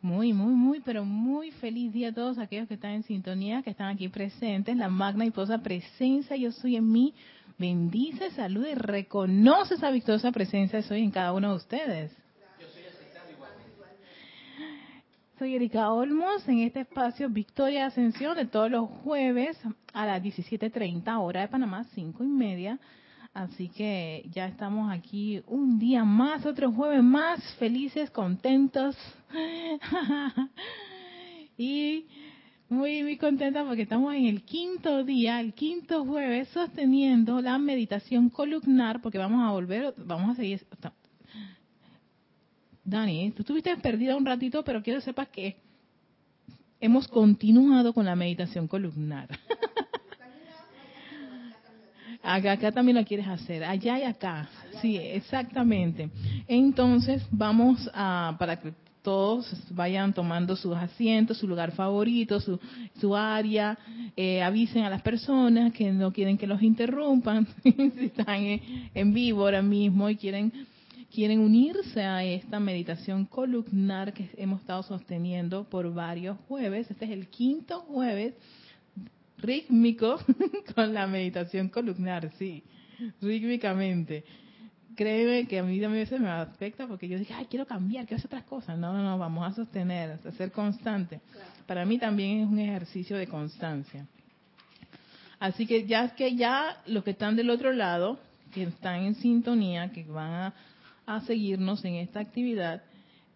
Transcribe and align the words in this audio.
Muy, 0.00 0.32
muy, 0.32 0.52
muy, 0.54 0.80
pero 0.80 1.04
muy 1.04 1.50
feliz 1.50 1.92
día 1.92 2.10
a 2.10 2.14
todos 2.14 2.38
aquellos 2.38 2.68
que 2.68 2.74
están 2.74 2.92
en 2.92 3.02
sintonía, 3.02 3.62
que 3.62 3.70
están 3.70 3.88
aquí 3.88 4.08
presentes. 4.08 4.76
La 4.76 4.88
magna 4.88 5.26
y 5.26 5.32
posa 5.32 5.58
presencia, 5.58 6.36
yo 6.36 6.52
soy 6.52 6.76
en 6.76 6.90
mí. 6.90 7.14
Bendice, 7.58 8.30
saluda 8.30 8.70
y 8.70 8.74
reconoce 8.76 9.74
esa 9.74 9.90
victoriosa 9.90 10.30
presencia, 10.30 10.80
soy 10.82 11.02
en 11.02 11.10
cada 11.10 11.32
uno 11.32 11.50
de 11.50 11.56
ustedes. 11.56 12.16
Soy 15.38 15.54
Erika 15.54 15.92
Olmos 15.92 16.48
en 16.48 16.60
este 16.60 16.80
espacio 16.80 17.28
Victoria 17.28 17.86
Ascensión 17.86 18.36
de 18.36 18.46
todos 18.46 18.70
los 18.70 18.88
jueves 18.88 19.56
a 19.92 20.04
las 20.04 20.22
17.30 20.22 21.16
hora 21.20 21.42
de 21.42 21.48
Panamá, 21.48 21.84
cinco 21.94 22.22
y 22.22 22.28
media. 22.28 22.78
Así 23.34 23.68
que 23.68 24.24
ya 24.32 24.46
estamos 24.46 24.90
aquí 24.90 25.42
un 25.46 25.78
día 25.78 26.04
más, 26.04 26.44
otro 26.44 26.72
jueves 26.72 27.04
más, 27.04 27.40
felices, 27.54 28.10
contentos. 28.10 28.96
y 31.58 32.06
muy, 32.68 33.02
muy 33.02 33.16
contenta 33.16 33.64
porque 33.64 33.82
estamos 33.82 34.14
en 34.14 34.26
el 34.26 34.42
quinto 34.42 35.04
día, 35.04 35.40
el 35.40 35.54
quinto 35.54 36.04
jueves, 36.04 36.48
sosteniendo 36.48 37.40
la 37.40 37.58
meditación 37.58 38.28
columnar, 38.28 39.00
porque 39.00 39.18
vamos 39.18 39.46
a 39.46 39.52
volver, 39.52 39.94
vamos 39.96 40.30
a 40.30 40.34
seguir. 40.34 40.66
Dani, 42.84 43.30
tú 43.32 43.42
estuviste 43.42 43.76
perdida 43.76 44.16
un 44.16 44.26
ratito, 44.26 44.62
pero 44.64 44.82
quiero 44.82 45.00
que 45.00 45.04
sepas 45.04 45.28
que 45.28 45.56
hemos 46.80 47.08
continuado 47.08 47.92
con 47.92 48.06
la 48.06 48.16
meditación 48.16 48.68
columnar. 48.68 49.28
Acá, 52.20 52.52
acá 52.52 52.72
también 52.72 52.98
lo 52.98 53.04
quieres 53.04 53.26
hacer, 53.26 53.64
allá 53.64 54.00
y 54.00 54.02
acá. 54.02 54.50
Sí, 54.82 54.98
exactamente. 54.98 56.10
Entonces, 56.46 57.26
vamos 57.30 57.88
a, 57.94 58.36
para 58.38 58.60
que 58.60 58.74
todos 59.08 59.50
vayan 59.70 60.12
tomando 60.12 60.54
sus 60.54 60.76
asientos, 60.76 61.38
su 61.38 61.48
lugar 61.48 61.72
favorito, 61.72 62.40
su, 62.40 62.60
su 63.00 63.16
área, 63.16 63.78
eh, 64.14 64.42
avisen 64.42 64.84
a 64.84 64.90
las 64.90 65.00
personas 65.00 65.72
que 65.72 65.90
no 65.92 66.12
quieren 66.12 66.36
que 66.36 66.46
los 66.46 66.60
interrumpan, 66.60 67.46
si 67.62 68.04
están 68.04 68.60
en, 68.92 69.14
vivo 69.14 69.44
ahora 69.44 69.62
mismo 69.62 70.10
y 70.10 70.16
quieren 70.16 70.52
quieren 71.10 71.40
unirse 71.40 72.02
a 72.02 72.22
esta 72.22 72.60
meditación 72.60 73.24
columnar 73.24 74.12
que 74.12 74.28
hemos 74.36 74.60
estado 74.60 74.82
sosteniendo 74.82 75.64
por 75.64 75.90
varios 75.94 76.36
jueves. 76.46 76.90
Este 76.90 77.06
es 77.06 77.10
el 77.12 77.28
quinto 77.28 77.80
jueves 77.80 78.34
rítmico 79.38 80.18
con 80.74 80.92
la 80.92 81.06
meditación 81.06 81.70
columnar, 81.70 82.30
sí, 82.38 82.62
rítmicamente. 83.22 84.24
Créeme 84.98 85.46
que 85.46 85.60
a 85.60 85.62
mí 85.62 85.80
también 85.80 86.08
se 86.08 86.18
me 86.18 86.28
afecta 86.28 86.88
porque 86.88 87.06
yo 87.06 87.20
dije, 87.20 87.32
ay, 87.32 87.46
quiero 87.48 87.64
cambiar, 87.64 88.04
quiero 88.04 88.16
hacer 88.16 88.26
otras 88.26 88.42
cosas. 88.42 88.76
No, 88.76 88.92
no, 88.92 89.00
no, 89.00 89.16
vamos 89.16 89.48
a 89.48 89.54
sostener, 89.54 90.18
a 90.26 90.32
ser 90.32 90.50
constante. 90.50 91.20
Para 91.68 91.84
mí 91.84 92.00
también 92.00 92.40
es 92.40 92.48
un 92.48 92.58
ejercicio 92.58 93.16
de 93.16 93.28
constancia. 93.28 94.08
Así 95.38 95.68
que 95.68 95.86
ya 95.86 96.16
que 96.16 96.34
ya 96.34 96.82
los 96.86 97.04
que 97.04 97.12
están 97.12 97.36
del 97.36 97.48
otro 97.50 97.72
lado, 97.72 98.18
que 98.52 98.64
están 98.64 99.04
en 99.04 99.14
sintonía, 99.14 99.92
que 99.92 100.02
van 100.02 100.52
a, 101.06 101.20
seguirnos 101.20 101.84
en 101.84 101.94
esta 101.94 102.18
actividad, 102.18 102.82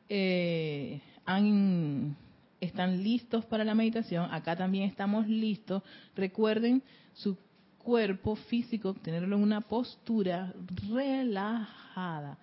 eh, 0.09 1.01
han 1.25 2.17
están 2.59 3.05
listos 3.05 3.45
para 3.45 3.65
la 3.65 3.77
meditación, 3.77 4.29
acá 4.35 4.57
también 4.57 4.89
estamos 4.89 5.29
listos. 5.29 5.85
Recuerden 6.17 6.83
su 7.13 7.39
cuerpo 7.83 8.37
físico, 8.37 8.95
tenerlo 8.95 9.37
en 9.37 9.43
una 9.43 9.61
postura 9.61 10.55
relajada. 10.89 12.39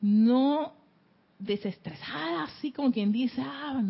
No 0.00 0.72
desestresada, 1.38 2.44
así 2.44 2.72
como 2.72 2.92
quien 2.92 3.12
dice, 3.12 3.40
ah, 3.44 3.82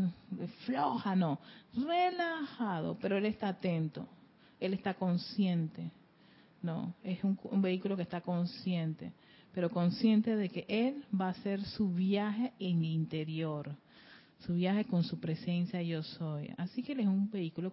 floja, 0.65 1.17
no. 1.17 1.39
Relajado, 1.75 2.97
pero 3.01 3.17
él 3.17 3.27
está 3.27 3.49
atento, 3.49 4.07
él 4.59 4.75
está 4.75 4.95
consciente. 4.95 5.91
No, 6.63 6.95
es 7.03 7.25
un, 7.25 7.39
un 7.45 7.63
vehículo 7.63 7.97
que 7.97 8.03
está 8.03 8.21
consciente, 8.21 9.13
pero 9.55 9.71
consciente 9.71 10.37
de 10.37 10.49
que 10.51 10.67
él 10.69 11.05
va 11.19 11.27
a 11.27 11.31
hacer 11.31 11.65
su 11.65 11.93
viaje 11.93 12.53
en 12.59 12.85
interior 12.85 13.75
su 14.47 14.55
viaje 14.55 14.85
con 14.85 15.05
su 15.05 15.19
presencia 15.19 15.83
yo 15.83 16.03
soy. 16.03 16.53
Así 16.57 16.83
que 16.83 16.93
él 16.93 17.01
es 17.01 17.07
un 17.07 17.31
vehículo. 17.31 17.73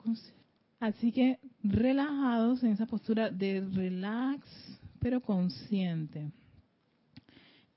Así 0.79 1.11
que 1.11 1.39
relajados 1.63 2.63
en 2.63 2.71
esa 2.71 2.85
postura 2.85 3.29
de 3.29 3.61
relax, 3.73 4.47
pero 4.99 5.21
consciente. 5.21 6.31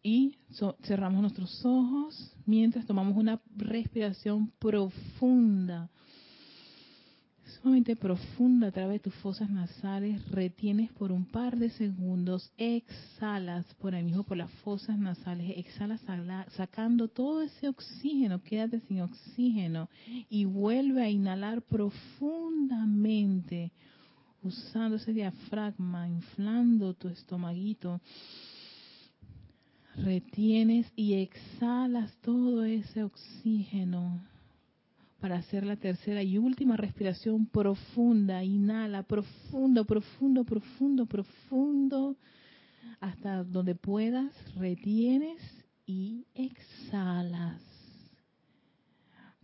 Y 0.03 0.39
cerramos 0.83 1.21
nuestros 1.21 1.65
ojos 1.65 2.35
mientras 2.47 2.87
tomamos 2.87 3.17
una 3.17 3.41
respiración 3.57 4.51
profunda 4.59 5.91
sumamente 7.61 7.97
profunda 7.97 8.69
a 8.69 8.73
través 8.73 8.95
de 8.95 9.11
tus 9.11 9.15
fosas 9.17 9.51
nasales, 9.51 10.27
retienes 10.31 10.91
por 10.93 11.13
un 11.13 11.27
par 11.27 11.59
de 11.59 11.69
segundos, 11.71 12.51
exhalas 12.57 13.67
por 13.75 13.95
ahí 13.95 14.03
mismo 14.03 14.25
por 14.25 14.37
las 14.37 14.51
fosas 14.63 14.99
nasales, 14.99 15.53
exhalas 15.57 16.01
sacando 16.57 17.07
todo 17.09 17.43
ese 17.43 17.69
oxígeno, 17.69 18.43
quédate 18.43 18.81
sin 18.81 19.03
oxígeno 19.03 19.89
y 20.29 20.47
vuelve 20.47 21.03
a 21.03 21.11
inhalar 21.11 21.63
profundamente 21.63 23.71
usando 24.43 24.97
ese 24.97 25.13
diafragma, 25.13 26.09
inflando 26.09 26.95
tu 26.95 27.09
estomaguito. 27.09 28.01
Retienes 29.97 30.91
y 30.97 31.15
exhalas 31.15 32.17
todo 32.23 32.65
ese 32.65 33.03
oxígeno 33.03 34.23
para 35.21 35.37
hacer 35.37 35.65
la 35.65 35.77
tercera 35.77 36.23
y 36.23 36.39
última 36.39 36.77
respiración 36.77 37.47
profunda. 37.47 38.43
Inhala 38.43 39.03
profundo, 39.03 39.85
profundo, 39.85 40.45
profundo, 40.45 41.07
profundo, 41.07 42.17
hasta 43.01 43.45
donde 43.45 43.75
puedas, 43.75 44.33
retienes 44.57 45.41
y 45.87 46.27
exhalas 46.35 47.63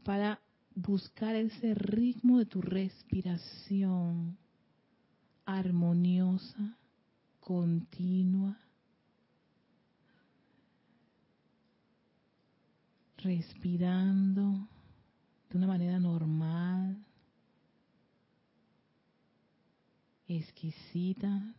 para 0.03 0.41
buscar 0.75 1.35
ese 1.35 1.75
ritmo 1.75 2.39
de 2.39 2.47
tu 2.47 2.63
respiración 2.63 4.39
armoniosa, 5.45 6.77
continua. 7.41 8.57
Respirando 13.19 14.69
de 15.57 15.65
una 15.65 15.73
manera 15.73 15.99
normal, 15.99 17.03
exquisita, 20.29 21.55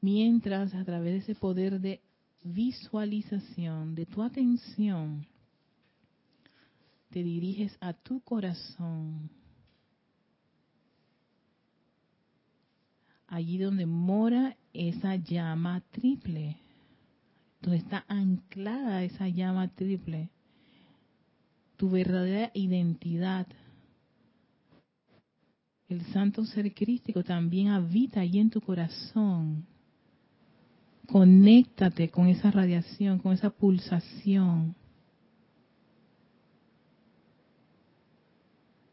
mientras 0.00 0.74
a 0.74 0.82
través 0.82 1.12
de 1.12 1.18
ese 1.18 1.34
poder 1.34 1.80
de 1.80 2.00
visualización, 2.44 3.94
de 3.94 4.06
tu 4.06 4.22
atención, 4.22 5.26
te 7.10 7.22
diriges 7.22 7.76
a 7.78 7.92
tu 7.92 8.20
corazón, 8.20 9.28
allí 13.26 13.58
donde 13.58 13.84
mora 13.84 14.56
esa 14.72 15.16
llama 15.16 15.82
triple, 15.90 16.56
donde 17.60 17.78
está 17.78 18.06
anclada 18.08 19.04
esa 19.04 19.28
llama 19.28 19.68
triple 19.68 20.30
tu 21.76 21.90
verdadera 21.90 22.50
identidad. 22.54 23.46
El 25.88 26.04
santo 26.12 26.44
ser 26.44 26.74
crístico 26.74 27.22
también 27.22 27.68
habita 27.68 28.20
ahí 28.20 28.38
en 28.38 28.50
tu 28.50 28.60
corazón. 28.60 29.66
Conéctate 31.06 32.08
con 32.08 32.26
esa 32.26 32.50
radiación, 32.50 33.18
con 33.18 33.32
esa 33.32 33.50
pulsación. 33.50 34.74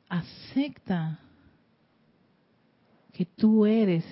Acepta 0.08 1.20
que 3.14 3.26
tú 3.26 3.66
eres 3.66 4.06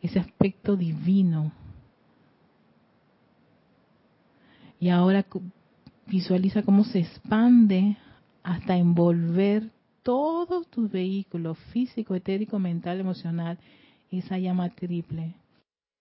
ese 0.00 0.20
aspecto 0.20 0.76
divino. 0.76 1.52
Y 4.78 4.88
ahora 4.88 5.24
Visualiza 6.12 6.62
cómo 6.62 6.84
se 6.84 6.98
expande 6.98 7.96
hasta 8.42 8.76
envolver 8.76 9.70
todos 10.02 10.68
tus 10.68 10.90
vehículos 10.90 11.56
físico, 11.72 12.14
etérico, 12.14 12.58
mental, 12.58 13.00
emocional, 13.00 13.58
esa 14.10 14.36
llama 14.36 14.68
triple. 14.68 15.32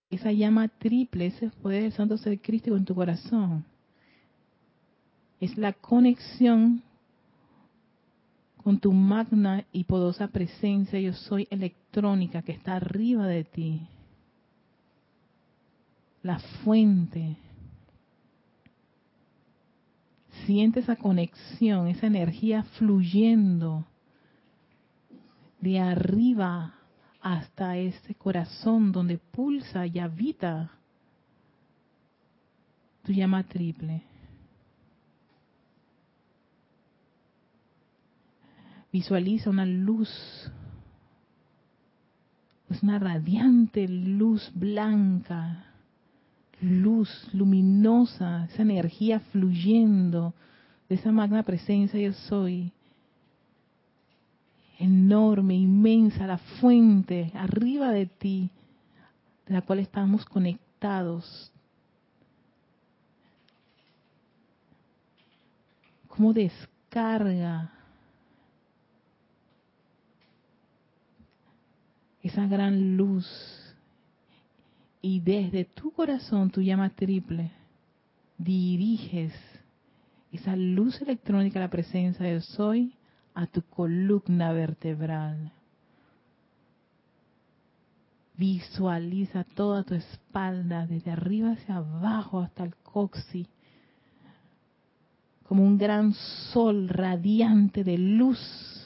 Esa 0.10 0.34
llama 0.34 0.68
triple, 0.68 1.28
ese 1.28 1.50
poder 1.62 1.84
del 1.84 1.94
Santo 1.94 2.18
Ser 2.18 2.42
Crístico 2.42 2.76
en 2.76 2.84
tu 2.84 2.94
corazón. 2.94 3.64
Es 5.40 5.58
la 5.58 5.72
conexión 5.72 6.84
con 8.58 8.80
tu 8.80 8.92
magna 8.92 9.64
y 9.72 9.86
poderosa 9.86 10.28
presencia, 10.28 11.00
yo 11.00 11.14
soy 11.14 11.48
electrónica 11.50 12.42
que 12.42 12.52
está 12.52 12.76
arriba 12.76 13.28
de 13.28 13.46
ti. 13.46 13.88
La 16.22 16.38
fuente 16.66 17.38
Siente 20.46 20.80
esa 20.80 20.96
conexión, 20.96 21.88
esa 21.88 22.08
energía 22.08 22.64
fluyendo 22.78 23.86
de 25.60 25.80
arriba 25.80 26.74
hasta 27.22 27.78
ese 27.78 28.16
corazón 28.16 28.92
donde 28.92 29.18
pulsa 29.18 29.86
y 29.86 30.00
habita 30.00 30.72
tu 33.04 33.14
llama 33.14 33.44
triple. 33.44 34.04
Visualiza 38.92 39.50
una 39.50 39.66
luz, 39.66 40.10
una 42.82 43.00
radiante 43.00 43.88
luz 43.88 44.52
blanca, 44.54 45.71
luz 46.62 47.10
luminosa, 47.34 48.46
esa 48.46 48.62
energía 48.62 49.20
fluyendo 49.20 50.34
de 50.88 50.96
esa 50.96 51.12
magna 51.12 51.44
presencia 51.44 52.00
yo 52.00 52.14
soy 52.14 52.72
enorme, 54.78 55.56
inmensa, 55.56 56.26
la 56.26 56.38
fuente 56.38 57.32
arriba 57.36 57.92
de 57.92 58.08
ti, 58.08 58.50
de 59.46 59.54
la 59.54 59.62
cual 59.62 59.80
estamos 59.80 60.26
conectados. 60.26 61.52
Cómo 66.08 66.34
descarga 66.34 67.72
esa 72.24 72.46
gran 72.48 72.98
luz 72.98 73.61
y 75.02 75.20
desde 75.20 75.66
tu 75.66 75.92
corazón, 75.92 76.52
tu 76.52 76.62
llama 76.62 76.90
triple, 76.92 77.52
diriges 78.38 79.34
esa 80.32 80.56
luz 80.56 81.02
electrónica 81.02 81.60
la 81.60 81.70
presencia 81.70 82.26
del 82.26 82.42
soy 82.42 82.94
a 83.34 83.48
tu 83.48 83.62
columna 83.64 84.52
vertebral. 84.54 85.52
Visualiza 88.38 89.44
toda 89.44 89.84
tu 89.84 89.94
espalda 89.94 90.88
desde 90.88 91.12
arriba 91.12 91.52
hacia 91.52 91.78
abajo 91.78 92.40
hasta 92.40 92.64
el 92.64 92.76
coxi 92.76 93.48
como 95.52 95.66
un 95.66 95.78
gran 95.78 96.14
sol 96.54 96.88
radiante 96.88 97.84
de 97.84 97.98
luz 97.98 98.81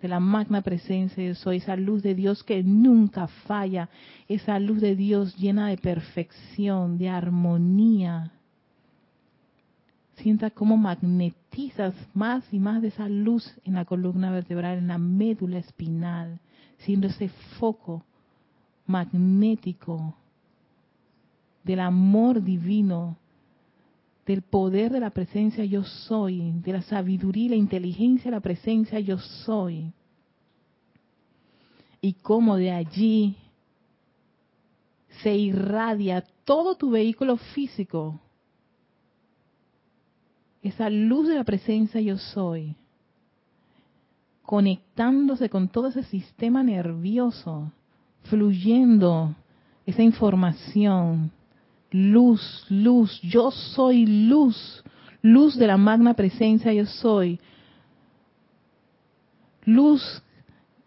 de 0.00 0.08
la 0.08 0.20
magna 0.20 0.62
presencia 0.62 1.24
de 1.24 1.34
soy, 1.34 1.58
esa 1.58 1.76
luz 1.76 2.02
de 2.02 2.14
Dios 2.14 2.42
que 2.44 2.62
nunca 2.62 3.26
falla, 3.26 3.88
esa 4.28 4.58
luz 4.58 4.80
de 4.80 4.94
Dios 4.94 5.36
llena 5.36 5.68
de 5.68 5.78
perfección, 5.78 6.98
de 6.98 7.08
armonía, 7.08 8.32
Sienta 10.16 10.50
cómo 10.50 10.78
magnetizas 10.78 11.94
más 12.14 12.42
y 12.52 12.58
más 12.58 12.80
de 12.80 12.88
esa 12.88 13.08
luz 13.08 13.54
en 13.64 13.74
la 13.74 13.84
columna 13.84 14.30
vertebral, 14.30 14.78
en 14.78 14.88
la 14.88 14.98
médula 14.98 15.58
espinal, 15.58 16.40
siendo 16.78 17.08
ese 17.08 17.28
foco 17.58 18.02
magnético 18.86 20.16
del 21.64 21.80
amor 21.80 22.42
divino, 22.42 23.18
del 24.26 24.42
poder 24.42 24.92
de 24.92 25.00
la 25.00 25.10
presencia 25.10 25.64
yo 25.64 25.84
soy, 25.84 26.52
de 26.62 26.72
la 26.72 26.82
sabiduría 26.82 27.46
y 27.46 27.48
la 27.50 27.56
inteligencia 27.56 28.30
de 28.30 28.36
la 28.36 28.40
presencia 28.40 28.98
yo 29.00 29.18
soy. 29.18 29.92
Y 32.00 32.14
cómo 32.14 32.56
de 32.56 32.72
allí 32.72 33.36
se 35.22 35.34
irradia 35.34 36.24
todo 36.44 36.74
tu 36.74 36.90
vehículo 36.90 37.36
físico 37.36 38.20
esa 40.68 40.90
luz 40.90 41.28
de 41.28 41.36
la 41.36 41.44
presencia 41.44 42.00
yo 42.00 42.18
soy, 42.18 42.74
conectándose 44.42 45.48
con 45.48 45.68
todo 45.68 45.88
ese 45.88 46.02
sistema 46.04 46.62
nervioso, 46.62 47.72
fluyendo 48.24 49.34
esa 49.84 50.02
información, 50.02 51.30
luz, 51.90 52.66
luz, 52.68 53.20
yo 53.22 53.50
soy 53.50 54.06
luz, 54.06 54.84
luz 55.22 55.56
de 55.56 55.66
la 55.66 55.76
magna 55.76 56.14
presencia 56.14 56.72
yo 56.72 56.86
soy, 56.86 57.40
luz 59.64 60.22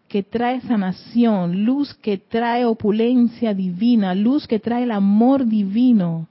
que 0.07 0.23
trae 0.23 0.61
sanación, 0.61 1.65
luz 1.65 1.93
que 1.93 2.17
trae 2.17 2.65
opulencia 2.65 3.53
divina, 3.53 4.15
luz 4.15 4.47
que 4.47 4.59
trae 4.59 4.83
el 4.83 4.91
amor 4.91 5.45
divino, 5.45 6.27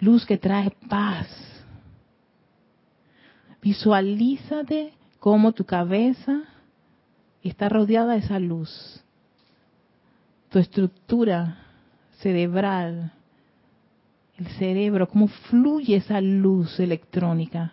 luz 0.00 0.26
que 0.26 0.36
trae 0.36 0.70
paz, 0.88 1.46
Visualízate 3.66 4.92
cómo 5.18 5.50
tu 5.50 5.64
cabeza 5.64 6.42
está 7.42 7.68
rodeada 7.68 8.12
de 8.12 8.20
esa 8.20 8.38
luz. 8.38 9.02
Tu 10.50 10.60
estructura 10.60 11.65
cerebral, 12.20 13.12
el 14.36 14.46
cerebro, 14.58 15.08
cómo 15.08 15.28
fluye 15.28 15.96
esa 15.96 16.20
luz 16.20 16.78
electrónica. 16.78 17.72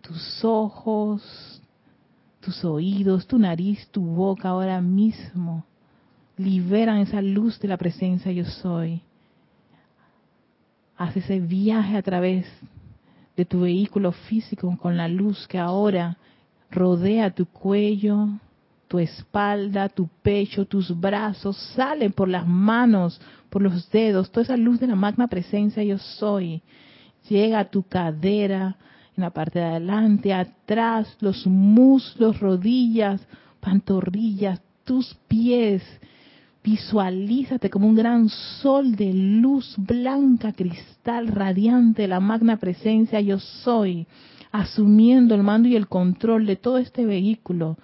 Tus 0.00 0.44
ojos, 0.44 1.62
tus 2.40 2.64
oídos, 2.64 3.26
tu 3.26 3.38
nariz, 3.38 3.88
tu 3.90 4.02
boca 4.02 4.48
ahora 4.48 4.80
mismo 4.80 5.64
liberan 6.36 6.98
esa 6.98 7.20
luz 7.22 7.58
de 7.60 7.68
la 7.68 7.76
presencia 7.76 8.32
yo 8.32 8.44
soy. 8.44 9.02
Haz 10.96 11.16
ese 11.16 11.40
viaje 11.40 11.96
a 11.96 12.02
través 12.02 12.46
de 13.36 13.44
tu 13.44 13.60
vehículo 13.60 14.12
físico 14.12 14.76
con 14.80 14.96
la 14.96 15.08
luz 15.08 15.46
que 15.48 15.58
ahora 15.58 16.16
rodea 16.70 17.34
tu 17.34 17.46
cuello, 17.46 18.28
tu 18.92 18.98
espalda, 18.98 19.88
tu 19.88 20.06
pecho, 20.22 20.66
tus 20.66 21.00
brazos, 21.00 21.56
sale 21.74 22.10
por 22.10 22.28
las 22.28 22.46
manos, 22.46 23.18
por 23.48 23.62
los 23.62 23.90
dedos, 23.90 24.30
toda 24.30 24.44
esa 24.44 24.56
luz 24.58 24.80
de 24.80 24.86
la 24.86 24.94
magna 24.94 25.28
presencia 25.28 25.82
yo 25.82 25.96
soy. 25.96 26.60
Llega 27.26 27.60
a 27.60 27.70
tu 27.70 27.84
cadera, 27.84 28.76
en 29.16 29.22
la 29.22 29.30
parte 29.30 29.60
de 29.60 29.64
adelante, 29.64 30.34
atrás, 30.34 31.16
los 31.20 31.46
muslos, 31.46 32.38
rodillas, 32.38 33.26
pantorrillas, 33.60 34.60
tus 34.84 35.14
pies, 35.26 35.82
Visualízate 36.64 37.70
como 37.70 37.88
un 37.88 37.96
gran 37.96 38.28
sol 38.28 38.94
de 38.94 39.12
luz 39.12 39.74
blanca, 39.78 40.52
cristal, 40.52 41.26
radiante, 41.26 42.06
la 42.06 42.20
magna 42.20 42.58
presencia 42.58 43.20
yo 43.20 43.40
soy, 43.40 44.06
asumiendo 44.52 45.34
el 45.34 45.42
mando 45.42 45.68
y 45.68 45.74
el 45.74 45.88
control 45.88 46.46
de 46.46 46.54
todo 46.54 46.78
este 46.78 47.04
vehículo. 47.04 47.78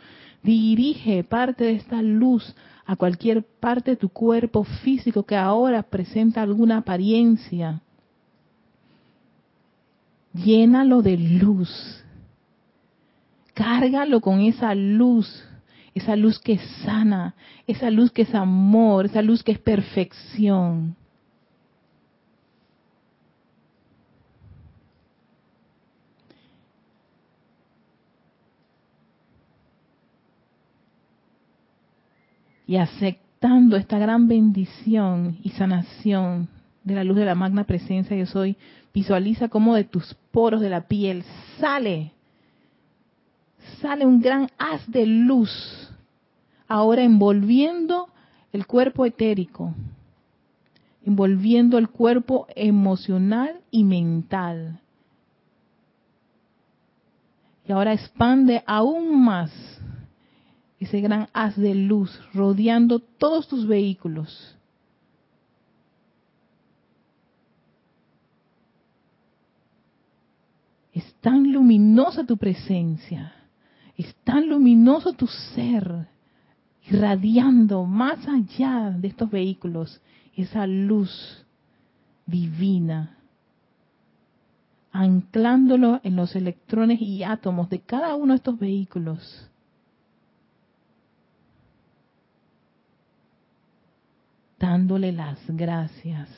Dirige 0.49 1.25
parte 1.25 1.64
de 1.64 1.73
esta 1.73 2.00
luz 2.00 2.57
a 2.87 2.97
cualquier 2.97 3.43
parte 3.43 3.90
de 3.90 3.97
tu 3.99 4.09
cuerpo 4.09 4.64
físico 4.64 5.25
que 5.25 5.37
ahora 5.37 5.83
presenta 5.83 6.40
alguna 6.40 6.78
apariencia. 6.78 7.83
Llénalo 10.33 11.02
de 11.02 11.19
luz. 11.19 12.02
Cárgalo 13.52 14.23
con 14.23 14.40
esa 14.40 14.75
luz 14.75 15.45
esa 15.95 16.17
luz 16.17 16.38
que 16.38 16.59
sana, 16.85 17.35
esa 17.67 17.90
luz 17.90 18.11
que 18.11 18.23
es 18.23 18.35
amor, 18.35 19.07
esa 19.07 19.21
luz 19.21 19.43
que 19.43 19.52
es 19.52 19.59
perfección. 19.59 20.97
Y 32.69 32.77
aceptando 32.77 33.77
esta 33.77 33.99
gran 33.99 34.29
bendición 34.29 35.39
y 35.43 35.51
sanación 35.51 36.49
de 36.85 36.95
la 36.95 37.03
luz 37.03 37.17
de 37.17 37.25
la 37.25 37.35
magna 37.35 37.65
presencia 37.65 38.17
yo 38.17 38.27
soy, 38.27 38.57
visualiza 38.95 39.49
cómo 39.49 39.75
de 39.75 39.83
tus 39.83 40.15
poros 40.31 40.61
de 40.61 40.71
la 40.71 40.83
piel 40.83 41.25
sale 41.59 42.13
sale 43.81 44.07
un 44.07 44.21
gran 44.21 44.49
haz 44.59 44.87
de 44.91 45.07
luz, 45.07 45.51
ahora 46.67 47.03
envolviendo 47.03 48.09
el 48.53 48.67
cuerpo 48.67 49.07
etérico, 49.07 49.75
envolviendo 51.05 51.79
el 51.79 51.89
cuerpo 51.89 52.47
emocional 52.55 53.61
y 53.71 53.85
mental. 53.85 54.81
Y 57.67 57.73
ahora 57.73 57.93
expande 57.93 58.63
aún 58.67 59.23
más 59.23 59.53
ese 60.79 61.01
gran 61.01 61.29
haz 61.33 61.57
de 61.57 61.75
luz 61.75 62.21
rodeando 62.35 63.01
todos 63.01 63.49
tus 63.49 63.67
vehículos. 63.67 64.57
Es 70.93 71.15
tan 71.21 71.53
luminosa 71.53 72.25
tu 72.25 72.37
presencia 72.37 73.35
es 73.99 74.15
tan 74.23 74.49
luminoso 74.49 75.13
tu 75.13 75.27
ser, 75.27 76.07
irradiando 76.89 77.85
más 77.85 78.27
allá 78.29 78.91
de 78.97 79.09
estos 79.09 79.29
vehículos 79.29 80.01
esa 80.37 80.69
luz 80.69 81.45
divina, 82.25 83.19
anclándolo 84.93 86.01
en 86.05 86.15
los 86.15 86.37
electrones 86.37 87.03
y 87.03 87.25
átomos 87.25 87.69
de 87.71 87.81
cada 87.81 88.15
uno 88.15 88.35
de 88.35 88.37
estos 88.37 88.57
vehículos. 88.57 89.51
Dándole 94.59 95.12
las 95.12 95.38
gracias. 95.49 96.29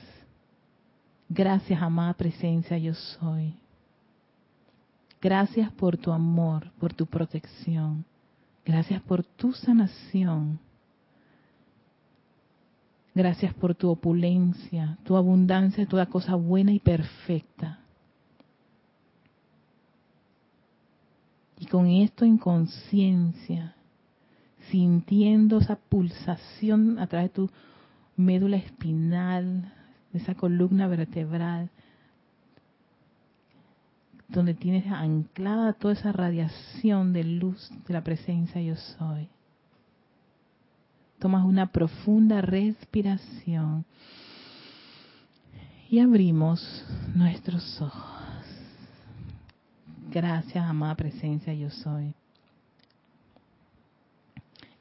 Gracias, 1.28 1.80
amada 1.80 2.14
presencia, 2.14 2.76
yo 2.76 2.94
soy. 2.94 3.54
Gracias 5.22 5.70
por 5.72 5.96
tu 5.96 6.12
amor, 6.12 6.70
por 6.78 6.92
tu 6.92 7.06
protección. 7.06 8.04
Gracias 8.64 9.00
por 9.02 9.22
tu 9.22 9.52
sanación. 9.52 10.58
Gracias 13.14 13.52
por 13.54 13.74
tu 13.74 13.90
opulencia, 13.90 14.96
tu 15.04 15.16
abundancia, 15.16 15.86
toda 15.86 16.06
cosa 16.06 16.36
buena 16.36 16.72
y 16.72 16.78
perfecta. 16.78 17.80
Y 21.58 21.66
con 21.66 21.86
esto 21.86 22.24
en 22.24 22.38
conciencia, 22.38 23.74
sintiendo 24.70 25.58
esa 25.58 25.76
pulsación 25.76 26.98
a 26.98 27.06
través 27.06 27.30
de 27.30 27.34
tu 27.34 27.50
médula 28.20 28.56
espinal, 28.56 29.72
esa 30.12 30.34
columna 30.34 30.86
vertebral, 30.86 31.70
donde 34.28 34.54
tienes 34.54 34.86
anclada 34.86 35.72
toda 35.72 35.94
esa 35.94 36.12
radiación 36.12 37.12
de 37.12 37.24
luz 37.24 37.70
de 37.86 37.94
la 37.94 38.04
presencia 38.04 38.60
yo 38.60 38.76
soy. 38.76 39.28
Tomas 41.18 41.44
una 41.44 41.66
profunda 41.66 42.40
respiración 42.40 43.84
y 45.90 45.98
abrimos 45.98 46.86
nuestros 47.14 47.82
ojos. 47.82 48.20
Gracias, 50.10 50.64
amada 50.64 50.94
presencia, 50.94 51.52
yo 51.52 51.70
soy. 51.70 52.14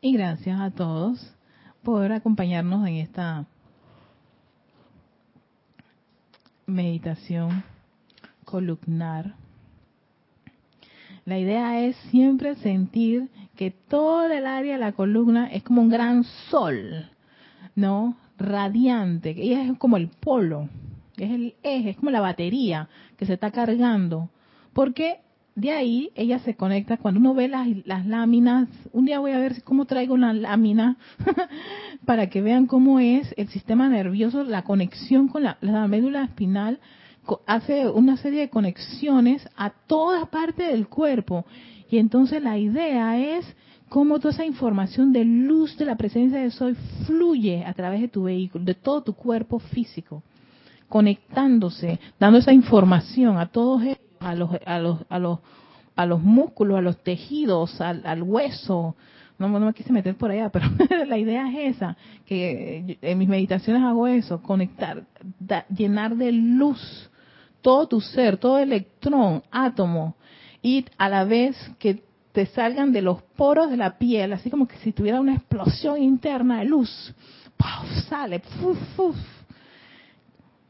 Y 0.02 0.14
gracias 0.14 0.60
a 0.60 0.72
todos 0.72 1.34
por 1.84 2.12
acompañarnos 2.12 2.88
en 2.88 2.96
esta 2.96 3.46
meditación 6.66 7.64
columnar. 8.46 9.36
La 11.26 11.38
idea 11.38 11.82
es 11.82 11.96
siempre 12.10 12.56
sentir 12.56 13.30
que 13.56 13.72
toda 13.72 14.36
el 14.36 14.48
área 14.48 14.74
de 14.74 14.80
la 14.80 14.94
columna 14.94 15.48
es 15.52 15.64
como 15.64 15.82
un 15.82 15.90
gran 15.90 16.24
sol, 16.50 17.10
¿no? 17.76 18.18
Radiante, 18.38 19.36
que 19.36 19.44
ella 19.44 19.64
es 19.64 19.78
como 19.78 19.98
el 19.98 20.08
polo, 20.08 20.70
es 21.18 21.30
el 21.30 21.56
eje, 21.62 21.92
es 21.92 21.98
como 21.98 22.10
la 22.10 22.22
batería 22.22 22.88
que 23.18 23.26
se 23.26 23.34
está 23.34 23.52
cargando. 23.52 24.30
Porque 24.74 25.20
de 25.60 25.72
ahí 25.72 26.12
ella 26.16 26.40
se 26.40 26.56
conecta, 26.56 26.98
cuando 26.98 27.20
uno 27.20 27.34
ve 27.34 27.48
las, 27.48 27.68
las 27.86 28.06
láminas, 28.06 28.70
un 28.92 29.06
día 29.06 29.20
voy 29.20 29.32
a 29.32 29.40
ver 29.40 29.64
cómo 29.64 29.86
traigo 29.86 30.14
una 30.14 30.34
lámina 30.34 30.98
para 32.06 32.30
que 32.30 32.42
vean 32.42 32.66
cómo 32.66 33.00
es 33.00 33.34
el 33.38 33.50
sistema 33.50 33.90
nervioso, 33.90 34.44
la 34.44 34.64
conexión 34.64 35.28
con 35.28 35.44
la, 35.44 35.58
la 35.62 35.88
médula 35.88 36.24
espinal 36.24 36.80
hace 37.46 37.88
una 37.90 38.18
serie 38.18 38.42
de 38.42 38.50
conexiones 38.50 39.48
a 39.56 39.70
toda 39.70 40.26
parte 40.28 40.64
del 40.64 40.88
cuerpo. 40.88 41.46
Y 41.90 41.98
entonces 41.98 42.42
la 42.42 42.58
idea 42.58 43.18
es 43.18 43.46
cómo 43.90 44.20
toda 44.20 44.34
esa 44.34 44.46
información 44.46 45.12
de 45.12 45.26
luz 45.26 45.78
de 45.78 45.86
la 45.86 45.96
presencia 45.96 46.40
de 46.40 46.52
Soy 46.52 46.76
fluye 47.06 47.66
a 47.66 47.74
través 47.74 48.02
de 48.02 48.08
tu 48.08 48.24
vehículo, 48.24 48.64
de 48.64 48.76
todo 48.76 49.02
tu 49.02 49.14
cuerpo 49.14 49.60
físico, 49.60 50.24
conectándose, 50.88 52.00
dando 52.20 52.40
esa 52.40 52.54
información 52.54 53.38
a 53.38 53.48
todos 53.48 53.84
a 54.20 54.36
los, 54.36 54.50
a 54.66 54.80
los, 54.80 55.00
a 55.10 55.20
los, 55.20 55.40
a 55.96 56.06
los 56.06 56.22
músculos, 56.22 56.78
a 56.78 56.82
los 56.82 56.98
tejidos, 57.04 57.80
al, 57.82 58.24
hueso. 58.24 58.96
No, 59.38 59.48
no, 59.48 59.60
me 59.60 59.74
quise 59.74 59.94
meter 59.94 60.16
por 60.16 60.32
allá, 60.32 60.50
pero 60.50 60.66
la 61.08 61.18
idea 61.18 61.50
es 61.50 61.76
esa, 61.76 61.96
que 62.26 62.98
en 63.02 63.18
mis 63.18 63.30
meditaciones 63.30 63.84
hago 63.84 64.08
eso, 64.08 64.42
conectar, 64.42 65.04
llenar 65.70 66.16
de 66.16 66.32
luz 66.32 67.10
todo 67.62 67.88
tu 67.88 68.02
ser, 68.02 68.38
todo 68.38 68.58
electrón, 68.58 69.44
átomo, 69.52 70.16
y 70.62 70.86
a 70.98 71.10
la 71.10 71.24
vez 71.24 71.56
que 71.80 72.04
te 72.32 72.46
salgan 72.48 72.92
de 72.92 73.02
los 73.02 73.22
poros 73.22 73.70
de 73.70 73.78
la 73.78 73.98
piel, 73.98 74.34
así 74.34 74.50
como 74.50 74.68
que 74.68 74.78
si 74.78 74.92
tuviera 74.92 75.20
una 75.20 75.36
explosión 75.36 76.02
interna 76.02 76.60
de 76.60 76.66
luz, 76.66 77.14
sale, 78.08 78.42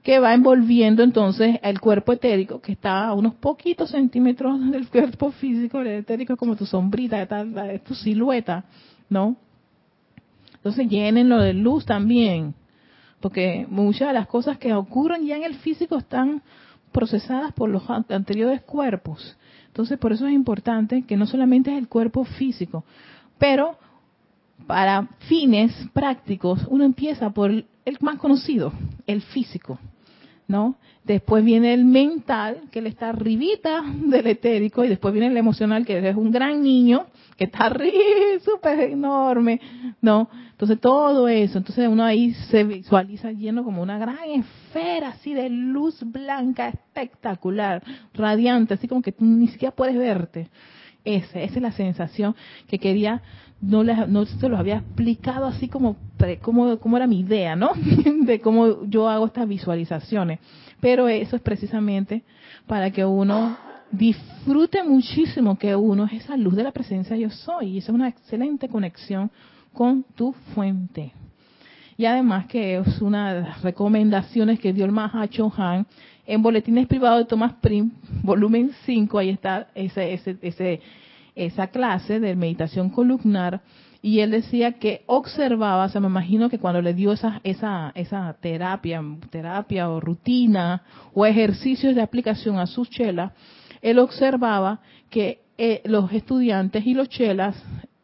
que 0.03 0.19
va 0.19 0.33
envolviendo 0.33 1.03
entonces 1.03 1.59
el 1.61 1.79
cuerpo 1.79 2.13
etérico, 2.13 2.61
que 2.61 2.71
está 2.71 3.07
a 3.07 3.13
unos 3.13 3.35
poquitos 3.35 3.91
centímetros 3.91 4.59
del 4.71 4.87
cuerpo 4.87 5.31
físico, 5.31 5.81
el 5.81 5.87
etérico 5.87 6.33
es 6.33 6.39
como 6.39 6.55
tu 6.55 6.65
sombrita, 6.65 7.21
es 7.21 7.83
tu 7.83 7.93
silueta, 7.93 8.65
¿no? 9.09 9.35
Entonces 10.55 10.87
llénenlo 10.87 11.39
de 11.39 11.53
luz 11.53 11.85
también, 11.85 12.53
porque 13.21 13.65
muchas 13.69 14.09
de 14.09 14.13
las 14.13 14.27
cosas 14.27 14.57
que 14.57 14.73
ocurren 14.73 15.25
ya 15.25 15.37
en 15.37 15.43
el 15.43 15.55
físico 15.55 15.97
están 15.97 16.41
procesadas 16.91 17.53
por 17.53 17.69
los 17.69 17.83
anteriores 17.89 18.61
cuerpos. 18.63 19.37
Entonces, 19.67 19.97
por 19.97 20.11
eso 20.11 20.27
es 20.27 20.33
importante 20.33 21.03
que 21.03 21.15
no 21.15 21.27
solamente 21.27 21.71
es 21.71 21.77
el 21.77 21.87
cuerpo 21.87 22.25
físico, 22.25 22.83
pero 23.37 23.77
para 24.67 25.07
fines 25.27 25.71
prácticos 25.93 26.65
uno 26.69 26.83
empieza 26.83 27.29
por 27.29 27.63
el 27.85 27.97
más 28.01 28.17
conocido, 28.17 28.73
el 29.07 29.21
físico, 29.21 29.79
¿no? 30.47 30.77
Después 31.03 31.43
viene 31.43 31.73
el 31.73 31.85
mental, 31.85 32.63
que 32.71 32.81
le 32.81 32.89
está 32.89 33.09
arribita 33.09 33.83
del 33.83 34.27
etérico, 34.27 34.83
y 34.83 34.89
después 34.89 35.13
viene 35.13 35.27
el 35.27 35.37
emocional, 35.37 35.85
que 35.85 36.09
es 36.09 36.15
un 36.15 36.31
gran 36.31 36.61
niño, 36.61 37.07
que 37.37 37.45
está 37.45 37.65
arriba, 37.65 38.39
súper 38.43 38.79
enorme, 38.91 39.59
¿no? 40.01 40.29
Entonces 40.51 40.79
todo 40.81 41.27
eso, 41.29 41.57
entonces 41.57 41.87
uno 41.87 42.03
ahí 42.03 42.33
se 42.49 42.65
visualiza 42.65 43.31
lleno 43.31 43.63
como 43.63 43.81
una 43.81 43.97
gran 43.97 44.17
esfera 44.29 45.09
así 45.09 45.33
de 45.33 45.49
luz 45.49 46.03
blanca 46.03 46.67
espectacular, 46.67 47.81
radiante, 48.13 48.73
así 48.73 48.87
como 48.87 49.01
que 49.01 49.13
tú 49.13 49.23
ni 49.23 49.47
siquiera 49.47 49.73
puedes 49.73 49.97
verte. 49.97 50.49
Esa, 51.05 51.39
esa 51.39 51.55
es 51.55 51.61
la 51.61 51.71
sensación 51.71 52.35
que 52.67 52.77
quería, 52.77 53.21
no, 53.61 53.83
no 53.83 54.25
se 54.25 54.49
lo 54.49 54.57
había 54.57 54.77
explicado 54.77 55.45
así 55.45 55.67
como, 55.67 55.97
como, 56.41 56.77
como 56.77 56.97
era 56.97 57.07
mi 57.07 57.19
idea, 57.19 57.55
¿no? 57.55 57.71
de 58.21 58.39
cómo 58.39 58.85
yo 58.85 59.09
hago 59.09 59.25
estas 59.25 59.47
visualizaciones. 59.47 60.39
Pero 60.79 61.07
eso 61.07 61.35
es 61.35 61.41
precisamente 61.41 62.23
para 62.67 62.91
que 62.91 63.03
uno 63.03 63.57
disfrute 63.91 64.83
muchísimo 64.83 65.57
que 65.57 65.75
uno 65.75 66.05
es 66.05 66.13
esa 66.23 66.37
luz 66.37 66.55
de 66.55 66.63
la 66.63 66.71
presencia 66.71 67.17
yo 67.17 67.29
soy. 67.29 67.69
Y 67.69 67.77
esa 67.79 67.91
es 67.91 67.95
una 67.95 68.07
excelente 68.07 68.69
conexión 68.69 69.29
con 69.73 70.03
tu 70.15 70.33
fuente. 70.53 71.11
Y 71.97 72.05
además 72.05 72.45
que 72.47 72.77
es 72.77 73.01
una 73.01 73.33
de 73.33 73.41
las 73.41 73.61
recomendaciones 73.61 74.59
que 74.59 74.71
dio 74.71 74.85
el 74.85 74.91
Mahacho 74.93 75.51
Han 75.57 75.85
en 76.25 76.41
Boletines 76.41 76.87
Privados 76.87 77.19
de 77.19 77.25
Thomas 77.25 77.53
Prim, 77.59 77.91
volumen 78.23 78.71
5, 78.85 79.17
ahí 79.17 79.29
está 79.29 79.67
ese, 79.75 80.13
ese, 80.13 80.37
ese, 80.41 80.79
esa 81.45 81.67
clase 81.67 82.19
de 82.19 82.35
meditación 82.35 82.89
columnar, 82.89 83.61
y 84.01 84.21
él 84.21 84.31
decía 84.31 84.73
que 84.73 85.03
observaba, 85.07 85.85
o 85.85 85.89
sea, 85.89 85.99
me 85.99 86.07
imagino 86.07 86.49
que 86.49 86.59
cuando 86.59 86.81
le 86.81 86.93
dio 86.93 87.11
esa, 87.11 87.41
esa, 87.43 87.91
esa 87.95 88.33
terapia, 88.39 89.03
terapia 89.29 89.89
o 89.89 89.99
rutina 89.99 90.83
o 91.13 91.25
ejercicios 91.25 91.95
de 91.95 92.01
aplicación 92.01 92.59
a 92.59 92.65
sus 92.65 92.89
chelas, 92.89 93.33
él 93.81 93.99
observaba 93.99 94.79
que 95.09 95.41
eh, 95.57 95.81
los 95.83 96.11
estudiantes 96.13 96.85
y 96.85 96.93
los 96.93 97.09
chelas 97.09 97.61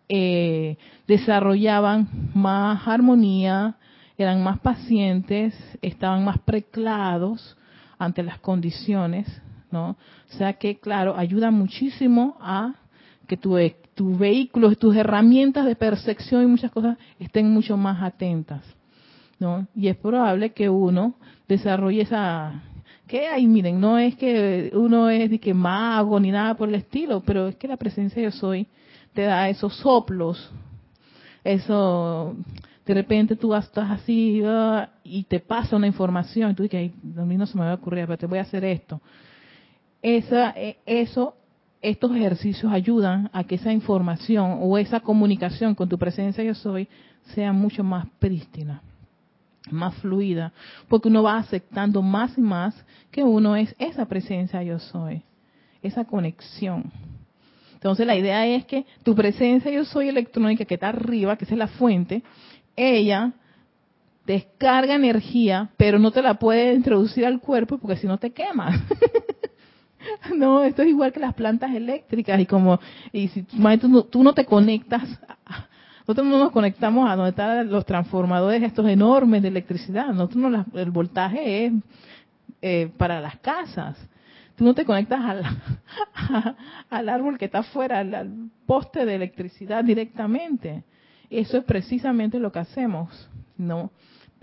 eh, 0.10 0.78
desarrollaban 1.08 2.10
más 2.34 2.86
armonía, 2.88 3.78
eran 4.18 4.44
más 4.44 4.60
pacientes, 4.60 5.54
estaban 5.82 6.26
más 6.26 6.40
preclados 6.40 7.58
ante 7.98 8.24
las 8.24 8.40
condiciones, 8.40 9.26
¿no? 9.72 9.92
O 9.92 10.38
sea 10.38 10.54
que, 10.54 10.80
claro, 10.80 11.16
ayuda 11.18 11.52
muchísimo 11.52 12.38
a 12.42 12.76
que 13.28 13.38
tu, 13.38 13.58
tu 13.94 14.18
vehículo, 14.18 14.76
tus 14.76 14.96
herramientas 14.96 15.66
de 15.66 15.76
percepción 15.76 16.44
y 16.44 16.48
muchas 16.48 16.72
cosas 16.72 16.98
estén 17.20 17.50
mucho 17.50 17.78
más 17.78 18.02
atentas, 18.04 18.64
¿no? 19.40 19.68
Y 19.76 19.88
es 19.88 19.98
probable 19.98 20.52
que 20.52 20.70
uno 20.70 21.16
desarrolle 21.48 22.02
esa, 22.02 22.62
que 23.08 23.28
hay, 23.28 23.48
miren, 23.48 23.80
no 23.80 23.98
es 23.98 24.16
que 24.16 24.72
uno 24.74 25.10
es 25.10 25.30
de 25.30 25.40
que 25.40 25.54
mago 25.54 26.20
ni 26.20 26.32
nada 26.32 26.56
por 26.56 26.70
el 26.70 26.76
estilo, 26.76 27.22
pero 27.22 27.48
es 27.48 27.56
que 27.56 27.68
la 27.68 27.78
presencia 27.78 28.22
de 28.22 28.30
yo 28.30 28.32
soy 28.32 28.68
te 29.14 29.24
da 29.24 29.48
esos 29.50 29.76
soplos, 29.78 30.52
eso, 31.44 32.36
de 32.86 32.94
repente 32.94 33.36
tú 33.36 33.54
estás 33.54 33.92
así 33.92 34.42
ah, 34.44 34.90
y 35.04 35.24
te 35.24 35.40
pasa 35.40 35.76
una 35.76 35.88
información 35.88 36.52
y 36.52 36.54
tú 36.56 36.64
dices, 36.64 36.92
a 37.18 37.22
mí 37.22 37.38
no 37.38 37.46
se 37.46 37.58
me 37.58 37.64
va 37.64 37.72
a 37.72 37.76
ocurrir, 37.76 38.06
pero 38.06 38.18
te 38.18 38.26
voy 38.26 38.40
a 38.40 38.42
hacer 38.42 38.66
esto. 38.66 39.00
Esa, 40.02 40.52
e, 40.52 40.78
eso, 40.86 41.36
estos 41.82 42.16
ejercicios 42.16 42.72
ayudan 42.72 43.30
a 43.34 43.44
que 43.44 43.56
esa 43.56 43.72
información 43.72 44.60
o 44.62 44.78
esa 44.78 45.00
comunicación 45.00 45.76
con 45.76 45.90
tu 45.90 45.98
presencia 45.98 46.44
yo 46.44 46.56
soy 46.56 46.88
sea 47.34 47.54
mucho 47.54 47.84
más 47.84 48.08
prístina. 48.20 48.82
más 49.72 49.96
fluida, 49.96 50.54
porque 50.88 51.08
uno 51.08 51.24
va 51.24 51.38
aceptando 51.38 52.04
más 52.04 52.38
y 52.38 52.42
más 52.42 52.76
que 53.10 53.24
uno 53.24 53.56
es 53.56 53.74
esa 53.80 54.06
presencia 54.06 54.62
yo 54.62 54.78
soy, 54.78 55.24
esa 55.82 56.06
conexión. 56.06 56.92
Entonces 57.74 58.06
la 58.06 58.16
idea 58.16 58.46
es 58.46 58.66
que 58.66 58.86
tu 59.04 59.16
presencia 59.16 59.72
yo 59.72 59.84
soy 59.86 60.10
electrónica 60.10 60.66
que 60.66 60.76
está 60.76 60.90
arriba, 60.90 61.36
que 61.36 61.46
es 61.46 61.52
la 61.52 61.68
fuente, 61.68 62.22
ella 62.76 63.34
descarga 64.26 64.96
energía, 64.96 65.70
pero 65.78 66.00
no 66.00 66.12
te 66.12 66.22
la 66.22 66.36
puede 66.36 66.74
introducir 66.74 67.26
al 67.26 67.40
cuerpo 67.40 67.78
porque 67.78 67.98
si 67.98 68.08
no 68.08 68.18
te 68.18 68.32
quema. 68.32 68.70
no, 70.36 70.64
esto 70.64 70.82
es 70.82 70.90
igual 70.90 71.12
que 71.12 71.20
las 71.20 71.34
plantas 71.34 71.74
eléctricas 71.74 72.40
y 72.40 72.46
como 72.46 72.80
y 73.12 73.28
si 73.30 73.44
tú 73.44 74.24
no, 74.24 74.34
te 74.34 74.46
conectas, 74.46 75.04
nosotros 76.00 76.28
no 76.28 76.40
nos 76.40 76.52
conectamos 76.52 77.10
a 77.10 77.16
donde 77.16 77.32
están 77.32 77.70
los 77.70 77.86
transformadores 77.86 78.62
estos 78.64 78.88
enormes 78.88 79.42
de 79.42 79.48
electricidad. 79.48 80.08
Nosotros 80.08 80.38
no, 80.38 80.66
el 80.74 80.92
voltaje 80.92 81.66
es 81.66 81.74
eh, 82.62 82.92
para 82.98 83.20
las 83.20 83.38
casas. 83.40 83.98
Tú 84.56 84.64
no 84.64 84.74
te 84.74 84.86
conectas 84.86 85.20
al, 85.22 85.44
al 86.90 87.10
árbol 87.10 87.38
que 87.38 87.46
está 87.46 87.60
afuera, 87.60 88.00
al 88.00 88.50
poste 88.66 89.06
de 89.06 89.16
electricidad 89.16 89.84
directamente. 89.84 90.84
Eso 91.30 91.58
es 91.58 91.64
precisamente 91.64 92.40
lo 92.40 92.52
que 92.52 92.60
hacemos, 92.60 93.30
¿no? 93.58 93.92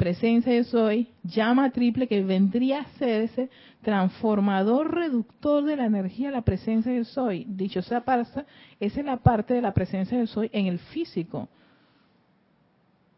Presencia 0.03 0.53
yo 0.53 0.65
soy, 0.65 1.07
llama 1.23 1.71
triple 1.71 2.09
que 2.09 2.25
vendría 2.25 2.81
a 2.81 2.99
ser 2.99 3.23
ese 3.23 3.51
transformador 3.83 4.93
reductor 4.93 5.63
de 5.63 5.77
la 5.77 5.87
energía 5.87 6.33
la 6.33 6.43
presencia 6.43 6.93
yo 6.93 7.05
soy. 7.05 7.47
Dicho 7.49 7.83
sea 7.83 8.03
esa 8.05 8.45
es 8.81 9.07
la 9.07 9.19
parte 9.19 9.55
de 9.55 9.63
la 9.63 9.73
presencia 9.73 10.19
yo 10.19 10.27
soy 10.27 10.51
en 10.53 10.67
el 10.67 10.81
físico. 10.81 11.49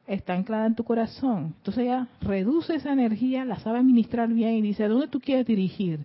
Está 0.06 0.34
anclada 0.34 0.66
en 0.66 0.74
tu 0.74 0.84
corazón. 0.84 1.54
Entonces 1.56 1.86
ya 1.86 2.06
reduce 2.20 2.74
esa 2.74 2.92
energía, 2.92 3.46
la 3.46 3.56
sabe 3.60 3.78
administrar 3.78 4.28
bien 4.28 4.52
y 4.52 4.60
dice, 4.60 4.84
¿a 4.84 4.88
dónde 4.88 5.08
tú 5.08 5.20
quieres 5.20 5.46
dirigir? 5.46 6.00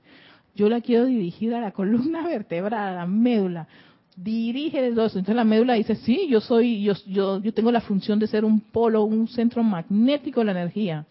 Yo 0.56 0.70
la 0.70 0.80
quiero 0.80 1.08
dirigir 1.08 1.54
a 1.56 1.60
la 1.60 1.72
columna 1.72 2.26
vertebral, 2.26 2.88
a 2.88 2.94
la 2.94 3.06
médula 3.06 3.68
dirige 4.16 4.86
el 4.86 4.96
dos. 4.96 5.16
Entonces 5.16 5.36
la 5.36 5.44
médula 5.44 5.74
dice, 5.74 5.96
sí, 5.96 6.28
yo 6.30 6.42
soy, 6.42 6.82
yo, 6.82 6.94
yo, 7.08 7.42
yo 7.42 7.54
tengo 7.54 7.72
la 7.72 7.82
función 7.82 8.20
de 8.20 8.28
ser 8.28 8.46
un 8.46 8.60
polo, 8.60 9.04
un 9.04 9.28
centro 9.28 9.64
magnético 9.64 10.42
de 10.42 10.46
la 10.46 10.52
energía. 10.52 11.06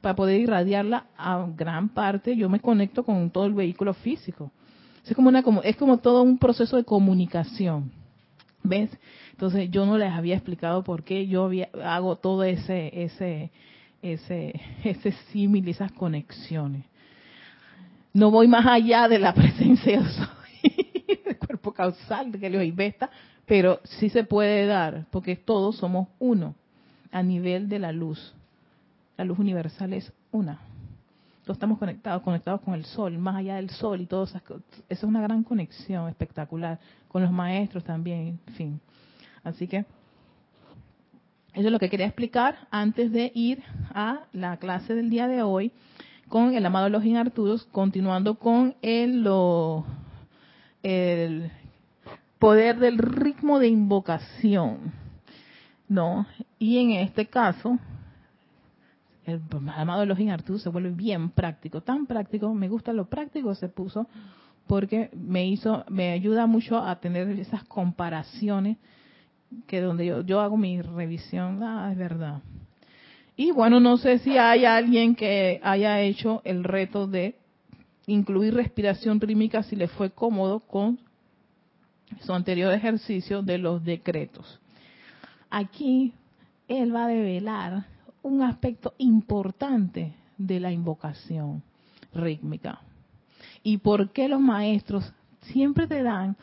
Para 0.00 0.14
poder 0.14 0.40
irradiarla 0.40 1.06
a 1.16 1.46
gran 1.56 1.88
parte, 1.88 2.36
yo 2.36 2.48
me 2.48 2.60
conecto 2.60 3.02
con 3.02 3.30
todo 3.30 3.46
el 3.46 3.54
vehículo 3.54 3.94
físico. 3.94 4.52
Es 5.04 5.14
como, 5.14 5.28
una, 5.28 5.42
como, 5.42 5.62
es 5.62 5.76
como 5.76 5.98
todo 5.98 6.22
un 6.22 6.38
proceso 6.38 6.76
de 6.76 6.84
comunicación. 6.84 7.90
¿Ves? 8.62 8.90
Entonces 9.32 9.70
yo 9.70 9.86
no 9.86 9.96
les 9.96 10.12
había 10.12 10.34
explicado 10.34 10.84
por 10.84 11.02
qué 11.02 11.26
yo 11.26 11.50
hago 11.82 12.16
todo 12.16 12.44
ese, 12.44 12.90
ese, 13.04 13.50
ese, 14.02 14.60
ese 14.84 15.12
símil, 15.32 15.68
esas 15.68 15.92
conexiones. 15.92 16.84
No 18.12 18.30
voy 18.30 18.48
más 18.48 18.66
allá 18.66 19.08
de 19.08 19.18
la 19.18 19.32
presencia 19.34 20.02
causal 21.78 22.32
de 22.32 22.40
que 22.40 22.50
lo 22.50 22.60
investa, 22.60 23.08
pero 23.46 23.78
sí 23.84 24.08
se 24.08 24.24
puede 24.24 24.66
dar, 24.66 25.06
porque 25.12 25.36
todos 25.36 25.76
somos 25.76 26.08
uno 26.18 26.56
a 27.12 27.22
nivel 27.22 27.68
de 27.68 27.78
la 27.78 27.92
luz. 27.92 28.34
La 29.16 29.24
luz 29.24 29.38
universal 29.38 29.92
es 29.92 30.12
una. 30.32 30.58
Todos 31.44 31.54
estamos 31.54 31.78
conectados, 31.78 32.22
conectados 32.22 32.62
con 32.62 32.74
el 32.74 32.84
sol, 32.84 33.16
más 33.18 33.36
allá 33.36 33.54
del 33.54 33.70
sol 33.70 34.00
y 34.00 34.06
todo 34.06 34.24
eso. 34.24 34.38
Esa 34.38 34.62
es 34.88 35.02
una 35.04 35.22
gran 35.22 35.44
conexión 35.44 36.08
espectacular 36.08 36.80
con 37.06 37.22
los 37.22 37.30
maestros 37.30 37.84
también, 37.84 38.40
en 38.48 38.54
fin. 38.54 38.80
Así 39.44 39.68
que 39.68 39.78
eso 41.54 41.66
es 41.66 41.70
lo 41.70 41.78
que 41.78 41.88
quería 41.88 42.06
explicar 42.06 42.66
antes 42.72 43.12
de 43.12 43.30
ir 43.36 43.62
a 43.94 44.24
la 44.32 44.56
clase 44.56 44.96
del 44.96 45.10
día 45.10 45.28
de 45.28 45.42
hoy 45.42 45.70
con 46.28 46.54
el 46.54 46.66
amado 46.66 46.88
Login 46.88 47.16
Arturos, 47.16 47.68
continuando 47.70 48.34
con 48.34 48.74
el, 48.82 49.22
lo, 49.22 49.86
el 50.82 51.52
poder 52.38 52.78
del 52.78 52.98
ritmo 52.98 53.58
de 53.58 53.68
invocación. 53.68 54.92
¿No? 55.88 56.26
Y 56.58 56.78
en 56.78 56.90
este 56.92 57.26
caso, 57.26 57.78
el 59.24 59.40
amado 59.74 60.02
Elohim 60.02 60.30
Artú 60.30 60.58
se 60.58 60.68
vuelve 60.68 60.90
bien 60.90 61.30
práctico, 61.30 61.80
tan 61.80 62.06
práctico, 62.06 62.52
me 62.54 62.68
gusta 62.68 62.92
lo 62.92 63.06
práctico 63.06 63.54
se 63.54 63.68
puso 63.68 64.06
porque 64.66 65.10
me 65.14 65.46
hizo, 65.46 65.84
me 65.88 66.12
ayuda 66.12 66.46
mucho 66.46 66.76
a 66.78 67.00
tener 67.00 67.28
esas 67.40 67.64
comparaciones 67.64 68.76
que 69.66 69.80
donde 69.80 70.04
yo, 70.04 70.20
yo 70.20 70.40
hago 70.40 70.58
mi 70.58 70.82
revisión, 70.82 71.62
ah, 71.62 71.88
es 71.90 71.96
verdad. 71.96 72.42
Y 73.34 73.50
bueno, 73.50 73.80
no 73.80 73.96
sé 73.96 74.18
si 74.18 74.36
hay 74.36 74.66
alguien 74.66 75.14
que 75.14 75.60
haya 75.62 76.00
hecho 76.00 76.42
el 76.44 76.64
reto 76.64 77.06
de 77.06 77.36
incluir 78.06 78.54
respiración 78.54 79.20
rítmica 79.20 79.62
si 79.62 79.76
le 79.76 79.88
fue 79.88 80.10
cómodo 80.10 80.60
con 80.60 80.98
su 82.20 82.32
anterior 82.32 82.72
ejercicio 82.72 83.42
de 83.42 83.58
los 83.58 83.84
decretos. 83.84 84.60
Aquí 85.50 86.12
él 86.68 86.94
va 86.94 87.04
a 87.04 87.08
develar 87.08 87.86
un 88.22 88.42
aspecto 88.42 88.94
importante 88.98 90.14
de 90.36 90.60
la 90.60 90.70
invocación 90.72 91.62
rítmica. 92.12 92.80
¿Y 93.62 93.78
por 93.78 94.10
qué 94.12 94.28
los 94.28 94.40
maestros 94.40 95.12
siempre 95.42 95.86
te 95.86 96.02
dan 96.02 96.36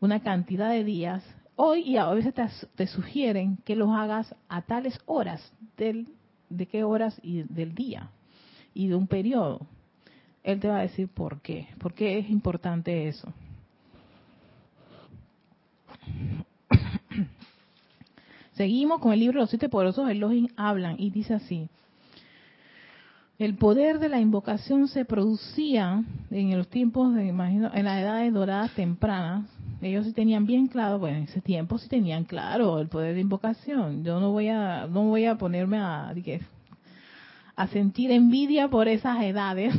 una 0.00 0.20
cantidad 0.20 0.70
de 0.70 0.84
días? 0.84 1.24
Hoy 1.56 1.82
y 1.82 1.96
a 1.96 2.08
veces 2.10 2.34
te, 2.76 2.86
sugieren 2.86 3.58
que 3.64 3.76
los 3.76 3.90
hagas 3.90 4.34
a 4.48 4.62
tales 4.62 4.98
horas, 5.06 5.52
del, 5.76 6.08
de 6.48 6.66
qué 6.66 6.84
horas 6.84 7.18
y 7.22 7.42
del 7.42 7.74
día 7.74 8.10
y 8.74 8.88
de 8.88 8.94
un 8.94 9.06
periodo. 9.06 9.66
Él 10.42 10.60
te 10.60 10.68
va 10.68 10.78
a 10.78 10.82
decir 10.82 11.08
por 11.08 11.40
qué, 11.40 11.68
por 11.78 11.94
qué 11.94 12.18
es 12.18 12.30
importante 12.30 13.06
eso. 13.06 13.32
Seguimos 18.62 19.00
con 19.00 19.12
el 19.12 19.18
libro 19.18 19.40
Los 19.40 19.50
siete 19.50 19.68
poderosos 19.68 20.08
Elohim 20.08 20.46
hablan 20.54 20.94
y 20.96 21.10
dice 21.10 21.34
así. 21.34 21.68
El 23.36 23.56
poder 23.56 23.98
de 23.98 24.08
la 24.08 24.20
invocación 24.20 24.86
se 24.86 25.04
producía 25.04 26.04
en 26.30 26.56
los 26.56 26.68
tiempos, 26.68 27.12
de, 27.12 27.26
imagino, 27.26 27.72
en 27.74 27.86
las 27.86 28.00
edades 28.00 28.32
doradas 28.32 28.72
tempranas. 28.76 29.46
Ellos 29.80 30.06
sí 30.06 30.12
tenían 30.12 30.46
bien 30.46 30.68
claro, 30.68 31.00
bueno, 31.00 31.16
en 31.16 31.24
ese 31.24 31.40
tiempo 31.40 31.76
sí 31.76 31.88
tenían 31.88 32.22
claro 32.22 32.78
el 32.78 32.86
poder 32.86 33.16
de 33.16 33.20
invocación. 33.22 34.04
Yo 34.04 34.20
no 34.20 34.30
voy 34.30 34.46
a, 34.46 34.86
no 34.86 35.06
voy 35.06 35.24
a 35.24 35.34
ponerme 35.34 35.78
a, 35.78 36.14
a 37.56 37.66
sentir 37.66 38.12
envidia 38.12 38.68
por 38.68 38.86
esas 38.86 39.24
edades, 39.24 39.74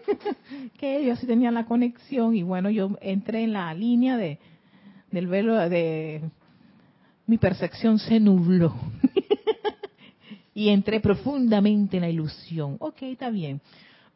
que 0.78 0.96
ellos 0.96 1.18
sí 1.18 1.26
tenían 1.26 1.52
la 1.52 1.66
conexión 1.66 2.34
y 2.34 2.42
bueno, 2.42 2.70
yo 2.70 2.96
entré 3.02 3.44
en 3.44 3.52
la 3.52 3.74
línea 3.74 4.16
de, 4.16 4.38
del 5.10 5.26
velo 5.26 5.56
de 5.68 6.22
mi 7.26 7.38
percepción 7.38 7.98
se 7.98 8.20
nubló 8.20 8.74
y 10.54 10.68
entré 10.68 11.00
profundamente 11.00 11.96
en 11.96 12.02
la 12.02 12.10
ilusión. 12.10 12.76
Ok, 12.80 13.02
está 13.02 13.30
bien. 13.30 13.60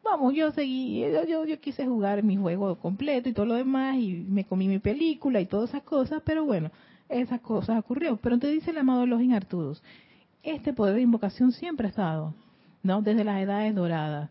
Vamos, 0.03 0.33
yo 0.33 0.51
seguí, 0.51 1.01
yo, 1.27 1.45
yo, 1.45 1.59
quise 1.59 1.85
jugar 1.85 2.23
mi 2.23 2.37
juego 2.37 2.75
completo 2.77 3.29
y 3.29 3.33
todo 3.33 3.45
lo 3.45 3.55
demás 3.55 3.97
y 3.97 4.25
me 4.27 4.45
comí 4.45 4.67
mi 4.67 4.79
película 4.79 5.41
y 5.41 5.45
todas 5.45 5.69
esas 5.69 5.83
cosas, 5.83 6.21
pero 6.25 6.45
bueno, 6.45 6.71
esas 7.09 7.41
cosas 7.41 7.79
ocurrió. 7.79 8.17
Pero 8.17 8.39
te 8.39 8.47
dice 8.47 8.71
el 8.71 8.77
amado 8.77 9.05
los 9.05 9.21
Artudos, 9.31 9.83
este 10.41 10.73
poder 10.73 10.95
de 10.95 11.01
invocación 11.01 11.51
siempre 11.51 11.87
ha 11.87 11.89
estado, 11.89 12.33
¿no? 12.81 13.01
Desde 13.01 13.23
las 13.23 13.41
edades 13.41 13.75
doradas. 13.75 14.29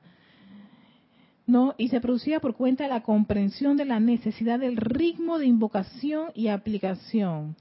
¿no? 1.46 1.74
Y 1.78 1.88
se 1.88 2.00
producía 2.00 2.40
por 2.40 2.54
cuenta 2.54 2.84
de 2.84 2.90
la 2.90 3.02
comprensión 3.02 3.78
de 3.78 3.86
la 3.86 4.00
necesidad 4.00 4.58
del 4.58 4.76
ritmo 4.76 5.38
de 5.38 5.46
invocación 5.46 6.30
y 6.34 6.48
aplicación. 6.48 7.56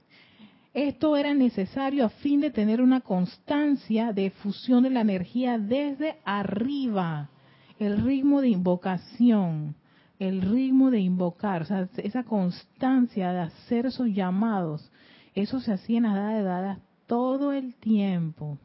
Esto 0.74 1.16
era 1.16 1.32
necesario 1.34 2.04
a 2.04 2.10
fin 2.10 2.40
de 2.40 2.50
tener 2.50 2.82
una 2.82 3.00
constancia 3.00 4.12
de 4.12 4.30
fusión 4.30 4.82
de 4.82 4.90
la 4.90 5.00
energía 5.00 5.58
desde 5.58 6.18
arriba. 6.24 7.30
El 7.78 8.02
ritmo 8.02 8.40
de 8.40 8.48
invocación, 8.48 9.74
el 10.18 10.42
ritmo 10.42 10.90
de 10.90 11.00
invocar, 11.00 11.66
esa 11.96 12.24
constancia 12.24 13.32
de 13.32 13.40
hacer 13.40 13.86
esos 13.86 14.08
llamados, 14.08 14.90
eso 15.34 15.60
se 15.60 15.72
hacía 15.72 15.98
en 15.98 16.02
las 16.04 16.16
edades 16.16 16.44
dadas 16.44 16.78
todo 17.06 17.52
el 17.52 17.74
tiempo. 17.74 18.58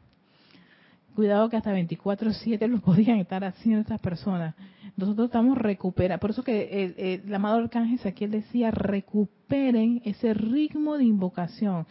Cuidado 1.14 1.48
que 1.48 1.56
hasta 1.56 1.72
24/7 1.72 2.66
lo 2.66 2.80
podían 2.80 3.18
estar 3.18 3.44
haciendo 3.44 3.80
estas 3.80 4.00
personas. 4.00 4.54
Nosotros 4.96 5.26
estamos 5.26 5.58
recuperando, 5.58 6.20
por 6.20 6.30
eso 6.30 6.44
que 6.44 7.20
el, 7.24 7.34
amado 7.34 7.56
arcángel 7.58 7.96
Ezequiel 7.96 8.30
decía, 8.30 8.70
recuperen 8.70 10.00
ese 10.04 10.34
ritmo 10.34 10.96
de 10.98 11.04
invocación, 11.04 11.86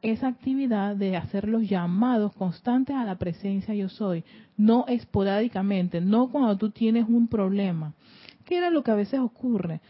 esa 0.00 0.28
actividad 0.28 0.96
de 0.96 1.16
hacer 1.16 1.48
los 1.48 1.68
llamados 1.68 2.32
constantes 2.32 2.96
a 2.96 3.04
la 3.04 3.16
presencia 3.16 3.74
yo 3.74 3.88
soy, 3.90 4.24
no 4.56 4.86
esporádicamente, 4.88 6.00
no 6.00 6.28
cuando 6.28 6.56
tú 6.56 6.70
tienes 6.70 7.06
un 7.08 7.28
problema, 7.28 7.92
que 8.44 8.56
era 8.56 8.70
lo 8.70 8.82
que 8.82 8.90
a 8.90 8.94
veces 8.94 9.20
ocurre. 9.20 9.80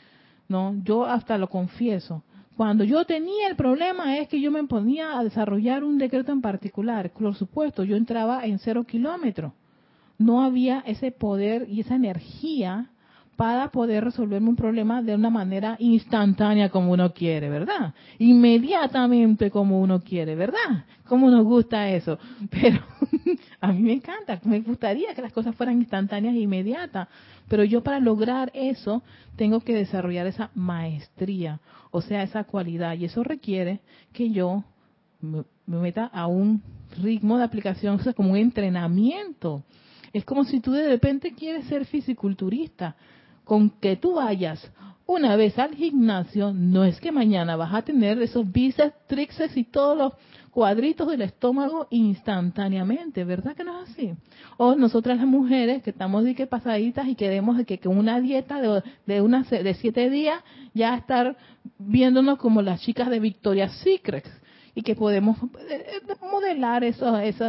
No, 0.48 0.74
yo 0.85 1.05
hasta 1.05 1.38
lo 1.38 1.48
confieso. 1.48 2.22
Cuando 2.57 2.85
yo 2.85 3.05
tenía 3.05 3.48
el 3.48 3.57
problema 3.57 4.16
es 4.16 4.29
que 4.29 4.40
yo 4.40 4.50
me 4.50 4.64
ponía 4.64 5.18
a 5.18 5.24
desarrollar 5.24 5.85
un 5.85 5.98
decreto 5.98 6.33
en 6.33 6.40
particular. 6.40 7.11
Por 7.11 7.35
supuesto, 7.35 7.85
yo 7.85 7.96
entraba 7.96 8.46
en 8.46 8.59
cero 8.59 8.85
kilómetros. 8.85 9.52
No 10.18 10.42
había 10.42 10.81
ese 10.87 11.11
poder 11.11 11.66
y 11.68 11.81
esa 11.81 11.94
energía 11.94 12.90
para 13.37 13.70
poder 13.70 14.02
resolverme 14.02 14.48
un 14.48 14.57
problema 14.57 15.02
de 15.02 15.14
una 15.14 15.29
manera 15.29 15.76
instantánea 15.79 16.70
como 16.70 16.92
uno 16.92 17.12
quiere, 17.12 17.50
¿verdad? 17.50 17.92
Inmediatamente 18.18 19.50
como 19.50 19.81
uno 19.81 20.00
quiere, 20.00 20.35
¿verdad? 20.35 20.87
Como 21.07 21.31
nos 21.31 21.44
gusta 21.44 21.90
eso. 21.90 22.18
Pero 22.50 22.81
a 23.61 23.72
mí 23.72 23.83
me 23.83 23.92
encanta, 23.92 24.40
me 24.44 24.61
gustaría 24.61 25.14
que 25.14 25.20
las 25.20 25.33
cosas 25.33 25.55
fueran 25.55 25.79
instantáneas 25.79 26.35
e 26.35 26.40
inmediatas. 26.40 27.09
Pero 27.48 27.62
yo 27.62 27.83
para 27.83 28.00
lograr 28.00 28.50
eso 28.55 29.02
tengo 29.37 29.61
que 29.61 29.74
desarrollar 29.74 30.26
esa 30.26 30.50
maestría, 30.55 31.61
o 31.90 32.00
sea, 32.00 32.22
esa 32.22 32.44
cualidad. 32.44 32.96
Y 32.96 33.05
eso 33.05 33.22
requiere 33.22 33.81
que 34.14 34.31
yo 34.31 34.64
me, 35.20 35.44
meta 35.66 36.07
a 36.07 36.26
un 36.26 36.62
ritmo 37.02 37.37
de 37.37 37.44
aplicación, 37.44 37.96
o 37.96 38.02
sea, 38.02 38.14
como 38.14 38.33
un 38.33 38.38
entrenamiento. 38.38 39.62
Es 40.16 40.24
como 40.24 40.44
si 40.44 40.61
tú 40.61 40.72
de 40.72 40.88
repente 40.88 41.35
quieres 41.35 41.66
ser 41.66 41.85
fisiculturista 41.85 42.96
con 43.44 43.68
que 43.68 43.96
tú 43.96 44.14
vayas 44.14 44.72
una 45.05 45.37
vez 45.37 45.59
al 45.59 45.74
gimnasio, 45.74 46.55
no 46.55 46.85
es 46.85 46.98
que 47.00 47.12
mañana 47.12 47.55
vas 47.55 47.74
a 47.74 47.83
tener 47.83 48.20
esos 48.22 48.50
bíceps, 48.50 48.94
tríceps 49.07 49.55
y 49.59 49.64
todos 49.64 49.96
los 49.96 50.12
cuadritos 50.50 51.09
del 51.09 51.20
estómago 51.20 51.87
instantáneamente, 51.90 53.24
¿verdad 53.24 53.55
que 53.55 53.62
no 53.62 53.83
es 53.83 53.90
así? 53.90 54.14
O 54.57 54.74
nosotras 54.74 55.18
las 55.18 55.26
mujeres 55.26 55.83
que 55.83 55.90
estamos 55.90 56.24
de 56.24 56.46
pasaditas 56.46 57.07
y 57.07 57.14
queremos 57.14 57.62
que 57.66 57.79
con 57.79 57.98
una 57.98 58.18
dieta 58.18 58.62
de, 58.62 58.83
de, 59.05 59.62
de 59.62 59.74
siete 59.74 60.09
días 60.09 60.42
ya 60.72 60.96
estar 60.96 61.37
viéndonos 61.79 62.38
como 62.38 62.62
las 62.62 62.81
chicas 62.81 63.11
de 63.11 63.20
Victoria's 63.20 63.76
Secret 63.81 64.26
y 64.74 64.81
que 64.81 64.94
podemos 64.94 65.37
eh, 65.68 66.00
eh, 66.09 66.14
modelar 66.22 66.85
eso, 66.85 67.18
eso 67.18 67.44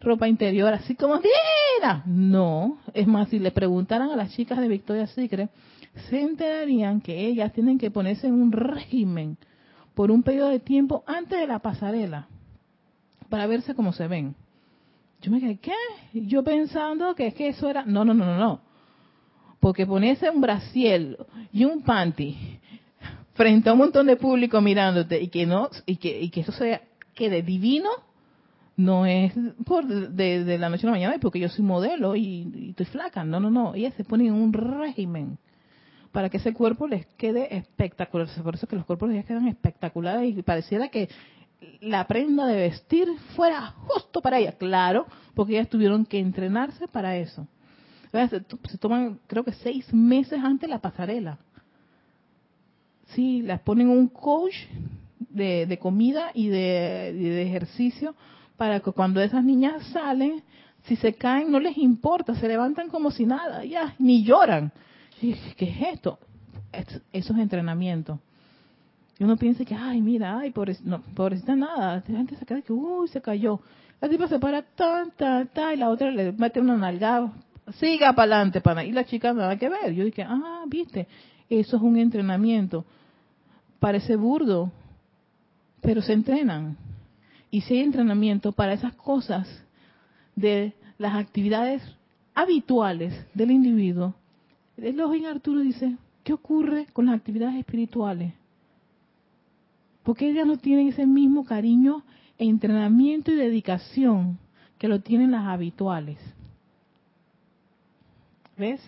ropa 0.00 0.28
interior, 0.28 0.72
así 0.72 0.94
como, 0.94 1.16
¡mira! 1.16 2.02
No, 2.06 2.78
es 2.94 3.06
más, 3.06 3.28
si 3.28 3.38
le 3.38 3.50
preguntaran 3.50 4.10
a 4.10 4.16
las 4.16 4.32
chicas 4.32 4.58
de 4.58 4.68
Victoria's 4.68 5.10
Secret, 5.10 5.50
se 6.08 6.20
enterarían 6.20 7.00
que 7.00 7.26
ellas 7.26 7.52
tienen 7.52 7.78
que 7.78 7.90
ponerse 7.90 8.26
en 8.26 8.34
un 8.34 8.52
régimen 8.52 9.36
por 9.94 10.10
un 10.10 10.22
periodo 10.22 10.50
de 10.50 10.60
tiempo 10.60 11.02
antes 11.06 11.38
de 11.38 11.46
la 11.46 11.58
pasarela 11.58 12.28
para 13.28 13.46
verse 13.46 13.74
como 13.74 13.92
se 13.92 14.06
ven. 14.06 14.34
Yo 15.20 15.32
me 15.32 15.40
quedé, 15.40 15.56
¿qué? 15.56 15.72
Yo 16.12 16.44
pensando 16.44 17.14
que 17.14 17.26
es 17.26 17.34
que 17.34 17.48
eso 17.48 17.68
era, 17.68 17.84
no, 17.84 18.04
no, 18.04 18.14
no, 18.14 18.24
no, 18.24 18.38
no. 18.38 18.60
Porque 19.60 19.86
ponerse 19.86 20.30
un 20.30 20.40
brasiel 20.40 21.18
y 21.52 21.64
un 21.64 21.82
panty 21.82 22.60
frente 23.34 23.68
a 23.68 23.72
un 23.72 23.78
montón 23.78 24.06
de 24.06 24.16
público 24.16 24.60
mirándote 24.60 25.20
y 25.20 25.28
que 25.28 25.46
no, 25.46 25.68
y 25.86 25.96
que, 25.96 26.20
y 26.20 26.30
que 26.30 26.40
eso 26.42 26.52
sea, 26.52 26.82
quede 27.14 27.42
divino, 27.42 27.90
no 28.78 29.06
es 29.06 29.32
por 29.66 29.84
de, 29.84 30.56
la 30.56 30.68
noche 30.68 30.86
a 30.86 30.90
la 30.90 30.92
mañana 30.92 31.16
porque 31.20 31.40
yo 31.40 31.48
soy 31.48 31.64
modelo 31.64 32.14
y, 32.14 32.68
estoy 32.70 32.86
flaca. 32.86 33.24
No, 33.24 33.40
no, 33.40 33.50
no. 33.50 33.74
Ellas 33.74 33.92
se 33.94 34.04
ponen 34.04 34.28
en 34.28 34.34
un 34.34 34.52
régimen 34.52 35.36
para 36.12 36.30
que 36.30 36.36
ese 36.36 36.54
cuerpo 36.54 36.86
les 36.86 37.04
quede 37.16 37.56
espectacular. 37.56 38.28
Por 38.40 38.54
eso 38.54 38.68
que 38.68 38.76
los 38.76 38.84
cuerpos 38.84 39.08
de 39.08 39.16
ellas 39.16 39.26
quedan 39.26 39.48
espectaculares 39.48 40.38
y 40.38 40.42
pareciera 40.42 40.88
que 40.90 41.08
la 41.80 42.06
prenda 42.06 42.46
de 42.46 42.54
vestir 42.54 43.08
fuera 43.34 43.74
justo 43.88 44.22
para 44.22 44.38
ellas. 44.38 44.54
Claro, 44.54 45.06
porque 45.34 45.54
ellas 45.54 45.68
tuvieron 45.68 46.06
que 46.06 46.20
entrenarse 46.20 46.86
para 46.86 47.16
eso. 47.16 47.48
Se 48.12 48.78
toman, 48.78 49.18
creo 49.26 49.42
que 49.42 49.52
seis 49.54 49.92
meses 49.92 50.38
antes 50.40 50.68
de 50.68 50.74
la 50.74 50.80
pasarela. 50.80 51.38
Sí, 53.06 53.42
las 53.42 53.60
ponen 53.60 53.88
un 53.88 54.06
coach 54.06 54.54
de, 55.30 55.78
comida 55.82 56.30
y 56.32 56.46
de 56.46 57.42
ejercicio 57.42 58.14
para 58.58 58.80
que 58.80 58.90
cuando 58.90 59.22
esas 59.22 59.42
niñas 59.42 59.82
salen, 59.92 60.42
si 60.82 60.96
se 60.96 61.14
caen 61.14 61.50
no 61.50 61.60
les 61.60 61.78
importa, 61.78 62.34
se 62.34 62.48
levantan 62.48 62.90
como 62.90 63.10
si 63.10 63.24
nada, 63.24 63.64
ya, 63.64 63.94
ni 63.98 64.24
lloran. 64.24 64.72
¿Qué 65.20 65.30
es 65.32 65.94
esto? 65.94 66.18
Eso 67.12 67.32
es 67.32 67.38
entrenamiento. 67.38 68.20
Y 69.18 69.24
uno 69.24 69.36
piensa 69.36 69.64
que, 69.64 69.74
ay, 69.74 70.00
mira, 70.00 70.38
ay, 70.38 70.50
pobrecita, 70.50 70.88
no, 71.56 71.66
nada. 71.66 72.02
La 72.06 72.18
gente 72.18 72.36
se 72.36 72.44
queda 72.44 72.60
que, 72.62 72.72
uy, 72.72 73.08
se 73.08 73.20
cayó. 73.20 73.60
La 74.00 74.08
tipa 74.08 74.28
se 74.28 74.38
para, 74.38 74.62
tan, 74.62 75.12
tan, 75.12 75.48
tan, 75.48 75.74
y 75.74 75.76
la 75.76 75.88
otra 75.88 76.10
le 76.10 76.32
mete 76.32 76.60
una 76.60 76.76
nalgada, 76.76 77.32
siga 77.74 78.12
para 78.12 78.34
adelante, 78.34 78.60
pana. 78.60 78.84
Y 78.84 78.92
la 78.92 79.04
chica 79.04 79.32
nada 79.32 79.56
que 79.56 79.68
ver. 79.68 79.92
Yo 79.94 80.04
dije, 80.04 80.22
ah, 80.22 80.64
viste, 80.66 81.06
eso 81.48 81.76
es 81.76 81.82
un 81.82 81.96
entrenamiento. 81.96 82.84
Parece 83.78 84.16
burdo, 84.16 84.72
pero 85.80 86.02
se 86.02 86.12
entrenan. 86.12 86.76
Y 87.50 87.62
si 87.62 87.74
hay 87.74 87.80
entrenamiento 87.80 88.52
para 88.52 88.74
esas 88.74 88.94
cosas 88.94 89.48
de 90.36 90.74
las 90.98 91.14
actividades 91.14 91.82
habituales 92.34 93.26
del 93.34 93.50
individuo, 93.50 94.14
el 94.76 95.26
Arturo 95.26 95.60
dice, 95.60 95.96
¿qué 96.22 96.32
ocurre 96.32 96.86
con 96.92 97.06
las 97.06 97.16
actividades 97.16 97.56
espirituales? 97.56 98.32
Porque 100.02 100.30
ellas 100.30 100.46
no 100.46 100.56
tienen 100.56 100.88
ese 100.88 101.06
mismo 101.06 101.44
cariño, 101.44 102.04
entrenamiento 102.38 103.32
y 103.32 103.36
dedicación 103.36 104.38
que 104.78 104.88
lo 104.88 105.00
tienen 105.00 105.32
las 105.32 105.46
habituales. 105.46 106.18
¿Ves? 108.56 108.80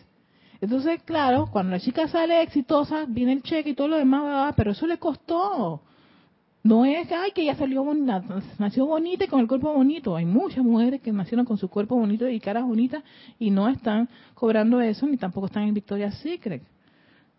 Entonces, 0.61 1.03
claro, 1.03 1.49
cuando 1.51 1.73
la 1.73 1.81
chica 1.81 2.07
sale 2.09 2.43
exitosa, 2.43 3.07
viene 3.09 3.33
el 3.33 3.43
cheque 3.43 3.71
y 3.71 3.75
todo 3.75 3.89
lo 3.89 3.97
demás, 3.97 4.55
pero 4.57 4.73
eso 4.73 4.87
le 4.87 4.99
costó. 4.99 5.83
No 6.63 6.85
es 6.85 7.11
ay, 7.11 7.31
que 7.33 7.43
ella 7.43 7.57
salió 7.57 7.83
bonita, 7.83 8.23
nació 8.59 8.85
bonita 8.85 9.25
y 9.25 9.29
con 9.29 9.41
el 9.41 9.49
cuerpo 9.49 9.73
bonito. 9.73 10.15
Hay 10.15 10.27
muchas 10.27 10.63
mujeres 10.63 11.01
que 11.01 11.11
nacieron 11.11 11.47
con 11.47 11.57
su 11.57 11.69
cuerpo 11.69 11.97
bonito 11.97 12.29
y 12.29 12.39
caras 12.39 12.65
bonitas 12.65 13.03
y 13.39 13.51
no 13.51 13.69
están 13.69 14.09
cobrando 14.35 14.81
eso 14.81 15.07
ni 15.07 15.17
tampoco 15.17 15.47
están 15.47 15.63
en 15.63 15.75
Victoria's 15.75 16.17
Secret. 16.19 16.63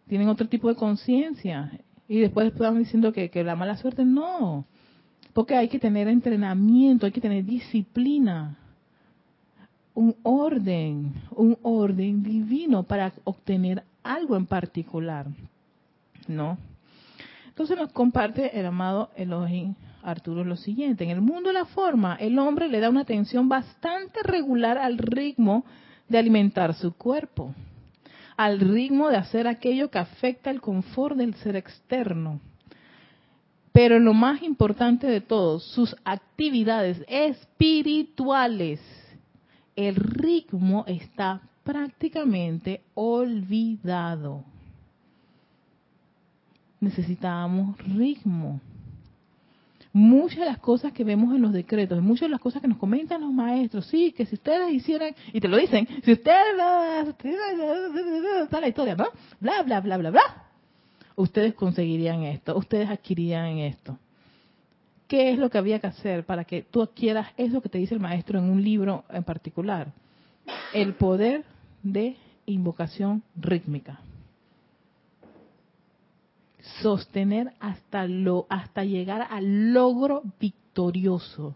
Tienen 0.08 0.28
otro 0.28 0.48
tipo 0.48 0.70
de 0.70 0.76
conciencia. 0.76 1.72
Y 2.08 2.20
después 2.20 2.48
están 2.48 2.80
diciendo 2.80 3.14
que, 3.14 3.30
que 3.30 3.44
la 3.44 3.56
mala 3.56 3.78
suerte, 3.78 4.04
no. 4.04 4.66
Porque 5.34 5.56
hay 5.56 5.70
que 5.70 5.80
tener 5.80 6.08
entrenamiento, 6.08 7.06
hay 7.06 7.12
que 7.12 7.22
tener 7.22 7.46
disciplina, 7.46 8.58
un 9.94 10.16
orden, 10.24 11.14
un 11.36 11.58
orden 11.62 12.24
divino 12.24 12.84
para 12.84 13.14
obtener 13.24 13.84
algo 14.04 14.36
en 14.36 14.48
particular. 14.48 15.28
¿No? 16.28 16.58
Entonces 17.52 17.78
nos 17.78 17.92
comparte 17.92 18.58
el 18.58 18.66
amado 18.66 19.12
Elohim 19.18 19.76
Arturo 20.04 20.46
lo 20.46 20.56
siguiente. 20.56 21.04
En 21.04 21.10
el 21.10 21.20
mundo 21.20 21.50
de 21.50 21.54
la 21.54 21.66
forma, 21.66 22.16
el 22.16 22.40
hombre 22.40 22.70
le 22.70 22.80
da 22.80 22.90
una 22.90 23.02
atención 23.02 23.50
bastante 23.50 24.24
regular 24.24 24.78
al 24.78 24.98
ritmo 24.98 25.66
de 26.08 26.18
alimentar 26.18 26.74
su 26.74 26.94
cuerpo, 26.94 27.54
al 28.38 28.62
ritmo 28.62 29.10
de 29.10 29.18
hacer 29.18 29.48
aquello 29.48 29.92
que 29.92 30.00
afecta 30.00 30.50
el 30.50 30.62
confort 30.62 31.18
del 31.18 31.34
ser 31.36 31.58
externo. 31.58 32.40
Pero 33.74 34.00
lo 34.00 34.14
más 34.14 34.42
importante 34.44 35.08
de 35.08 35.20
todo, 35.20 35.60
sus 35.60 35.94
actividades 36.06 37.04
espirituales, 37.10 38.80
el 39.76 39.96
ritmo 39.96 40.86
está 40.88 41.42
prácticamente 41.66 42.82
olvidado 42.94 44.46
necesitábamos 46.82 47.78
ritmo. 47.78 48.60
Muchas 49.94 50.40
de 50.40 50.46
las 50.46 50.58
cosas 50.58 50.94
que 50.94 51.04
vemos 51.04 51.36
en 51.36 51.42
los 51.42 51.54
decretos, 51.54 52.02
muchas 52.02 52.28
de 52.28 52.30
las 52.30 52.40
cosas 52.40 52.62
que 52.62 52.68
nos 52.68 52.78
comentan 52.78 53.22
los 53.22 53.32
maestros, 53.32 53.86
sí, 53.88 54.14
que 54.14 54.26
si 54.26 54.36
ustedes 54.36 54.74
hicieran, 54.74 55.14
y 55.34 55.40
te 55.40 55.48
lo 55.48 55.58
dicen, 55.58 55.88
si 56.04 56.14
ustedes, 56.14 56.56
está 58.44 58.62
la 58.62 58.68
historia, 58.70 58.96
¿no? 58.96 59.08
Bla, 59.40 59.64
bla, 59.64 59.82
bla, 59.82 59.98
bla, 59.98 60.12
bla. 60.12 60.46
Ustedes 61.16 61.54
conseguirían 61.54 62.24
esto, 62.24 62.58
ustedes 62.58 62.90
adquirirían 62.90 63.58
esto. 63.60 63.98
¿Qué 65.08 65.32
es 65.32 65.38
lo 65.38 65.50
que 65.50 65.58
había 65.58 65.80
que 65.80 65.88
hacer 65.88 66.26
para 66.26 66.46
que 66.46 66.62
tú 66.62 66.82
adquieras 66.82 67.28
eso 67.36 67.62
que 67.62 67.68
te 67.68 67.78
dice 67.78 67.94
el 67.94 68.00
maestro 68.00 68.40
en 68.40 68.46
un 68.46 68.64
libro 68.64 69.04
en 69.10 69.26
particular? 69.26 69.92
El 70.74 70.94
poder 70.94 71.44
de 71.84 72.16
invocación 72.46 73.22
rítmica 73.36 74.00
sostener 76.82 77.54
hasta 77.60 78.08
lo 78.08 78.46
hasta 78.50 78.84
llegar 78.84 79.28
al 79.30 79.74
logro 79.74 80.24
victorioso, 80.40 81.56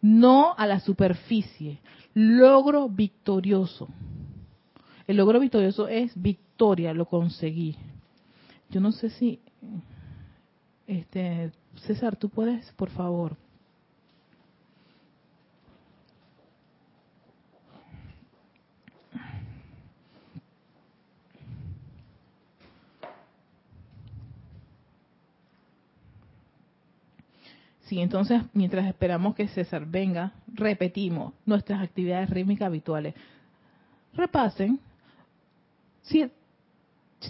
no 0.00 0.54
a 0.56 0.66
la 0.66 0.80
superficie, 0.80 1.80
logro 2.14 2.88
victorioso. 2.88 3.88
El 5.06 5.16
logro 5.16 5.40
victorioso 5.40 5.88
es 5.88 6.12
victoria, 6.20 6.94
lo 6.94 7.06
conseguí. 7.06 7.76
Yo 8.70 8.80
no 8.80 8.92
sé 8.92 9.10
si 9.10 9.40
este 10.86 11.52
César, 11.86 12.16
tú 12.16 12.28
puedes, 12.28 12.70
por 12.72 12.90
favor. 12.90 13.36
Sí, 27.90 28.00
entonces 28.00 28.40
mientras 28.52 28.86
esperamos 28.86 29.34
que 29.34 29.48
César 29.48 29.84
venga, 29.84 30.32
repetimos 30.46 31.34
nuestras 31.44 31.82
actividades 31.82 32.30
rítmicas 32.30 32.66
habituales. 32.66 33.16
Repasen 34.14 34.78
si, 36.02 36.30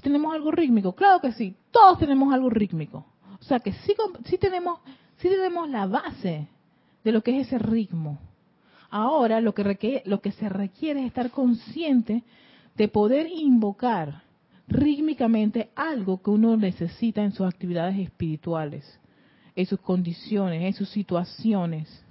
tenemos 0.02 0.34
algo 0.34 0.50
rítmico. 0.50 0.94
Claro 0.94 1.18
que 1.18 1.32
sí, 1.32 1.56
todos 1.70 1.98
tenemos 1.98 2.30
algo 2.34 2.50
rítmico. 2.50 3.06
O 3.40 3.42
sea 3.42 3.60
que 3.60 3.72
sí, 3.72 3.94
sí, 4.26 4.36
tenemos, 4.36 4.80
sí 5.16 5.30
tenemos 5.30 5.66
la 5.70 5.86
base 5.86 6.46
de 7.04 7.10
lo 7.12 7.22
que 7.22 7.40
es 7.40 7.46
ese 7.46 7.58
ritmo. 7.58 8.18
Ahora 8.90 9.40
lo 9.40 9.54
que, 9.54 10.02
lo 10.04 10.20
que 10.20 10.32
se 10.32 10.50
requiere 10.50 11.00
es 11.00 11.06
estar 11.06 11.30
consciente 11.30 12.22
de 12.76 12.88
poder 12.88 13.28
invocar 13.32 14.24
rítmicamente 14.68 15.70
algo 15.74 16.20
que 16.20 16.28
uno 16.28 16.54
necesita 16.58 17.22
en 17.22 17.32
sus 17.32 17.46
actividades 17.46 17.98
espirituales, 17.98 19.00
en 19.56 19.66
sus 19.66 19.80
condiciones, 19.80 20.62
en 20.62 20.72
sus 20.72 20.88
situaciones. 20.88 22.04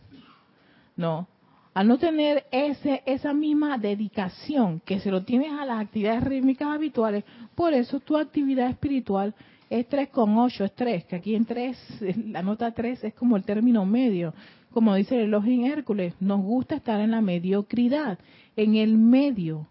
No, 0.95 1.27
al 1.73 1.87
no 1.87 1.97
tener 1.97 2.45
ese, 2.51 3.03
esa 3.05 3.33
misma 3.33 3.77
dedicación 3.77 4.81
que 4.83 4.99
se 4.99 5.11
lo 5.11 5.23
tienes 5.23 5.51
a 5.53 5.65
las 5.65 5.81
actividades 5.81 6.23
rítmicas 6.23 6.67
habituales, 6.67 7.23
por 7.55 7.73
eso 7.73 7.99
tu 7.99 8.17
actividad 8.17 8.69
espiritual 8.69 9.33
es 9.69 9.87
3,8, 9.87 10.65
es 10.65 10.73
3, 10.73 11.05
que 11.05 11.15
aquí 11.15 11.35
en 11.35 11.45
3, 11.45 11.77
la 12.27 12.41
nota 12.41 12.71
3 12.71 13.03
es 13.03 13.13
como 13.13 13.37
el 13.37 13.43
término 13.43 13.85
medio. 13.85 14.33
Como 14.71 14.93
dice 14.95 15.15
el 15.15 15.25
elogio 15.25 15.65
Hércules, 15.65 16.13
nos 16.19 16.41
gusta 16.41 16.75
estar 16.75 16.99
en 16.99 17.11
la 17.11 17.21
mediocridad, 17.21 18.19
en 18.55 18.75
el 18.75 18.97
medio, 18.97 19.67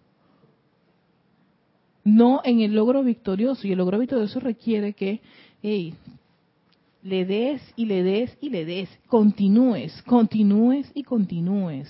no 2.04 2.40
en 2.44 2.60
el 2.60 2.74
logro 2.74 3.02
victorioso. 3.02 3.66
Y 3.66 3.72
el 3.72 3.78
logro 3.78 3.98
victorioso 3.98 4.40
requiere 4.40 4.94
que 4.94 5.20
le 7.08 7.24
des 7.24 7.60
y 7.76 7.86
le 7.86 8.02
des 8.02 8.36
y 8.40 8.50
le 8.50 8.64
des, 8.64 8.88
continúes, 9.08 10.02
continúes 10.02 10.90
y 10.94 11.02
continúes. 11.02 11.88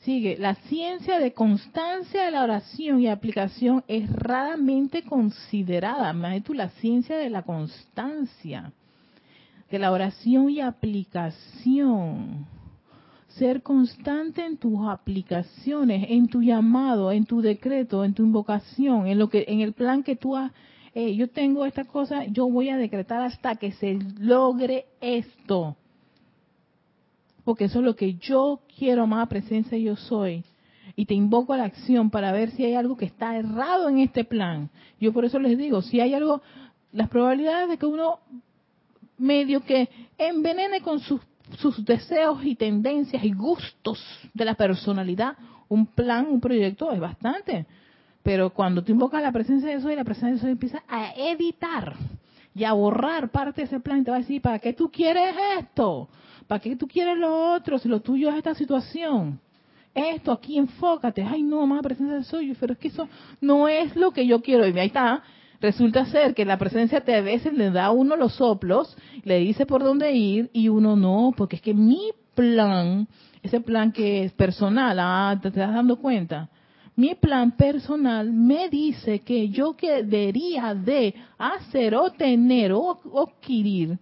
Sigue, 0.00 0.36
la 0.36 0.56
ciencia 0.56 1.20
de 1.20 1.32
constancia 1.32 2.24
de 2.24 2.32
la 2.32 2.42
oración 2.42 3.00
y 3.00 3.06
aplicación 3.06 3.84
es 3.86 4.10
raramente 4.10 5.04
considerada. 5.04 6.12
Más 6.12 6.42
tú, 6.42 6.54
la 6.54 6.70
ciencia 6.70 7.16
de 7.16 7.30
la 7.30 7.42
constancia, 7.42 8.72
de 9.70 9.78
la 9.78 9.92
oración 9.92 10.50
y 10.50 10.60
aplicación. 10.60 12.46
Ser 13.28 13.62
constante 13.62 14.44
en 14.44 14.56
tus 14.56 14.86
aplicaciones, 14.88 16.06
en 16.10 16.26
tu 16.26 16.42
llamado, 16.42 17.12
en 17.12 17.24
tu 17.24 17.40
decreto, 17.40 18.04
en 18.04 18.12
tu 18.12 18.24
invocación, 18.24 19.06
en 19.06 19.20
lo 19.20 19.28
que, 19.28 19.44
en 19.46 19.60
el 19.60 19.72
plan 19.72 20.02
que 20.02 20.16
tú 20.16 20.36
has. 20.36 20.50
Eh, 20.94 21.14
yo 21.14 21.28
tengo 21.28 21.64
esta 21.64 21.84
cosa, 21.84 22.24
yo 22.26 22.48
voy 22.48 22.68
a 22.68 22.76
decretar 22.76 23.22
hasta 23.22 23.56
que 23.56 23.72
se 23.72 23.98
logre 24.18 24.86
esto 25.00 25.76
porque 27.44 27.64
eso 27.64 27.80
es 27.80 27.84
lo 27.84 27.96
que 27.96 28.14
yo 28.14 28.60
quiero, 28.76 29.02
amada 29.02 29.26
presencia, 29.26 29.76
yo 29.78 29.96
soy. 29.96 30.44
Y 30.94 31.06
te 31.06 31.14
invoco 31.14 31.52
a 31.52 31.56
la 31.56 31.64
acción 31.64 32.10
para 32.10 32.32
ver 32.32 32.50
si 32.50 32.64
hay 32.64 32.74
algo 32.74 32.96
que 32.96 33.06
está 33.06 33.36
errado 33.36 33.88
en 33.88 33.98
este 33.98 34.24
plan. 34.24 34.70
Yo 35.00 35.12
por 35.12 35.24
eso 35.24 35.38
les 35.38 35.56
digo, 35.56 35.82
si 35.82 36.00
hay 36.00 36.14
algo, 36.14 36.42
las 36.92 37.08
probabilidades 37.08 37.68
de 37.68 37.78
que 37.78 37.86
uno 37.86 38.20
medio 39.18 39.62
que 39.64 39.88
envenene 40.18 40.80
con 40.82 41.00
sus, 41.00 41.20
sus 41.58 41.84
deseos 41.84 42.44
y 42.44 42.54
tendencias 42.54 43.24
y 43.24 43.32
gustos 43.32 44.02
de 44.34 44.44
la 44.44 44.54
personalidad, 44.54 45.36
un 45.68 45.86
plan, 45.86 46.26
un 46.28 46.40
proyecto 46.40 46.92
es 46.92 47.00
bastante. 47.00 47.66
Pero 48.22 48.50
cuando 48.50 48.82
tú 48.82 48.92
invocas 48.92 49.22
la 49.22 49.32
presencia 49.32 49.68
de 49.68 49.80
soy, 49.80 49.96
la 49.96 50.04
presencia 50.04 50.34
de 50.34 50.40
soy 50.40 50.50
empieza 50.52 50.82
a 50.88 51.12
editar 51.14 51.94
y 52.54 52.64
a 52.64 52.72
borrar 52.72 53.30
parte 53.30 53.62
de 53.62 53.66
ese 53.66 53.80
plan 53.80 54.00
y 54.00 54.04
te 54.04 54.10
va 54.10 54.18
a 54.18 54.20
decir, 54.20 54.40
¿para 54.40 54.58
qué 54.58 54.72
tú 54.72 54.90
quieres 54.90 55.34
esto? 55.58 56.08
¿Para 56.46 56.60
qué 56.60 56.76
tú 56.76 56.86
quieres 56.86 57.16
lo 57.18 57.54
otro 57.54 57.78
si 57.78 57.88
lo 57.88 58.00
tuyo 58.00 58.30
es 58.30 58.36
esta 58.36 58.54
situación? 58.54 59.40
Esto, 59.94 60.32
aquí 60.32 60.56
enfócate. 60.56 61.22
Ay, 61.22 61.42
no, 61.42 61.66
más 61.66 61.82
presencia 61.82 62.16
de 62.16 62.24
soy, 62.24 62.56
pero 62.58 62.72
es 62.74 62.78
que 62.78 62.88
eso 62.88 63.08
no 63.40 63.68
es 63.68 63.94
lo 63.96 64.12
que 64.12 64.26
yo 64.26 64.40
quiero. 64.40 64.66
Y 64.66 64.78
ahí 64.78 64.86
está. 64.86 65.22
Resulta 65.60 66.06
ser 66.06 66.34
que 66.34 66.44
la 66.44 66.58
presencia 66.58 67.02
te 67.02 67.14
a 67.14 67.20
veces 67.20 67.52
le 67.52 67.70
da 67.70 67.86
a 67.86 67.90
uno 67.92 68.16
los 68.16 68.34
soplos, 68.34 68.96
le 69.22 69.38
dice 69.38 69.64
por 69.64 69.84
dónde 69.84 70.12
ir 70.12 70.50
y 70.52 70.68
uno 70.68 70.96
no, 70.96 71.32
porque 71.36 71.56
es 71.56 71.62
que 71.62 71.72
mi 71.72 72.10
plan, 72.34 73.06
ese 73.42 73.60
plan 73.60 73.92
que 73.92 74.24
es 74.24 74.32
personal, 74.32 74.98
ah, 74.98 75.38
te 75.40 75.48
estás 75.48 75.72
dando 75.72 75.96
cuenta. 75.98 76.48
Mi 76.94 77.14
plan 77.14 77.52
personal 77.52 78.30
me 78.30 78.68
dice 78.68 79.20
que 79.20 79.48
yo 79.48 79.74
debería 79.80 80.74
de 80.74 81.14
hacer 81.38 81.94
o 81.94 82.10
tener 82.10 82.72
o 82.72 82.98
adquirir. 83.26 83.98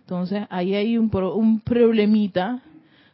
Entonces 0.00 0.46
ahí 0.50 0.74
hay 0.74 0.98
un, 0.98 1.10
un 1.14 1.60
problemita 1.60 2.62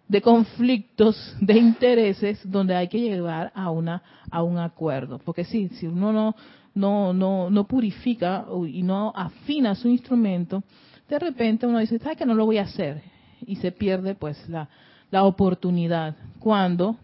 de 0.09 0.21
conflictos 0.21 1.37
de 1.41 1.57
intereses 1.57 2.41
donde 2.45 2.75
hay 2.75 2.89
que 2.89 3.01
llegar 3.01 3.53
a 3.55 3.71
una 3.71 4.03
a 4.31 4.43
un 4.43 4.59
acuerdo. 4.59 5.19
Porque 5.19 5.45
sí 5.45 5.69
si 5.69 5.87
uno 5.87 6.13
no 6.13 6.35
no 6.75 7.13
no 7.13 7.49
no 7.49 7.65
purifica 7.67 8.45
y 8.69 8.83
no 8.83 9.13
afina 9.15 9.75
su 9.75 9.89
instrumento 9.89 10.63
de 11.09 11.19
repente 11.19 11.67
uno 11.67 11.79
dice 11.79 11.99
sabes 11.99 12.19
que 12.19 12.27
no 12.27 12.35
lo 12.35 12.47
voy 12.47 12.59
a 12.59 12.63
hacer 12.63 13.03
y 13.47 13.57
se 13.57 13.71
pierde 13.73 14.15
pues 14.15 14.49
la 14.49 14.69
la 15.13 15.25
oportunidad. 15.25 16.17
Cuando 16.41 16.97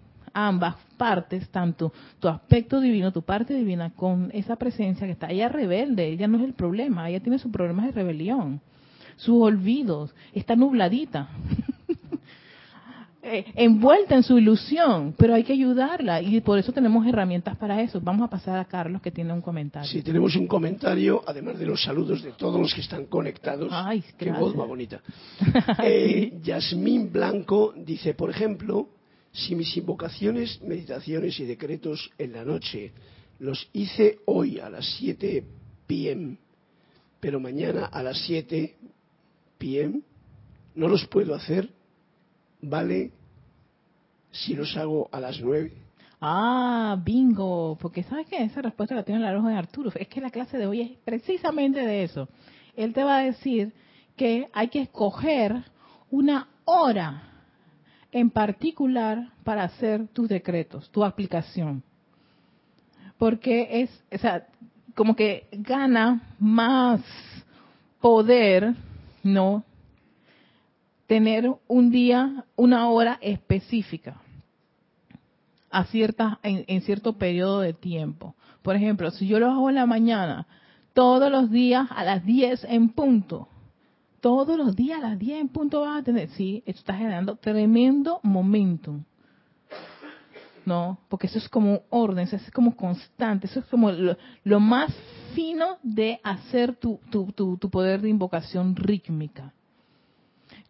ambas 0.47 0.77
partes 0.97 1.49
tanto 1.49 1.93
tu 2.21 2.29
aspecto 2.29 2.81
divino 2.81 3.13
tu 3.13 3.23
parte 3.23 3.55
divina 3.55 3.91
con 3.95 4.31
esa 4.33 4.57
presencia 4.57 5.07
que 5.07 5.13
está 5.13 5.29
ella 5.31 5.49
rebelde 5.49 6.07
ella 6.07 6.29
no 6.29 6.39
es 6.39 6.45
el 6.45 6.53
problema 6.53 7.09
ella 7.09 7.21
tiene 7.21 7.39
sus 7.39 7.51
problemas 7.51 7.87
de 7.87 7.93
rebelión 7.93 8.61
sus 9.19 9.43
olvidos, 9.43 10.15
está 10.33 10.55
nubladita, 10.55 11.29
eh, 13.23 13.45
envuelta 13.57 14.15
en 14.15 14.23
su 14.23 14.39
ilusión, 14.39 15.15
pero 15.19 15.35
hay 15.35 15.43
que 15.43 15.53
ayudarla 15.53 16.23
y 16.23 16.41
por 16.41 16.59
eso 16.59 16.73
tenemos 16.73 17.05
herramientas 17.05 17.57
para 17.57 17.83
eso. 17.83 18.01
Vamos 18.01 18.25
a 18.27 18.31
pasar 18.31 18.59
a 18.59 18.65
Carlos 18.65 19.03
que 19.03 19.11
tiene 19.11 19.33
un 19.33 19.43
comentario. 19.43 19.91
Sí, 19.91 20.03
tenemos 20.03 20.37
un 20.37 20.47
comentario, 20.47 21.23
además 21.27 21.59
de 21.59 21.67
los 21.67 21.83
saludos 21.83 22.23
de 22.23 22.33
todos 22.33 22.61
los 22.61 22.73
que 22.73 22.81
están 22.81 23.07
conectados. 23.07 23.71
Ay, 23.73 24.05
qué 24.17 24.31
voz 24.31 24.55
más 24.57 24.67
bonita. 24.67 25.01
Eh, 25.83 26.39
Yasmín 26.43 27.11
Blanco 27.13 27.73
dice, 27.77 28.15
por 28.15 28.31
ejemplo, 28.31 28.89
si 29.39 29.55
mis 29.55 29.77
invocaciones, 29.77 30.61
meditaciones 30.63 31.39
y 31.39 31.45
decretos 31.45 32.11
en 32.19 32.33
la 32.33 32.45
noche 32.45 32.93
los 33.39 33.69
hice 33.73 34.19
hoy 34.27 34.59
a 34.59 34.69
las 34.69 34.85
7 34.99 35.45
pm, 35.87 36.37
pero 37.21 37.39
mañana 37.39 37.87
a 37.87 38.03
las 38.03 38.21
7 38.27 38.75
PM, 39.59 40.01
no 40.75 40.89
los 40.89 41.07
puedo 41.07 41.35
hacer, 41.35 41.71
¿vale? 42.61 43.13
Si 44.33 44.55
los 44.55 44.77
hago 44.77 45.09
a 45.13 45.21
las 45.21 45.41
nueve. 45.41 45.73
Ah, 46.21 47.01
bingo, 47.05 47.79
porque 47.81 48.03
sabes 48.03 48.27
que 48.27 48.43
esa 48.43 48.61
respuesta 48.61 48.95
la 48.95 49.05
tiene 49.05 49.21
la 49.21 49.33
roja 49.33 49.51
de 49.51 49.57
Arturo. 49.57 49.93
Es 49.95 50.09
que 50.09 50.21
la 50.21 50.31
clase 50.31 50.59
de 50.59 50.67
hoy 50.67 50.81
es 50.81 50.91
precisamente 51.05 51.81
de 51.81 52.03
eso. 52.03 52.29
Él 52.77 52.93
te 52.93 53.05
va 53.05 53.19
a 53.19 53.23
decir 53.23 53.73
que 54.17 54.49
hay 54.53 54.69
que 54.69 54.81
escoger 54.81 55.65
una 56.11 56.49
hora 56.65 57.28
en 58.19 58.31
particular 58.31 59.31
para 59.45 59.65
hacer 59.65 60.09
tus 60.09 60.29
decretos, 60.29 60.91
tu 60.91 61.05
aplicación. 61.05 61.83
Porque 63.17 63.83
es, 63.83 64.05
o 64.13 64.19
sea, 64.19 64.47
como 64.95 65.17
que 65.17 65.49
gana 65.53 66.23
más 66.39 67.01
poder 68.01 68.75
no 69.23 69.65
tener 71.07 71.51
un 71.67 71.91
día, 71.91 72.45
una 72.55 72.89
hora 72.91 73.19
específica 73.21 74.21
a 75.71 75.85
cierta, 75.85 76.39
en, 76.43 76.81
cierto 76.83 77.15
periodo 77.15 77.61
de 77.61 77.73
tiempo. 77.73 78.35
Por 78.63 78.77
ejemplo, 78.77 79.11
si 79.11 79.27
yo 79.27 79.39
lo 79.39 79.51
hago 79.51 79.69
en 79.69 79.77
la 79.77 79.87
mañana, 79.87 80.47
todos 80.93 81.31
los 81.31 81.51
días 81.51 81.89
a 81.91 82.05
las 82.05 82.25
10 82.25 82.65
en 82.65 82.91
punto, 82.91 83.49
todos 84.21 84.57
los 84.57 84.75
días 84.75 84.99
a 85.03 85.11
las 85.11 85.19
10 85.19 85.41
en 85.41 85.49
punto 85.49 85.83
vas 85.83 86.01
a 86.01 86.05
tener, 86.05 86.29
sí, 86.31 86.63
esto 86.67 86.81
está 86.81 86.95
generando 86.95 87.37
tremendo 87.37 88.21
momentum. 88.23 89.05
¿no? 90.69 90.99
Porque 91.09 91.27
eso 91.29 91.39
es 91.39 91.49
como 91.49 91.73
un 91.73 91.81
orden, 91.89 92.25
eso 92.25 92.37
es 92.37 92.51
como 92.51 92.77
constante, 92.77 93.47
eso 93.47 93.61
es 93.61 93.67
como 93.67 93.91
lo 93.91 94.61
más 94.61 94.95
fino 95.35 95.79
de 95.83 96.21
hacer 96.23 96.77
tu, 96.77 97.01
tu, 97.11 97.33
tu, 97.33 97.71
poder 97.71 98.03
de 98.03 98.11
invocación 98.11 98.77
rítmica. 98.77 99.55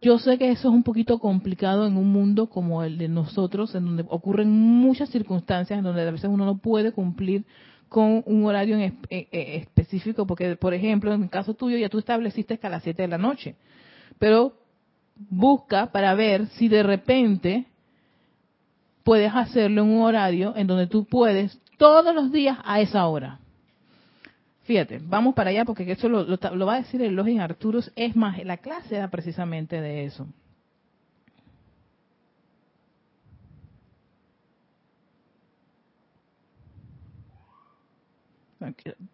Yo 0.00 0.20
sé 0.20 0.38
que 0.38 0.52
eso 0.52 0.68
es 0.68 0.74
un 0.74 0.84
poquito 0.84 1.18
complicado 1.18 1.84
en 1.84 1.96
un 1.96 2.12
mundo 2.12 2.48
como 2.48 2.84
el 2.84 2.96
de 2.96 3.08
nosotros, 3.08 3.74
en 3.74 3.86
donde 3.86 4.04
ocurren 4.08 4.48
muchas 4.50 5.08
circunstancias 5.08 5.76
en 5.76 5.84
donde 5.84 6.02
a 6.02 6.10
veces 6.12 6.30
uno 6.30 6.44
no 6.44 6.58
puede 6.58 6.92
cumplir 6.92 7.44
con 7.88 8.22
un 8.26 8.44
horario 8.44 8.76
en 8.76 8.82
eh, 8.82 8.96
eh, 9.10 9.56
específico, 9.56 10.26
porque, 10.26 10.56
por 10.56 10.74
ejemplo, 10.74 11.12
en 11.12 11.24
el 11.24 11.30
caso 11.30 11.54
tuyo 11.54 11.76
ya 11.76 11.88
tú 11.88 11.98
estableciste 11.98 12.58
que 12.58 12.66
a 12.66 12.70
las 12.70 12.82
7 12.82 13.02
de 13.02 13.08
la 13.08 13.18
noche, 13.18 13.56
pero 14.18 14.52
busca 15.30 15.86
para 15.86 16.14
ver 16.14 16.46
si 16.48 16.68
de 16.68 16.82
repente 16.82 17.66
puedes 19.04 19.32
hacerlo 19.34 19.82
en 19.82 19.88
un 19.88 20.02
horario 20.02 20.54
en 20.56 20.66
donde 20.66 20.86
tú 20.86 21.04
puedes 21.04 21.58
todos 21.76 22.14
los 22.14 22.30
días 22.30 22.58
a 22.64 22.80
esa 22.80 23.06
hora 23.06 23.40
Fíjate, 24.68 25.00
vamos 25.02 25.34
para 25.34 25.48
allá 25.48 25.64
porque 25.64 25.90
eso 25.90 26.10
lo, 26.10 26.24
lo, 26.24 26.66
va 26.66 26.74
a 26.74 26.82
decir 26.82 27.00
el 27.00 27.14
Login 27.14 27.40
Arturus. 27.40 27.90
Es 27.96 28.14
más, 28.14 28.44
la 28.44 28.58
clase 28.58 28.96
da 28.96 29.08
precisamente 29.08 29.80
de 29.80 30.04
eso. 30.04 30.26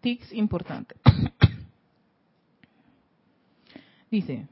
Tics 0.00 0.32
importante. 0.32 0.94
Dice, 4.10 4.46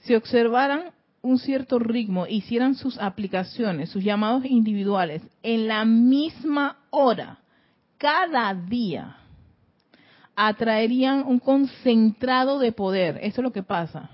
si 0.00 0.14
observaran 0.14 0.92
un 1.22 1.38
cierto 1.38 1.78
ritmo, 1.78 2.26
hicieran 2.26 2.74
sus 2.74 2.98
aplicaciones, 2.98 3.90
sus 3.90 4.02
llamados 4.02 4.44
individuales 4.44 5.22
en 5.42 5.68
la 5.68 5.84
misma 5.84 6.78
hora, 6.90 7.38
cada 7.98 8.54
día, 8.54 9.16
atraerían 10.34 11.24
un 11.26 11.38
concentrado 11.38 12.58
de 12.58 12.72
poder. 12.72 13.18
Eso 13.22 13.40
es 13.40 13.44
lo 13.44 13.52
que 13.52 13.62
pasa, 13.62 14.10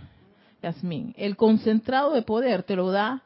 Yasmín. 0.63 1.15
El 1.17 1.37
concentrado 1.37 2.13
de 2.13 2.23
poder 2.23 2.65
te 2.65 2.75
lo 2.75 2.91
da 2.91 3.23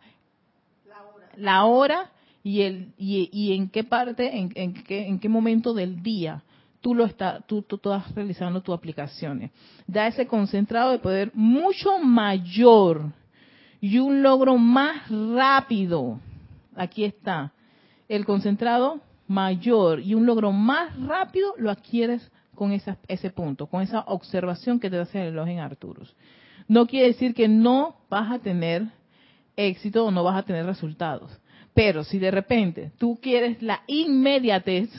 la 1.36 1.64
hora, 1.64 2.10
y, 2.42 2.62
el, 2.62 2.92
y, 2.96 3.52
en 3.52 3.68
qué 3.68 3.84
parte, 3.84 4.38
en, 4.38 4.74
qué, 4.74 5.06
en 5.06 5.18
qué 5.18 5.28
momento 5.28 5.74
del 5.74 6.02
día 6.02 6.42
tú 6.80 6.94
lo 6.94 7.04
estás, 7.04 7.46
tú, 7.46 7.62
tú, 7.62 7.76
estás 7.76 8.14
realizando 8.14 8.62
tus 8.62 8.74
aplicaciones. 8.74 9.50
Da 9.86 10.06
ese 10.06 10.26
concentrado 10.26 10.92
de 10.92 10.98
poder 10.98 11.30
mucho 11.34 11.98
mayor 11.98 13.12
y 13.80 13.98
un 13.98 14.22
logro 14.22 14.56
más 14.56 15.08
rápido. 15.08 16.18
Aquí 16.74 17.04
está. 17.04 17.52
El 18.08 18.24
concentrado 18.24 19.00
mayor 19.28 20.00
y 20.00 20.14
un 20.14 20.26
logro 20.26 20.52
más 20.52 20.98
rápido 20.98 21.54
lo 21.58 21.70
adquieres 21.70 22.30
con 22.54 22.72
ese 22.72 23.30
punto, 23.30 23.66
con 23.66 23.82
esa 23.82 24.00
observación 24.00 24.80
que 24.80 24.90
te 24.90 24.98
hace 24.98 25.20
el 25.20 25.30
reloj 25.30 25.48
en 25.48 25.60
Arturus. 25.60 26.14
No 26.68 26.86
quiere 26.86 27.08
decir 27.08 27.34
que 27.34 27.48
no 27.48 27.96
vas 28.10 28.30
a 28.30 28.38
tener 28.38 28.86
éxito 29.56 30.04
o 30.04 30.10
no 30.10 30.24
vas 30.24 30.36
a 30.36 30.42
tener 30.42 30.66
resultados. 30.66 31.40
Pero 31.74 32.04
si 32.04 32.18
de 32.18 32.30
repente 32.30 32.92
tú 32.98 33.18
quieres 33.20 33.62
la 33.62 33.82
inmediatez 33.86 34.90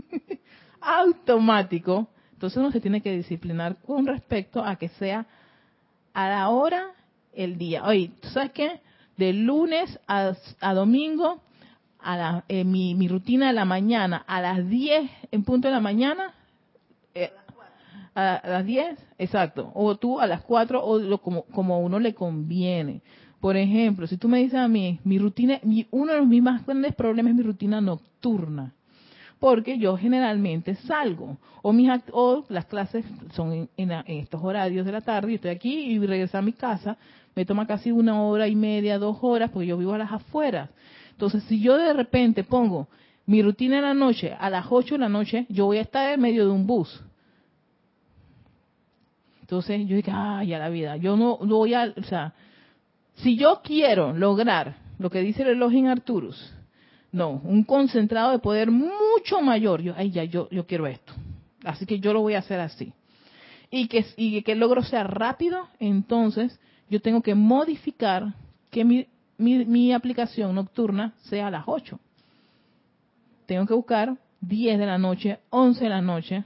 automático, 0.80 2.08
entonces 2.32 2.58
uno 2.58 2.72
se 2.72 2.80
tiene 2.80 3.00
que 3.00 3.16
disciplinar 3.16 3.76
con 3.86 4.06
respecto 4.06 4.64
a 4.64 4.76
que 4.76 4.88
sea 4.88 5.26
a 6.12 6.28
la 6.28 6.48
hora 6.48 6.90
el 7.32 7.56
día. 7.56 7.84
Oye, 7.84 8.10
¿tú 8.20 8.28
sabes 8.28 8.52
qué? 8.52 8.80
De 9.16 9.32
lunes 9.32 9.98
a, 10.06 10.34
domingo, 10.74 11.40
a 12.00 12.16
la, 12.16 12.44
eh, 12.48 12.64
mi, 12.64 13.06
rutina 13.08 13.48
de 13.48 13.52
la 13.52 13.64
mañana, 13.64 14.24
a 14.26 14.40
las 14.40 14.68
10 14.68 15.10
en 15.30 15.44
punto 15.44 15.68
de 15.68 15.74
la 15.74 15.80
mañana, 15.80 16.34
eh, 17.14 17.30
a, 18.14 18.40
las 18.44 18.66
10, 18.66 18.98
exacto, 19.18 19.70
o 19.74 19.96
tú 19.96 20.20
a 20.20 20.26
las 20.26 20.42
4 20.42 20.84
o 20.84 20.98
lo, 20.98 21.18
como, 21.18 21.42
como 21.44 21.74
a 21.74 21.78
uno 21.78 21.98
le 21.98 22.14
conviene. 22.14 23.02
Por 23.42 23.56
ejemplo, 23.56 24.06
si 24.06 24.18
tú 24.18 24.28
me 24.28 24.38
dices 24.38 24.60
a 24.60 24.68
mí, 24.68 25.00
mi 25.02 25.18
rutina, 25.18 25.58
mi, 25.64 25.84
uno 25.90 26.12
de 26.12 26.22
mis 26.22 26.40
más 26.40 26.64
grandes 26.64 26.94
problemas 26.94 27.32
es 27.32 27.36
mi 27.38 27.42
rutina 27.42 27.80
nocturna 27.80 28.72
porque 29.40 29.76
yo 29.76 29.96
generalmente 29.96 30.76
salgo 30.76 31.36
o 31.60 31.72
mis 31.72 31.90
o 32.12 32.44
las 32.48 32.66
clases 32.66 33.04
son 33.34 33.68
en, 33.76 33.90
estos 34.06 34.40
horarios 34.40 34.86
de 34.86 34.92
la 34.92 35.00
tarde 35.00 35.32
y 35.32 35.34
estoy 35.34 35.50
aquí 35.50 35.74
y 35.74 35.98
regreso 35.98 36.38
a 36.38 36.42
mi 36.42 36.52
casa 36.52 36.96
me 37.34 37.44
toma 37.44 37.66
casi 37.66 37.90
una 37.90 38.22
hora 38.22 38.46
y 38.46 38.54
media 38.54 39.00
dos 39.00 39.18
horas 39.22 39.50
porque 39.50 39.66
yo 39.66 39.76
vivo 39.76 39.92
a 39.94 39.98
las 39.98 40.12
afueras. 40.12 40.70
Entonces 41.10 41.42
si 41.48 41.60
yo 41.60 41.76
de 41.76 41.92
repente 41.92 42.44
pongo 42.44 42.86
mi 43.26 43.42
rutina 43.42 43.78
en 43.78 43.82
la 43.82 43.94
noche 43.94 44.32
a 44.38 44.48
las 44.50 44.66
8 44.70 44.94
de 44.94 45.00
la 45.00 45.08
noche 45.08 45.46
yo 45.48 45.66
voy 45.66 45.78
a 45.78 45.82
estar 45.82 46.12
en 46.12 46.20
medio 46.20 46.44
de 46.44 46.52
un 46.52 46.64
bus. 46.64 47.02
Entonces 49.40 49.84
yo 49.88 49.96
digo 49.96 50.12
ay 50.14 50.54
a 50.54 50.60
la 50.60 50.68
vida 50.68 50.96
yo 50.98 51.16
no, 51.16 51.40
no 51.42 51.56
voy 51.56 51.74
a 51.74 51.92
o 51.96 52.04
sea 52.04 52.32
si 53.16 53.36
yo 53.36 53.60
quiero 53.62 54.12
lograr 54.12 54.76
lo 54.98 55.10
que 55.10 55.20
dice 55.20 55.42
el 55.42 55.48
reloj 55.48 55.72
en 55.72 55.88
Arturus 55.88 56.54
no, 57.12 57.42
un 57.44 57.62
concentrado 57.62 58.32
de 58.32 58.38
poder 58.38 58.70
mucho 58.70 59.42
mayor. 59.42 59.82
Yo, 59.82 59.92
ay, 59.96 60.10
ya, 60.10 60.24
yo, 60.24 60.48
yo 60.50 60.66
quiero 60.66 60.86
esto. 60.86 61.12
Así 61.62 61.84
que 61.84 62.00
yo 62.00 62.14
lo 62.14 62.22
voy 62.22 62.34
a 62.34 62.38
hacer 62.38 62.58
así. 62.58 62.94
Y 63.70 63.86
que, 63.88 64.04
y 64.16 64.42
que 64.42 64.52
el 64.52 64.58
logro 64.58 64.82
sea 64.82 65.04
rápido, 65.04 65.68
entonces 65.78 66.58
yo 66.88 67.00
tengo 67.00 67.22
que 67.22 67.34
modificar 67.34 68.34
que 68.70 68.84
mi, 68.84 69.06
mi, 69.36 69.92
aplicación 69.92 70.54
nocturna 70.54 71.12
sea 71.24 71.48
a 71.48 71.50
las 71.50 71.64
8. 71.66 72.00
Tengo 73.46 73.66
que 73.66 73.74
buscar 73.74 74.16
10 74.40 74.78
de 74.78 74.86
la 74.86 74.98
noche, 74.98 75.38
11 75.50 75.84
de 75.84 75.90
la 75.90 76.00
noche. 76.00 76.44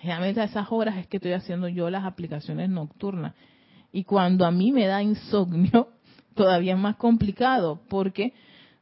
Generalmente 0.00 0.40
a 0.42 0.44
esas 0.44 0.66
horas 0.70 0.96
es 0.98 1.06
que 1.06 1.16
estoy 1.16 1.32
haciendo 1.32 1.68
yo 1.68 1.88
las 1.88 2.04
aplicaciones 2.04 2.68
nocturnas. 2.68 3.34
Y 3.92 4.04
cuando 4.04 4.44
a 4.44 4.50
mí 4.50 4.72
me 4.72 4.86
da 4.86 5.02
insomnio, 5.02 5.88
todavía 6.34 6.72
es 6.72 6.78
más 6.78 6.96
complicado, 6.96 7.80
porque 7.88 8.32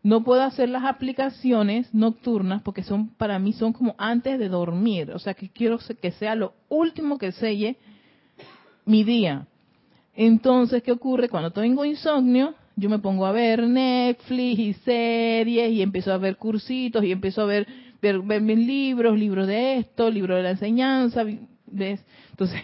no 0.03 0.25
puedo 0.25 0.43
hacer 0.43 0.69
las 0.69 0.85
aplicaciones 0.85 1.93
nocturnas 1.93 2.63
porque 2.63 2.83
son 2.83 3.09
para 3.09 3.39
mí 3.39 3.53
son 3.53 3.75
como 3.75 3.95
antes 3.99 4.39
de 4.39 4.49
dormir, 4.49 5.11
o 5.11 5.19
sea 5.19 5.35
que 5.35 5.51
quiero 5.51 5.79
que 6.01 6.13
sea 6.13 6.35
lo 6.35 6.55
último 6.71 7.19
que 7.19 7.33
selle 7.33 7.77
mi 8.87 9.05
día. 9.05 9.47
Entonces, 10.15 10.83
¿qué 10.83 10.93
ocurre 10.93 11.29
cuando 11.29 11.51
tengo 11.51 11.85
insomnio? 11.85 12.55
Yo 12.77 12.89
me 12.89 12.99
pongo 12.99 13.27
a 13.27 13.33
ver 13.33 13.67
Netflix 13.69 14.59
y 14.59 14.73
series 14.73 15.71
y 15.73 15.83
empiezo 15.83 16.13
a 16.13 16.19
ver 16.19 16.37
cursitos 16.37 17.05
y 17.05 17.13
empiezo 17.13 17.43
a 17.43 17.47
ver 17.47 17.67
ver, 18.01 18.21
ver 18.21 18.41
mis 18.41 18.59
libros, 18.59 19.19
libros 19.19 19.47
de 19.47 19.79
esto, 19.79 20.11
libros 20.11 20.39
de 20.39 20.43
la 20.43 20.51
enseñanza, 20.51 21.25
¿ves? 21.67 22.05
Entonces, 22.31 22.61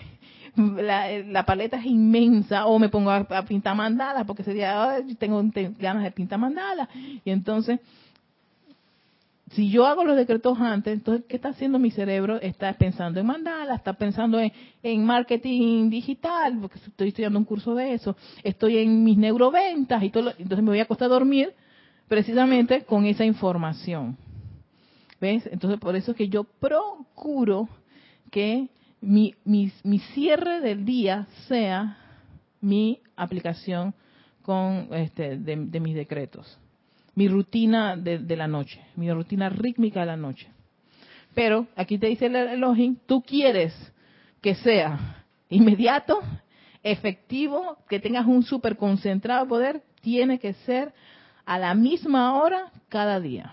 la, 0.56 1.44
paleta 1.44 1.78
es 1.78 1.86
inmensa, 1.86 2.66
o 2.66 2.78
me 2.78 2.88
pongo 2.88 3.10
a, 3.10 3.44
pintar 3.44 3.76
mandalas, 3.76 4.24
porque 4.26 4.42
ese 4.42 4.54
día 4.54 4.98
tengo 5.18 5.42
ganas 5.78 6.04
de 6.04 6.10
pintar 6.10 6.38
mandalas. 6.38 6.88
Y 7.24 7.30
entonces, 7.30 7.80
si 9.52 9.70
yo 9.70 9.86
hago 9.86 10.04
los 10.04 10.16
decretos 10.16 10.58
antes, 10.58 10.92
entonces, 10.92 11.24
¿qué 11.28 11.36
está 11.36 11.50
haciendo 11.50 11.78
mi 11.78 11.90
cerebro? 11.90 12.40
Está 12.40 12.72
pensando 12.72 13.20
en 13.20 13.26
mandalas, 13.26 13.78
está 13.78 13.92
pensando 13.92 14.40
en, 14.40 15.04
marketing 15.04 15.90
digital, 15.90 16.58
porque 16.60 16.78
estoy 16.78 17.08
estudiando 17.08 17.38
un 17.38 17.44
curso 17.44 17.74
de 17.74 17.94
eso, 17.94 18.16
estoy 18.42 18.78
en 18.78 19.04
mis 19.04 19.16
neuroventas 19.18 20.02
y 20.02 20.10
todo, 20.10 20.32
entonces 20.38 20.64
me 20.64 20.70
voy 20.70 20.80
a 20.80 20.84
acostar 20.84 21.06
a 21.06 21.14
dormir 21.14 21.52
precisamente 22.08 22.82
con 22.84 23.04
esa 23.04 23.24
información. 23.24 24.16
¿Ves? 25.20 25.48
Entonces, 25.50 25.80
por 25.80 25.96
eso 25.96 26.10
es 26.10 26.16
que 26.16 26.28
yo 26.28 26.44
procuro 26.44 27.68
que 28.30 28.68
mi, 29.00 29.34
mi, 29.44 29.98
cierre 30.14 30.60
del 30.60 30.84
día 30.84 31.26
sea 31.48 31.98
mi 32.60 33.00
aplicación 33.16 33.94
con 34.42 34.88
este, 34.92 35.36
de, 35.36 35.80
mis 35.80 35.94
decretos, 35.94 36.58
mi 37.14 37.28
rutina 37.28 37.96
de, 37.96 38.36
la 38.36 38.46
noche, 38.46 38.80
mi 38.96 39.10
rutina 39.12 39.48
rítmica 39.48 40.00
de 40.00 40.06
la 40.06 40.16
noche. 40.16 40.48
Pero 41.34 41.66
aquí 41.76 41.98
te 41.98 42.06
dice 42.06 42.26
el 42.26 42.36
Elohim, 42.36 42.96
tú 43.06 43.22
quieres 43.22 43.74
que 44.40 44.54
sea 44.54 45.24
inmediato, 45.48 46.20
efectivo, 46.82 47.76
que 47.88 48.00
tengas 48.00 48.26
un 48.26 48.42
súper 48.42 48.76
concentrado 48.76 49.46
poder, 49.46 49.82
tiene 50.00 50.38
que 50.38 50.54
ser 50.54 50.94
a 51.44 51.58
la 51.58 51.74
misma 51.74 52.40
hora 52.40 52.70
cada 52.88 53.20
día. 53.20 53.52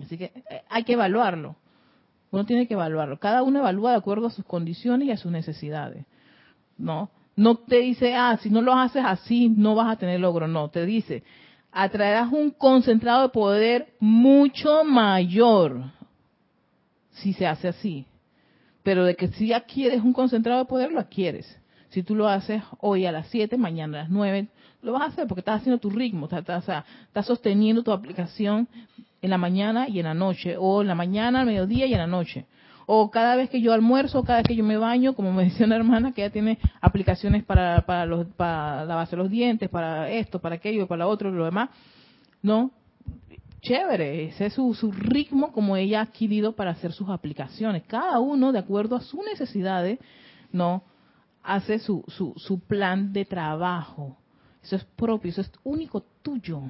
Así 0.00 0.16
que 0.16 0.26
eh, 0.26 0.62
hay 0.68 0.84
que 0.84 0.92
evaluarlo. 0.92 1.56
Uno 2.30 2.44
tiene 2.44 2.66
que 2.66 2.74
evaluarlo. 2.74 3.18
Cada 3.18 3.42
uno 3.42 3.60
evalúa 3.60 3.92
de 3.92 3.98
acuerdo 3.98 4.26
a 4.26 4.30
sus 4.30 4.44
condiciones 4.44 5.08
y 5.08 5.10
a 5.12 5.16
sus 5.16 5.32
necesidades. 5.32 6.04
¿No? 6.76 7.10
No 7.36 7.56
te 7.56 7.78
dice, 7.78 8.14
ah, 8.14 8.38
si 8.42 8.50
no 8.50 8.62
lo 8.62 8.74
haces 8.74 9.02
así, 9.04 9.48
no 9.48 9.74
vas 9.74 9.92
a 9.92 9.96
tener 9.96 10.20
logro. 10.20 10.48
No, 10.48 10.68
te 10.68 10.84
dice, 10.84 11.22
atraerás 11.72 12.32
un 12.32 12.50
concentrado 12.50 13.22
de 13.22 13.28
poder 13.28 13.94
mucho 14.00 14.84
mayor 14.84 15.92
si 17.12 17.32
se 17.32 17.46
hace 17.46 17.68
así. 17.68 18.06
Pero 18.82 19.04
de 19.04 19.14
que 19.14 19.28
si 19.28 19.52
adquieres 19.52 20.02
un 20.02 20.12
concentrado 20.12 20.60
de 20.60 20.64
poder, 20.68 20.92
lo 20.92 21.00
adquieres. 21.00 21.58
Si 21.90 22.02
tú 22.02 22.14
lo 22.14 22.28
haces 22.28 22.62
hoy 22.80 23.06
a 23.06 23.12
las 23.12 23.28
7, 23.28 23.56
mañana 23.56 24.00
a 24.00 24.02
las 24.02 24.10
9, 24.10 24.48
lo 24.82 24.92
vas 24.92 25.02
a 25.02 25.06
hacer 25.06 25.26
porque 25.26 25.40
estás 25.40 25.60
haciendo 25.60 25.78
tu 25.78 25.90
ritmo, 25.90 26.28
estás, 26.30 26.68
estás 26.68 27.26
sosteniendo 27.26 27.82
tu 27.82 27.92
aplicación 27.92 28.68
en 29.22 29.30
la 29.30 29.38
mañana 29.38 29.88
y 29.88 29.98
en 29.98 30.04
la 30.04 30.14
noche, 30.14 30.56
o 30.58 30.82
en 30.82 30.88
la 30.88 30.94
mañana, 30.94 31.40
al 31.40 31.46
mediodía 31.46 31.86
y 31.86 31.92
en 31.92 31.98
la 31.98 32.06
noche. 32.06 32.46
O 32.86 33.10
cada 33.10 33.36
vez 33.36 33.50
que 33.50 33.60
yo 33.60 33.72
almuerzo, 33.72 34.22
cada 34.22 34.38
vez 34.38 34.48
que 34.48 34.56
yo 34.56 34.64
me 34.64 34.78
baño, 34.78 35.14
como 35.14 35.32
me 35.32 35.44
decía 35.44 35.66
una 35.66 35.76
hermana 35.76 36.12
que 36.12 36.22
ya 36.22 36.30
tiene 36.30 36.58
aplicaciones 36.80 37.44
para, 37.44 37.82
para, 37.84 38.06
los, 38.06 38.26
para 38.28 38.84
lavarse 38.84 39.16
los 39.16 39.28
dientes, 39.28 39.68
para 39.68 40.10
esto, 40.10 40.38
para 40.38 40.54
aquello, 40.54 40.86
para 40.86 41.04
lo 41.04 41.10
otro, 41.10 41.30
lo 41.30 41.44
demás. 41.44 41.70
¿No? 42.40 42.70
Chévere, 43.60 44.26
ese 44.26 44.46
es 44.46 44.54
su, 44.54 44.72
su 44.72 44.92
ritmo 44.92 45.52
como 45.52 45.76
ella 45.76 46.00
ha 46.00 46.02
adquirido 46.04 46.52
para 46.52 46.70
hacer 46.70 46.92
sus 46.92 47.10
aplicaciones. 47.10 47.82
Cada 47.86 48.20
uno, 48.20 48.52
de 48.52 48.60
acuerdo 48.60 48.96
a 48.96 49.00
sus 49.00 49.20
necesidades, 49.24 49.98
¿no? 50.52 50.82
Hace 51.42 51.78
su, 51.78 52.04
su, 52.08 52.34
su 52.36 52.60
plan 52.60 53.12
de 53.12 53.24
trabajo. 53.24 54.16
Eso 54.62 54.76
es 54.76 54.84
propio, 54.84 55.30
eso 55.30 55.40
es 55.40 55.50
único 55.64 56.02
tuyo 56.22 56.60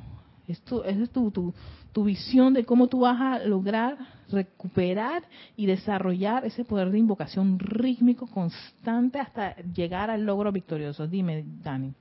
Es 0.47 0.61
tu, 0.61 0.83
esa 0.83 1.03
es 1.03 1.11
tu, 1.11 1.31
tu, 1.31 1.53
tu 1.93 2.05
visión 2.05 2.55
de 2.55 2.65
cómo 2.65 2.87
tú 2.87 3.01
vas 3.01 3.21
a 3.21 3.39
lograr 3.41 3.99
recuperar 4.31 5.25
y 5.57 5.67
desarrollar 5.67 6.45
ese 6.45 6.65
poder 6.65 6.91
de 6.91 6.99
invocación 6.99 7.59
rítmico 7.59 8.27
constante 8.27 9.19
hasta 9.19 9.57
llegar 9.57 10.11
al 10.11 10.25
logro 10.25 10.53
victorioso. 10.53 11.07
Dime, 11.07 11.45
Dani. 11.63 11.95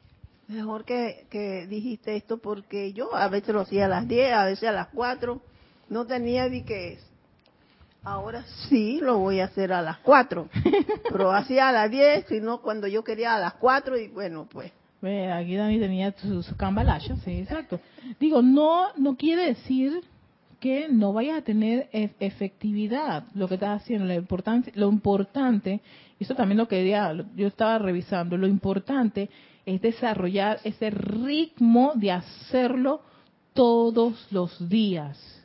Mejor 0.48 0.86
que, 0.86 1.26
que 1.30 1.68
dijiste 1.68 2.16
esto 2.16 2.38
porque 2.38 2.94
yo 2.94 3.14
a 3.16 3.28
veces 3.28 3.54
lo 3.54 3.62
hacía 3.62 3.86
a 3.86 3.90
las 3.90 4.08
10, 4.08 4.34
a 4.34 4.46
veces 4.46 4.70
a 4.70 4.72
las 4.72 4.88
4. 4.90 5.42
No 5.90 6.06
tenía 6.06 6.48
ni 6.48 6.64
que 6.64 7.00
Ahora 8.08 8.46
sí 8.70 9.00
lo 9.02 9.18
voy 9.18 9.42
a 9.42 9.46
hacer 9.46 9.74
a 9.74 9.82
las 9.82 9.98
4. 9.98 10.48
Pero 11.12 11.34
hacía 11.34 11.68
a 11.68 11.72
las 11.74 11.92
10, 11.92 12.26
sino 12.30 12.62
cuando 12.62 12.88
yo 12.88 13.04
quería 13.04 13.36
a 13.36 13.40
las 13.40 13.56
4 13.56 14.00
y 14.00 14.08
bueno, 14.08 14.48
pues. 14.50 14.72
Aquí 15.02 15.58
Dani 15.58 15.78
tenía 15.78 16.14
su, 16.14 16.42
su 16.42 16.56
cambalacho, 16.56 17.18
sí, 17.18 17.40
exacto. 17.40 17.82
Digo, 18.18 18.42
no, 18.42 18.94
no 18.96 19.18
quiere 19.18 19.48
decir 19.48 20.02
que 20.62 20.88
no 20.88 21.12
vaya 21.12 21.36
a 21.36 21.42
tener 21.42 21.90
efectividad 21.92 23.26
lo 23.36 23.50
que 23.50 23.56
estás 23.56 23.82
haciendo. 23.82 24.06
Lo 24.06 24.14
importante, 24.14 24.72
lo 24.76 24.88
importante, 24.88 25.82
y 26.18 26.24
eso 26.24 26.34
también 26.34 26.60
lo 26.60 26.70
quería, 26.70 27.14
yo 27.36 27.48
estaba 27.48 27.78
revisando, 27.78 28.38
lo 28.38 28.48
importante 28.48 29.30
es 29.66 29.82
desarrollar 29.82 30.62
ese 30.64 30.92
ritmo 30.92 31.92
de 31.96 32.14
hacerlo 32.14 33.02
todos 33.54 34.28
los 34.32 34.70
días. 34.70 35.37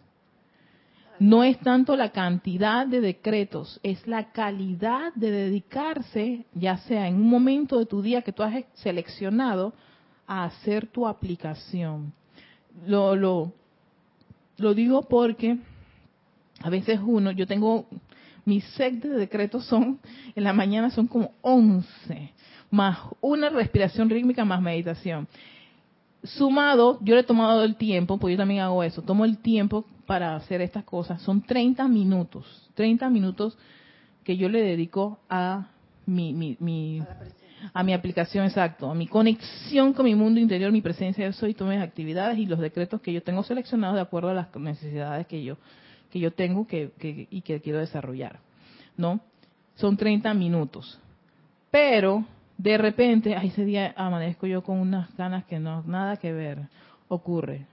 No 1.23 1.45
es 1.45 1.57
tanto 1.61 1.95
la 1.95 2.11
cantidad 2.11 2.85
de 2.85 3.01
decretos, 3.01 3.79
es 3.85 4.09
la 4.09 4.33
calidad 4.33 5.15
de 5.15 5.31
dedicarse, 5.31 6.47
ya 6.53 6.79
sea 6.79 7.07
en 7.07 7.15
un 7.15 7.29
momento 7.29 7.79
de 7.79 7.87
tu 7.87 8.03
día 8.03 8.23
que 8.23 8.33
tú 8.33 8.43
has 8.43 8.65
seleccionado, 8.75 9.73
a 10.27 10.43
hacer 10.43 10.89
tu 10.89 11.07
aplicación. 11.07 12.13
Lo, 12.87 13.15
lo, 13.15 13.55
digo 14.75 15.03
porque 15.03 15.59
a 16.61 16.69
veces 16.71 16.99
uno, 17.01 17.31
yo 17.31 17.47
tengo, 17.47 17.87
mis 18.45 18.65
set 18.75 18.95
de 19.01 19.11
decretos 19.11 19.65
son, 19.67 20.01
en 20.35 20.43
la 20.43 20.53
mañana 20.53 20.91
son 20.91 21.07
como 21.07 21.31
11, 21.43 22.33
más 22.73 22.99
una 23.21 23.49
respiración 23.49 24.11
rítmica 24.11 24.45
más 24.45 24.61
meditación. 24.61 25.29
Sumado, 26.25 26.99
yo 27.03 27.15
le 27.15 27.23
he 27.23 27.25
tomado 27.25 27.65
el 27.65 27.77
tiempo, 27.77 28.19
pues 28.19 28.33
yo 28.33 28.39
también 28.39 28.61
hago 28.61 28.83
eso, 28.85 29.03
tomo 29.03 29.25
el 29.25 29.39
tiempo 29.39 29.85
para 30.07 30.37
hacer 30.37 30.61
estas 30.61 30.85
cosas. 30.85 31.21
Son 31.23 31.43
30 31.43 31.89
minutos, 31.89 32.71
30 32.75 33.11
minutos 33.11 33.59
que 34.25 34.37
yo 34.37 34.49
le 34.49 34.63
dedico 34.63 35.19
a 35.29 35.69
mi, 36.07 36.33
mi, 36.33 36.57
mi 36.61 37.03
a 37.73 37.83
mi 37.83 37.93
aplicación 37.93 38.45
exacto, 38.45 38.91
a 38.91 38.95
mi 38.95 39.07
conexión 39.07 39.93
con 39.93 40.05
mi 40.05 40.15
mundo 40.15 40.41
interior, 40.41 40.73
mi 40.73 40.81
presencia 40.81 41.25
de 41.25 41.33
soy, 41.33 41.55
todas 41.55 41.75
mis 41.75 41.83
actividades 41.83 42.39
y 42.39 42.47
los 42.47 42.59
decretos 42.59 43.01
que 43.01 43.13
yo 43.13 43.23
tengo 43.23 43.43
seleccionados 43.43 43.97
de 43.97 44.03
acuerdo 44.03 44.31
a 44.31 44.35
las 44.35 44.55
necesidades 44.57 45.27
que 45.27 45.43
yo 45.43 45.57
que 46.11 46.21
yo 46.21 46.33
tengo 46.33 46.67
que, 46.67 46.91
que, 46.99 47.27
y 47.31 47.41
que 47.41 47.61
quiero 47.63 47.79
desarrollar, 47.79 48.39
¿no? 48.99 49.21
Son 49.77 49.97
30 49.97 50.35
minutos. 50.35 51.01
Pero 51.71 52.27
de 52.63 52.79
repente, 52.79 53.35
a 53.35 53.43
ese 53.43 53.65
día 53.65 53.93
amanezco 53.97 54.47
yo 54.47 54.63
con 54.63 54.79
unas 54.79 55.15
ganas 55.17 55.45
que 55.47 55.59
no 55.59 55.83
nada 55.83 56.17
que 56.17 56.33
ver 56.33 56.69
ocurre. 57.09 57.67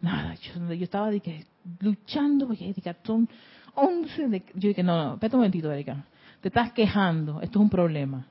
Nada, 0.00 0.34
yo, 0.34 0.72
estaba 0.84 1.10
de 1.10 1.20
que, 1.20 1.44
luchando 1.80 2.46
porque 2.46 2.68
Erika, 2.68 2.94
son 3.02 3.28
11 3.74 4.28
de, 4.28 4.44
yo 4.54 4.68
dije, 4.68 4.84
no, 4.84 4.96
no, 4.96 5.14
espérate 5.14 5.36
un 5.36 5.40
momentito, 5.40 5.72
Erika. 5.72 6.04
Te 6.40 6.48
estás 6.48 6.72
quejando, 6.72 7.40
esto 7.40 7.58
es 7.58 7.62
un 7.62 7.70
problema 7.70 8.26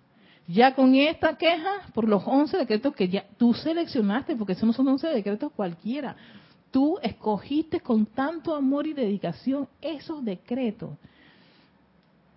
ya 0.47 0.75
con 0.75 0.93
esta 0.93 1.35
queja 1.37 1.81
por 1.93 2.07
los 2.07 2.23
11 2.25 2.57
decretos 2.57 2.93
que 2.93 3.09
ya 3.09 3.25
tú 3.37 3.53
seleccionaste, 3.53 4.35
porque 4.35 4.53
esos 4.53 4.65
no 4.65 4.73
son 4.73 4.87
11 4.87 5.07
decretos 5.07 5.51
cualquiera. 5.51 6.15
Tú 6.71 6.99
escogiste 7.01 7.79
con 7.79 8.05
tanto 8.05 8.53
amor 8.53 8.85
y 8.85 8.93
dedicación 8.93 9.67
esos 9.81 10.23
decretos. 10.23 10.91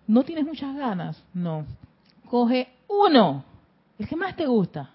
¿No 0.07 0.23
tienes 0.23 0.45
muchas 0.45 0.75
ganas? 0.75 1.23
No. 1.33 1.65
Coge 2.27 2.69
uno, 2.89 3.43
el 3.97 4.07
que 4.07 4.15
más 4.15 4.35
te 4.35 4.45
gusta. 4.45 4.91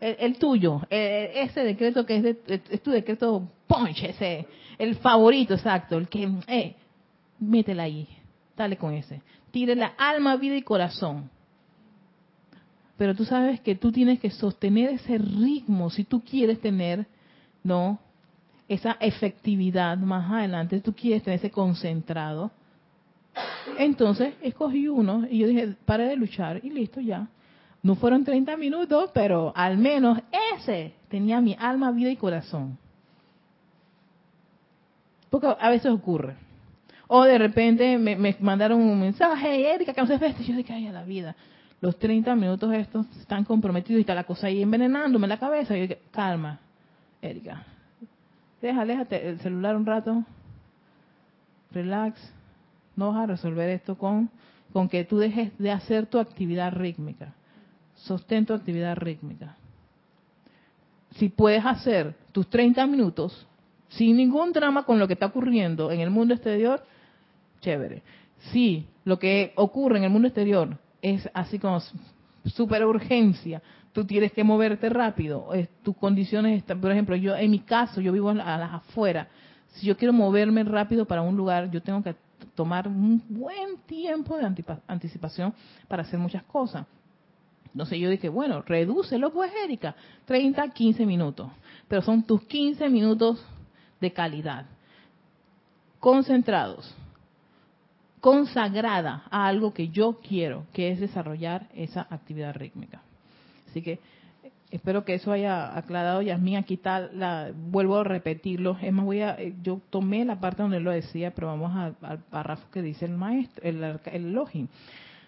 El, 0.00 0.38
tuyo, 0.38 0.80
el- 0.88 1.48
ese 1.48 1.62
decreto 1.62 2.06
que 2.06 2.16
es, 2.16 2.22
de- 2.22 2.62
es 2.70 2.82
tu 2.82 2.90
decreto 2.90 3.42
punch, 3.66 4.02
ese, 4.04 4.46
el 4.78 4.94
favorito, 4.96 5.54
exacto, 5.54 5.98
el 5.98 6.08
que, 6.08 6.30
eh, 6.46 6.74
métela 7.38 7.82
ahí, 7.82 8.08
dale 8.56 8.76
con 8.78 8.94
ese. 8.94 9.20
Tírela 9.50 9.92
alma, 9.98 10.36
vida 10.36 10.56
y 10.56 10.62
corazón 10.62 11.28
pero 13.00 13.14
tú 13.14 13.24
sabes 13.24 13.62
que 13.62 13.74
tú 13.76 13.90
tienes 13.90 14.20
que 14.20 14.28
sostener 14.28 14.90
ese 14.90 15.16
ritmo 15.16 15.88
si 15.88 16.04
tú 16.04 16.20
quieres 16.22 16.60
tener, 16.60 17.06
¿no? 17.64 17.98
Esa 18.68 18.98
efectividad 19.00 19.96
más 19.96 20.30
adelante, 20.30 20.80
tú 20.80 20.92
quieres 20.92 21.22
tener 21.22 21.38
ese 21.38 21.50
concentrado. 21.50 22.50
Entonces, 23.78 24.34
escogí 24.42 24.88
uno 24.88 25.26
y 25.28 25.38
yo 25.38 25.46
dije, 25.46 25.74
para 25.84 26.04
de 26.04 26.16
luchar 26.16 26.60
y 26.62 26.70
listo 26.70 27.00
ya. 27.00 27.28
No 27.82 27.94
fueron 27.94 28.24
30 28.24 28.56
minutos, 28.56 29.10
pero 29.14 29.52
al 29.56 29.78
menos 29.78 30.18
ese 30.54 30.94
tenía 31.08 31.40
mi 31.40 31.56
alma, 31.58 31.90
vida 31.90 32.10
y 32.10 32.16
corazón. 32.16 32.78
Porque 35.30 35.46
a 35.58 35.70
veces 35.70 35.90
ocurre. 35.90 36.36
O 37.06 37.24
de 37.24 37.38
repente 37.38 37.96
me, 37.98 38.16
me 38.16 38.36
mandaron 38.40 38.80
un 38.80 39.00
mensaje, 39.00 39.72
Erika, 39.72 39.94
que 39.94 40.00
no 40.00 40.06
se 40.06 40.18
feste. 40.18 40.44
Yo 40.44 40.54
dije, 40.56 40.72
ay, 40.72 40.90
la 40.90 41.04
vida 41.04 41.34
los 41.80 41.98
30 41.98 42.34
minutos 42.36 42.72
estos 42.74 43.06
están 43.16 43.44
comprometidos 43.44 43.98
y 43.98 44.00
está 44.02 44.14
la 44.14 44.24
cosa 44.24 44.48
ahí 44.48 44.62
envenenándome 44.62 45.26
la 45.26 45.38
cabeza. 45.38 45.74
Y 45.74 45.80
yo 45.80 45.82
dije, 45.82 46.02
calma, 46.10 46.60
Erika. 47.22 47.64
Deja, 48.60 48.84
déjate 48.84 49.28
el 49.28 49.40
celular 49.40 49.76
un 49.76 49.86
rato. 49.86 50.24
Relax. 51.72 52.20
A 53.00 53.26
resolver 53.26 53.70
esto 53.70 53.96
con, 53.96 54.28
con 54.74 54.88
que 54.88 55.04
tú 55.04 55.16
dejes 55.18 55.56
de 55.58 55.70
hacer 55.70 56.06
tu 56.06 56.18
actividad 56.18 56.72
rítmica. 56.74 57.34
Sostén 57.94 58.44
tu 58.44 58.52
actividad 58.52 58.94
rítmica. 58.96 59.56
Si 61.12 61.30
puedes 61.30 61.64
hacer 61.64 62.14
tus 62.30 62.48
30 62.50 62.86
minutos 62.86 63.46
sin 63.88 64.18
ningún 64.18 64.52
drama 64.52 64.84
con 64.84 64.98
lo 64.98 65.06
que 65.06 65.14
está 65.14 65.26
ocurriendo 65.26 65.90
en 65.90 66.00
el 66.00 66.10
mundo 66.10 66.34
exterior, 66.34 66.84
chévere. 67.60 68.02
Si 68.52 68.86
lo 69.04 69.18
que 69.18 69.54
ocurre 69.56 69.96
en 69.96 70.04
el 70.04 70.10
mundo 70.10 70.28
exterior 70.28 70.76
es 71.00 71.28
así 71.32 71.58
como 71.58 71.80
super 72.44 72.84
urgencia, 72.84 73.62
tú 73.92 74.04
tienes 74.04 74.32
que 74.32 74.44
moverte 74.44 74.90
rápido, 74.90 75.48
tus 75.82 75.96
condiciones 75.96 76.58
están, 76.58 76.80
por 76.80 76.92
ejemplo, 76.92 77.16
yo 77.16 77.34
en 77.34 77.50
mi 77.50 77.60
caso, 77.60 78.02
yo 78.02 78.12
vivo 78.12 78.28
a 78.28 78.34
las 78.34 78.72
afueras, 78.72 79.26
si 79.68 79.86
yo 79.86 79.96
quiero 79.96 80.12
moverme 80.12 80.64
rápido 80.64 81.06
para 81.06 81.22
un 81.22 81.36
lugar, 81.36 81.70
yo 81.70 81.82
tengo 81.82 82.02
que 82.02 82.14
tomar 82.60 82.86
un 82.86 83.24
buen 83.26 83.78
tiempo 83.86 84.36
de 84.36 84.44
anticipación 84.86 85.54
para 85.88 86.02
hacer 86.02 86.18
muchas 86.18 86.42
cosas. 86.42 86.86
Entonces 87.72 87.98
yo 87.98 88.10
dije, 88.10 88.28
bueno, 88.28 88.60
redúcelo 88.60 89.32
pues, 89.32 89.50
Erika, 89.64 89.96
30, 90.26 90.68
15 90.68 91.06
minutos, 91.06 91.50
pero 91.88 92.02
son 92.02 92.22
tus 92.22 92.42
15 92.42 92.90
minutos 92.90 93.42
de 93.98 94.12
calidad, 94.12 94.66
concentrados, 96.00 96.94
consagrada 98.20 99.22
a 99.30 99.46
algo 99.46 99.72
que 99.72 99.88
yo 99.88 100.20
quiero, 100.20 100.66
que 100.74 100.90
es 100.90 101.00
desarrollar 101.00 101.66
esa 101.74 102.06
actividad 102.10 102.54
rítmica. 102.54 103.00
Así 103.70 103.80
que 103.80 104.00
espero 104.70 105.04
que 105.04 105.14
eso 105.14 105.32
haya 105.32 105.76
aclarado 105.76 106.22
Yasmín. 106.22 106.56
Aquí 106.56 106.74
está, 106.74 107.00
la, 107.12 107.50
vuelvo 107.54 107.98
a 107.98 108.04
repetirlo. 108.04 108.76
Es 108.80 108.92
más, 108.92 109.04
voy 109.04 109.20
a, 109.20 109.34
eh, 109.38 109.54
yo 109.62 109.80
tomé 109.90 110.24
la 110.24 110.40
parte 110.40 110.62
donde 110.62 110.80
lo 110.80 110.90
decía, 110.90 111.32
pero 111.32 111.48
vamos 111.48 111.74
al 112.02 112.18
párrafo 112.30 112.70
que 112.70 112.82
dice 112.82 113.04
el 113.04 113.12
maestro, 113.12 113.62
el, 113.68 113.82
el 113.82 114.26
Elohim. 114.26 114.68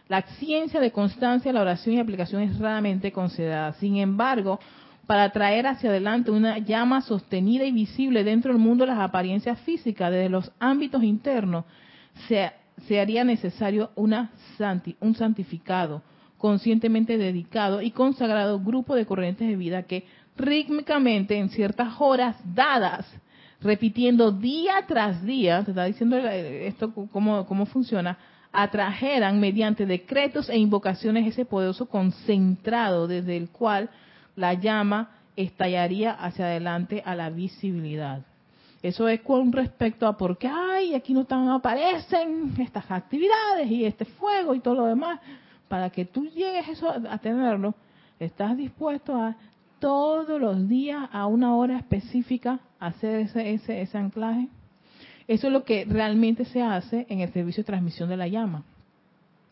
La 0.09 0.23
ciencia 0.23 0.81
de 0.81 0.91
constancia, 0.91 1.53
la 1.53 1.63
oración 1.63 1.95
y 1.97 2.01
aplicación 2.01 2.43
es 2.43 2.59
raramente 2.59 3.13
considerada. 3.13 3.73
Sin 3.75 3.97
embargo, 3.97 4.59
para 5.07 5.31
traer 5.31 5.67
hacia 5.67 5.91
adelante 5.91 6.31
una 6.31 6.59
llama 6.59 7.01
sostenida 7.01 7.65
y 7.65 7.73
visible 7.73 8.23
dentro 8.23 8.53
del 8.53 8.61
mundo 8.61 8.85
de 8.85 8.93
las 8.93 9.01
apariencias 9.01 9.59
físicas, 9.61 10.11
desde 10.11 10.29
los 10.29 10.53
ámbitos 10.61 11.03
internos, 11.03 11.65
se, 12.29 12.53
se 12.87 13.01
haría 13.01 13.25
necesario 13.25 13.91
una 13.95 14.31
santi- 14.59 14.97
un 15.01 15.15
santificado, 15.15 16.03
conscientemente 16.43 17.19
dedicado 17.19 17.83
y 17.83 17.93
consagrado 17.93 18.59
grupo 18.59 18.97
de 18.97 19.07
corrientes 19.07 19.47
de 19.47 19.55
vida 19.55 19.85
que 19.85 20.07
rítmicamente 20.37 21.39
en 21.39 21.51
ciertas 21.51 21.95
horas 22.01 22.35
dadas, 22.45 23.07
repitiendo 23.61 24.33
día 24.33 24.75
tras 24.89 25.23
día, 25.23 25.63
te 25.63 25.71
está 25.71 25.85
diciendo 25.85 26.17
eh, 26.17 26.67
esto 26.67 26.93
cómo, 27.13 27.47
cómo 27.47 27.65
funciona, 27.67 28.19
atrajeran 28.51 29.39
mediante 29.39 29.87
decretos 29.87 30.51
e 30.51 30.59
invocaciones 30.59 31.29
ese 31.29 31.45
poderoso 31.45 31.87
concentrado 31.87 33.07
desde 33.07 33.37
el 33.37 33.49
cual 33.51 33.89
la 34.35 34.55
llama 34.55 35.11
estallaría 35.37 36.11
hacia 36.11 36.47
adelante 36.47 37.05
a 37.07 37.15
la 37.15 37.31
visibilidad. 37.31 38.23
Eso 38.83 39.07
es 39.07 39.21
con 39.21 39.53
respecto 39.53 40.09
a 40.09 40.17
por 40.17 40.37
qué, 40.39 40.49
ay, 40.49 40.97
aquí 40.97 41.15
no 41.15 41.25
tan 41.25 41.49
aparecen 41.51 42.53
estas 42.59 42.91
actividades 42.91 43.71
y 43.71 43.85
este 43.85 44.07
fuego 44.07 44.57
y 44.57 44.61
todo 44.61 44.75
lo 44.75 44.87
demás. 44.87 45.21
Para 45.73 45.89
que 45.89 46.05
tú 46.05 46.27
llegues 46.27 46.69
eso 46.69 46.91
a, 46.91 47.17
tenerlo, 47.17 47.75
estás 48.21 48.59
dispuesto 48.59 49.17
a 49.17 49.37
todos 49.79 50.39
los 50.39 50.69
días 50.69 51.09
a 51.11 51.27
una 51.27 51.57
hora 51.57 51.79
específica 51.79 52.61
hacer 52.79 53.21
ese, 53.21 53.55
ese, 53.55 53.81
ese 53.81 53.97
anclaje? 53.97 54.49
Eso 55.27 55.47
es 55.47 55.53
lo 55.55 55.65
que 55.65 55.87
realmente 55.87 56.45
se 56.45 56.61
hace 56.61 57.07
en 57.09 57.21
el 57.21 57.33
servicio 57.33 57.63
de 57.63 57.69
transmisión 57.69 58.11
de 58.11 58.19
la 58.19 58.29
llama. 58.29 58.65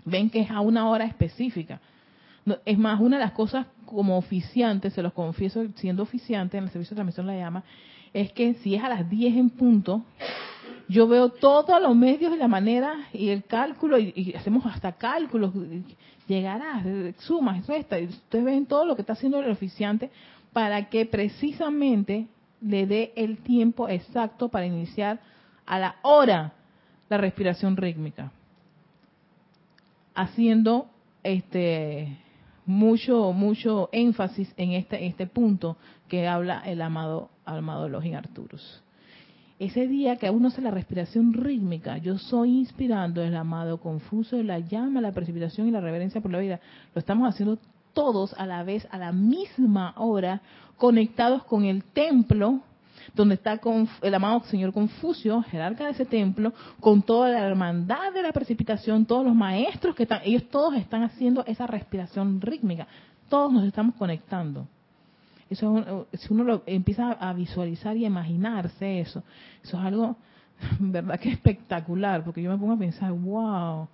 Ven 0.04 0.28
que 0.28 0.42
es 0.42 0.50
a 0.50 0.60
una 0.60 0.90
hora 0.90 1.06
específica. 1.06 1.80
es 2.66 2.76
más, 2.76 3.00
una 3.00 3.16
de 3.16 3.24
las 3.24 3.32
cosas 3.32 3.66
como 3.86 4.18
oficiante, 4.18 4.90
se 4.90 5.00
los 5.00 5.14
confieso 5.14 5.66
siendo 5.76 6.02
oficiante 6.02 6.58
en 6.58 6.64
el 6.64 6.70
servicio 6.70 6.90
de 6.94 6.96
transmisión 6.96 7.28
de 7.28 7.32
la 7.32 7.38
llama, 7.38 7.64
es 8.12 8.30
que 8.32 8.52
si 8.56 8.74
es 8.74 8.84
a 8.84 8.90
las 8.90 9.08
10 9.08 9.38
en 9.38 9.48
punto, 9.48 10.04
yo 10.91 11.07
veo 11.07 11.28
todos 11.28 11.80
los 11.80 11.95
medios 11.95 12.34
y 12.34 12.36
la 12.36 12.49
manera 12.49 13.07
y 13.12 13.28
el 13.28 13.45
cálculo, 13.45 13.97
y, 13.97 14.34
hacemos 14.36 14.66
hasta 14.66 14.91
cálculos, 14.91 15.53
llegará, 16.26 16.82
sumas, 17.18 17.64
resta, 17.68 18.01
y 18.01 18.07
ustedes 18.07 18.45
ven 18.45 18.66
todo 18.66 18.84
lo 18.84 18.97
que 18.97 19.03
está 19.03 19.12
haciendo 19.12 19.38
el 19.38 19.51
oficiante 19.53 20.11
para 20.53 20.88
que 20.88 21.07
precisamente 21.07 22.26
le 22.61 22.88
dé 22.88 23.12
el 23.14 23.38
tiempo 23.38 23.88
exacto 23.88 24.49
para 24.49 24.66
iniciar 24.66 25.20
a 25.64 25.78
la 25.78 25.97
hora 26.03 26.55
la 27.09 27.18
respiración 27.18 27.76
rítmica, 27.76 28.32
haciendo 30.14 30.91
este 31.22 32.18
mucho 32.66 33.32
mucho 33.32 33.88
énfasis 33.93 34.53
en 34.57 34.72
este 34.72 35.07
este 35.07 35.26
punto 35.26 35.76
que 36.09 36.26
habla 36.26 36.62
el 36.66 36.82
amado 36.82 37.30
amado 37.45 37.88
Login 37.88 38.16
Arturus. 38.16 38.82
Ese 39.61 39.86
día 39.86 40.16
que 40.16 40.30
uno 40.30 40.48
hace 40.48 40.62
la 40.62 40.70
respiración 40.70 41.34
rítmica, 41.34 41.98
yo 41.98 42.16
soy 42.16 42.61
inspirando 42.61 43.22
el 43.22 43.36
amado 43.36 43.78
Confuso, 43.78 44.42
la 44.42 44.58
llama, 44.58 45.02
la 45.02 45.12
precipitación 45.12 45.68
y 45.68 45.70
la 45.70 45.82
reverencia 45.82 46.22
por 46.22 46.30
la 46.30 46.38
vida. 46.38 46.61
Lo 46.94 46.98
estamos 46.98 47.28
haciendo 47.28 47.58
todos 47.92 48.32
a 48.38 48.46
la 48.46 48.62
vez, 48.64 48.88
a 48.90 48.96
la 48.96 49.12
misma 49.12 49.92
hora, 49.98 50.40
conectados 50.78 51.44
con 51.44 51.66
el 51.66 51.84
templo 51.84 52.61
donde 53.14 53.34
está 53.34 53.61
el 54.00 54.14
amado 54.14 54.40
señor 54.44 54.72
Confucio, 54.72 55.42
jerarca 55.42 55.84
de 55.84 55.90
ese 55.90 56.06
templo, 56.06 56.54
con 56.80 57.02
toda 57.02 57.28
la 57.28 57.46
hermandad 57.46 58.14
de 58.14 58.22
la 58.22 58.32
precipitación, 58.32 59.04
todos 59.04 59.26
los 59.26 59.34
maestros 59.34 59.94
que 59.94 60.04
están, 60.04 60.22
ellos 60.24 60.44
todos 60.50 60.74
están 60.76 61.02
haciendo 61.02 61.44
esa 61.44 61.66
respiración 61.66 62.40
rítmica, 62.40 62.86
todos 63.28 63.52
nos 63.52 63.64
estamos 63.64 63.94
conectando. 63.96 64.66
Eso, 65.51 66.07
si 66.12 66.32
uno 66.32 66.44
lo 66.44 66.62
empieza 66.64 67.11
a 67.11 67.32
visualizar 67.32 67.96
y 67.96 68.07
imaginarse 68.07 69.01
eso, 69.01 69.24
eso 69.62 69.78
es 69.78 69.84
algo, 69.84 70.16
verdad 70.78 71.18
que 71.18 71.30
espectacular, 71.30 72.24
porque 72.24 72.40
yo 72.40 72.51
me 72.51 72.57
pongo 72.57 72.74
a 72.74 72.78
pensar, 72.78 73.12
wow, 73.12 73.88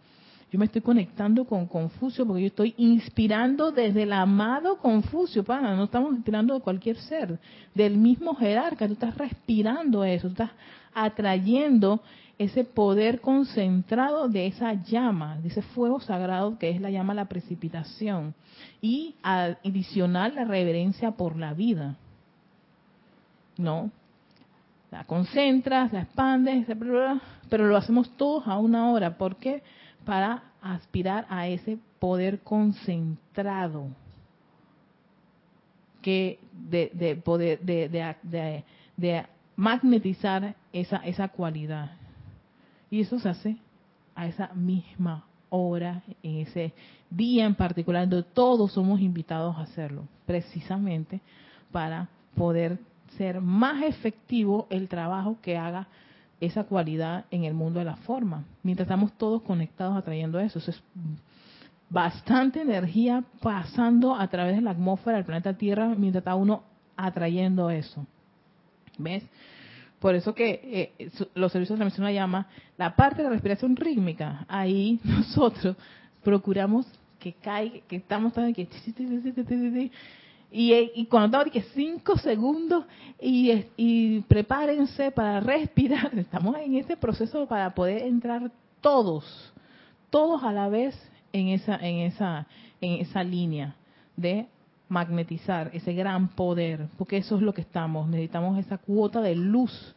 yo 0.53 0.59
me 0.59 0.67
estoy 0.67 0.83
conectando 0.83 1.45
con 1.45 1.67
Confucio 1.67 2.27
porque 2.27 2.43
yo 2.43 2.47
estoy 2.49 2.75
inspirando 2.77 3.73
desde 3.73 4.03
el 4.03 4.13
amado 4.13 4.77
Confucio, 4.77 5.43
pana, 5.43 5.75
no 5.75 5.85
estamos 5.85 6.15
inspirando 6.15 6.55
de 6.55 6.61
cualquier 6.61 6.99
ser, 6.99 7.39
del 7.75 7.97
mismo 7.97 8.35
jerarca, 8.35 8.87
tú 8.87 8.93
estás 8.93 9.17
respirando 9.17 10.05
eso, 10.05 10.29
tú 10.29 10.33
estás 10.33 10.51
atrayendo 10.95 12.03
ese 12.39 12.64
poder 12.64 13.20
concentrado 13.20 14.28
de 14.28 14.47
esa 14.47 14.74
llama, 14.74 15.39
de 15.39 15.49
ese 15.49 15.62
fuego 15.62 16.01
sagrado 16.01 16.59
que 16.59 16.70
es 16.70 16.80
la 16.80 16.91
llama 16.91 17.14
la 17.14 17.26
precipitación 17.26 18.34
y 18.82 19.14
adicional 19.22 20.34
la 20.34 20.45
reverencia 20.45 21.12
por 21.12 21.37
la 21.37 21.55
vida. 21.55 21.97
¿No? 23.57 23.91
La 24.91 25.05
concentras, 25.05 25.93
la 25.93 26.03
expandes, 26.03 26.66
pero 27.49 27.66
lo 27.66 27.76
hacemos 27.76 28.11
todos 28.16 28.47
a 28.47 28.59
una 28.59 28.91
hora. 28.91 29.16
¿Por 29.16 29.37
qué? 29.37 29.62
para 30.07 30.45
aspirar 30.62 31.26
a 31.28 31.49
ese 31.49 31.78
poder 31.99 32.39
concentrado 32.41 33.89
que 36.01 36.39
de, 36.53 37.20
poder 37.22 37.61
de, 37.61 38.14
de, 38.97 39.26
magnetizar 39.57 40.55
esa 40.72 40.99
esa 40.99 41.28
cualidad 41.28 41.91
y 42.97 43.03
eso 43.03 43.19
se 43.19 43.29
hace 43.29 43.57
a 44.15 44.27
esa 44.27 44.49
misma 44.55 45.27
hora 45.51 46.03
en 46.23 46.39
ese 46.39 46.73
día 47.11 47.45
en 47.45 47.55
particular 47.55 48.09
donde 48.09 48.27
todos 48.33 48.73
somos 48.73 49.01
invitados 49.01 49.55
a 49.57 49.63
hacerlo 49.63 50.05
precisamente 50.25 51.21
para 51.71 52.09
poder 52.35 52.79
ser 53.19 53.43
más 53.43 53.83
efectivo 53.83 54.67
el 54.71 54.89
trabajo 54.89 55.37
que 55.43 55.59
haga 55.59 55.89
esa 56.41 56.65
cualidad 56.65 57.27
en 57.31 57.45
el 57.45 57.53
mundo 57.53 57.81
de 57.81 57.85
la 57.85 57.97
forma. 57.97 58.45
Mientras 58.63 58.87
estamos 58.87 59.13
todos 59.13 59.43
conectados 59.43 59.97
atrayendo 59.97 60.39
eso. 60.39 60.59
Eso 60.59 60.71
es 60.71 60.83
bastante 61.91 62.63
energía 62.63 63.25
pasando 63.43 64.15
a 64.15 64.27
través 64.29 64.57
de 64.57 64.63
la 64.63 64.71
atmósfera 64.71 65.17
del 65.17 65.27
planeta 65.27 65.53
Tierra 65.55 65.95
mientras 65.97 66.23
está 66.23 66.35
uno 66.35 66.63
atrayendo 66.97 67.69
eso. 67.69 68.07
¿Ves? 68.99 69.23
Por 70.07 70.15
eso 70.15 70.37
que 70.37 70.95
eh, 70.97 71.11
los 71.35 71.51
servicios 71.51 71.77
de 71.77 71.83
transmisión 71.83 72.05
la 72.05 72.13
llama 72.13 72.47
la 72.79 72.95
parte 72.95 73.17
de 73.17 73.25
la 73.25 73.31
respiración 73.31 73.75
rítmica. 73.75 74.47
Ahí 74.47 75.01
nosotros 75.05 75.75
procuramos 76.23 76.87
que 77.19 77.33
caiga, 77.33 77.81
que 77.89 77.97
estamos 77.97 78.33
también 78.33 78.55
que 78.55 78.69
y, 80.53 80.73
y 80.73 81.07
cuando 81.07 81.27
estaba 81.27 81.45
que 81.51 81.63
cinco 81.75 82.17
segundos 82.19 82.85
y, 83.21 84.21
prepárense 84.29 85.11
para 85.11 85.41
respirar, 85.41 86.13
estamos 86.17 86.55
en 86.59 86.77
ese 86.77 86.97
proceso 86.97 87.45
para 87.49 87.75
poder 87.75 88.03
entrar 88.03 88.49
todos, 88.81 89.53
todos 90.11 90.45
a 90.45 90.53
la 90.53 90.69
vez 90.69 90.97
en 91.33 91.49
esa, 91.49 91.85
en 91.85 91.97
esa, 92.03 92.47
en 92.81 93.01
esa 93.01 93.25
línea 93.25 93.75
de 94.17 94.47
magnetizar 94.89 95.71
ese 95.73 95.95
gran 95.95 96.29
poder, 96.29 96.87
porque 96.97 97.17
eso 97.17 97.35
es 97.35 97.43
lo 97.43 97.53
que 97.53 97.63
estamos, 97.63 98.07
necesitamos 98.07 98.57
esa 98.61 98.79
cuota 98.79 99.21
de 99.21 99.35
luz 99.35 99.96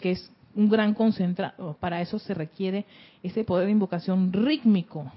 que 0.00 0.12
es 0.12 0.30
un 0.54 0.68
gran 0.68 0.94
concentrado, 0.94 1.76
para 1.80 2.00
eso 2.00 2.18
se 2.18 2.34
requiere 2.34 2.84
ese 3.22 3.44
poder 3.44 3.66
de 3.66 3.72
invocación 3.72 4.32
rítmico, 4.32 5.10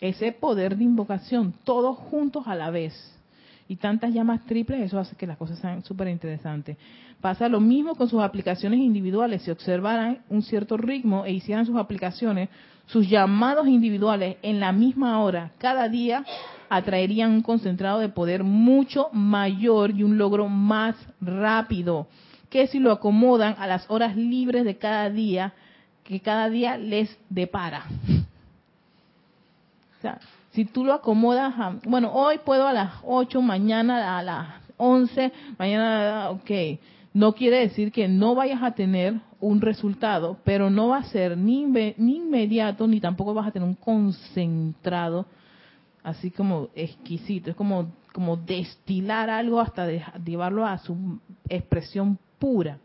ese 0.00 0.32
poder 0.32 0.76
de 0.76 0.84
invocación, 0.84 1.54
todos 1.64 1.96
juntos 1.96 2.46
a 2.46 2.54
la 2.54 2.70
vez 2.70 2.94
y 3.68 3.76
tantas 3.76 4.12
llamas 4.12 4.44
triples, 4.46 4.82
eso 4.82 4.98
hace 4.98 5.16
que 5.16 5.26
las 5.26 5.38
cosas 5.38 5.58
sean 5.58 5.82
súper 5.84 6.08
interesantes. 6.08 6.76
Pasa 7.20 7.48
lo 7.48 7.60
mismo 7.60 7.94
con 7.94 8.08
sus 8.08 8.20
aplicaciones 8.20 8.80
individuales. 8.80 9.42
Si 9.42 9.50
observaran 9.50 10.18
un 10.28 10.42
cierto 10.42 10.76
ritmo 10.76 11.24
e 11.24 11.32
hicieran 11.32 11.64
sus 11.64 11.76
aplicaciones, 11.76 12.50
sus 12.86 13.08
llamados 13.08 13.66
individuales 13.66 14.36
en 14.42 14.60
la 14.60 14.72
misma 14.72 15.18
hora, 15.22 15.52
cada 15.56 15.88
día, 15.88 16.24
atraerían 16.68 17.30
un 17.30 17.40
concentrado 17.40 18.00
de 18.00 18.10
poder 18.10 18.44
mucho 18.44 19.08
mayor 19.12 19.92
y 19.92 20.02
un 20.02 20.18
logro 20.18 20.48
más 20.48 20.96
rápido 21.20 22.06
que 22.54 22.68
si 22.68 22.78
lo 22.78 22.92
acomodan 22.92 23.56
a 23.58 23.66
las 23.66 23.90
horas 23.90 24.14
libres 24.16 24.64
de 24.64 24.78
cada 24.78 25.10
día 25.10 25.54
que 26.04 26.20
cada 26.20 26.48
día 26.48 26.78
les 26.78 27.18
depara. 27.28 27.82
O 29.98 30.00
sea, 30.00 30.20
si 30.52 30.64
tú 30.64 30.84
lo 30.84 30.92
acomodas, 30.92 31.52
a, 31.58 31.74
bueno, 31.84 32.12
hoy 32.12 32.38
puedo 32.44 32.68
a 32.68 32.72
las 32.72 32.92
8, 33.02 33.42
mañana 33.42 34.16
a 34.16 34.22
las 34.22 34.48
11, 34.76 35.32
mañana, 35.58 36.30
ok, 36.30 36.78
no 37.12 37.32
quiere 37.32 37.58
decir 37.58 37.90
que 37.90 38.06
no 38.06 38.36
vayas 38.36 38.62
a 38.62 38.70
tener 38.70 39.14
un 39.40 39.60
resultado, 39.60 40.38
pero 40.44 40.70
no 40.70 40.90
va 40.90 40.98
a 40.98 41.04
ser 41.06 41.36
ni, 41.36 41.64
ni 41.64 42.18
inmediato, 42.18 42.86
ni 42.86 43.00
tampoco 43.00 43.34
vas 43.34 43.48
a 43.48 43.50
tener 43.50 43.66
un 43.66 43.74
concentrado, 43.74 45.26
así 46.04 46.30
como 46.30 46.68
exquisito, 46.76 47.50
es 47.50 47.56
como, 47.56 47.90
como 48.12 48.36
destilar 48.36 49.28
algo 49.28 49.58
hasta 49.58 49.88
llevarlo 50.24 50.64
a 50.64 50.78
su 50.78 51.18
expresión 51.48 52.16
pura, 52.44 52.76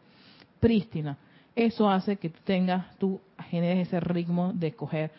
prístina. 0.62 1.18
Eso 1.54 1.90
hace 1.90 2.16
que 2.16 2.30
tengas, 2.30 2.96
tú 2.98 3.20
generes 3.50 3.90
ese 3.90 4.00
ritmo 4.00 4.54
de 4.54 4.72
coger 4.72 5.12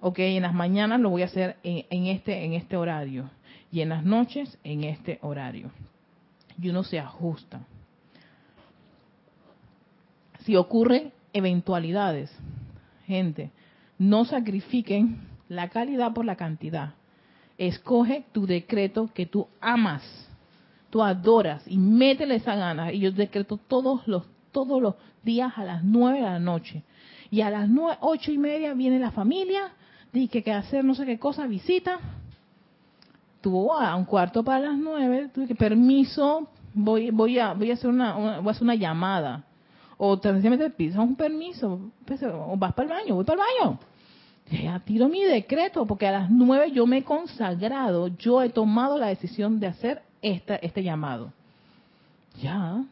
ok, 0.00 0.18
en 0.18 0.42
las 0.42 0.52
mañanas 0.52 0.98
lo 0.98 1.10
voy 1.10 1.22
a 1.22 1.26
hacer 1.26 1.58
en, 1.62 2.06
este, 2.06 2.44
en 2.44 2.54
este 2.54 2.76
horario 2.76 3.30
y 3.70 3.82
en 3.82 3.90
las 3.90 4.04
noches 4.04 4.58
en 4.64 4.82
este 4.82 5.20
horario. 5.22 5.70
Y 6.60 6.70
uno 6.70 6.82
se 6.82 6.98
ajusta. 6.98 7.60
Si 10.40 10.56
ocurren 10.56 11.12
eventualidades, 11.32 12.36
gente, 13.06 13.52
no 13.96 14.24
sacrifiquen 14.24 15.20
la 15.48 15.68
calidad 15.68 16.14
por 16.14 16.24
la 16.24 16.34
cantidad. 16.34 16.94
Escoge 17.58 18.24
tu 18.32 18.44
decreto 18.44 19.08
que 19.14 19.26
tú 19.26 19.46
amas, 19.60 20.27
tú 20.90 21.02
adoras 21.02 21.62
y 21.66 21.78
métele 21.78 22.36
esa 22.36 22.54
gana. 22.54 22.92
Y 22.92 23.00
yo 23.00 23.12
decreto 23.12 23.56
todos 23.56 24.06
los, 24.06 24.24
todos 24.52 24.80
los 24.80 24.94
días 25.22 25.52
a 25.56 25.64
las 25.64 25.84
nueve 25.84 26.18
de 26.18 26.24
la 26.24 26.38
noche. 26.38 26.82
Y 27.30 27.42
a 27.42 27.50
las 27.50 27.68
nueve, 27.68 27.98
ocho 28.00 28.32
y 28.32 28.38
media 28.38 28.74
viene 28.74 28.98
la 28.98 29.10
familia 29.10 29.72
di 30.12 30.28
que, 30.28 30.50
hacer 30.52 30.84
no 30.84 30.94
sé 30.94 31.04
qué 31.04 31.18
cosa, 31.18 31.46
visita. 31.46 31.98
Tuvo 33.40 33.74
a 33.74 33.94
un 33.94 34.04
cuarto 34.04 34.42
para 34.42 34.60
las 34.60 34.78
nueve, 34.78 35.30
tuve 35.32 35.46
que 35.46 35.54
permiso, 35.54 36.48
voy, 36.74 37.10
voy 37.10 37.38
a, 37.38 37.52
voy 37.54 37.70
a 37.70 37.74
hacer 37.74 37.90
una, 37.90 38.14
voy 38.40 38.48
a 38.48 38.50
hacer 38.50 38.64
una 38.64 38.74
llamada. 38.74 39.44
O 39.96 40.16
sencillamente 40.16 40.70
pides 40.70 40.96
un 40.96 41.16
permiso, 41.16 41.90
pues, 42.04 42.22
o 42.22 42.56
vas 42.56 42.72
para 42.72 42.88
el 42.88 42.94
baño, 42.94 43.14
voy 43.14 43.24
para 43.24 43.42
el 43.42 43.48
baño. 43.62 43.78
Ya 44.50 44.80
tiro 44.80 45.08
mi 45.08 45.22
decreto, 45.24 45.86
porque 45.86 46.06
a 46.06 46.12
las 46.12 46.30
nueve 46.30 46.70
yo 46.70 46.86
me 46.86 46.98
he 46.98 47.04
consagrado, 47.04 48.08
yo 48.08 48.42
he 48.42 48.48
tomado 48.48 48.96
la 48.96 49.08
decisión 49.08 49.60
de 49.60 49.66
hacer 49.66 50.02
esta, 50.22 50.56
este 50.56 50.82
llamado. 50.82 51.32
Ya. 52.40 52.84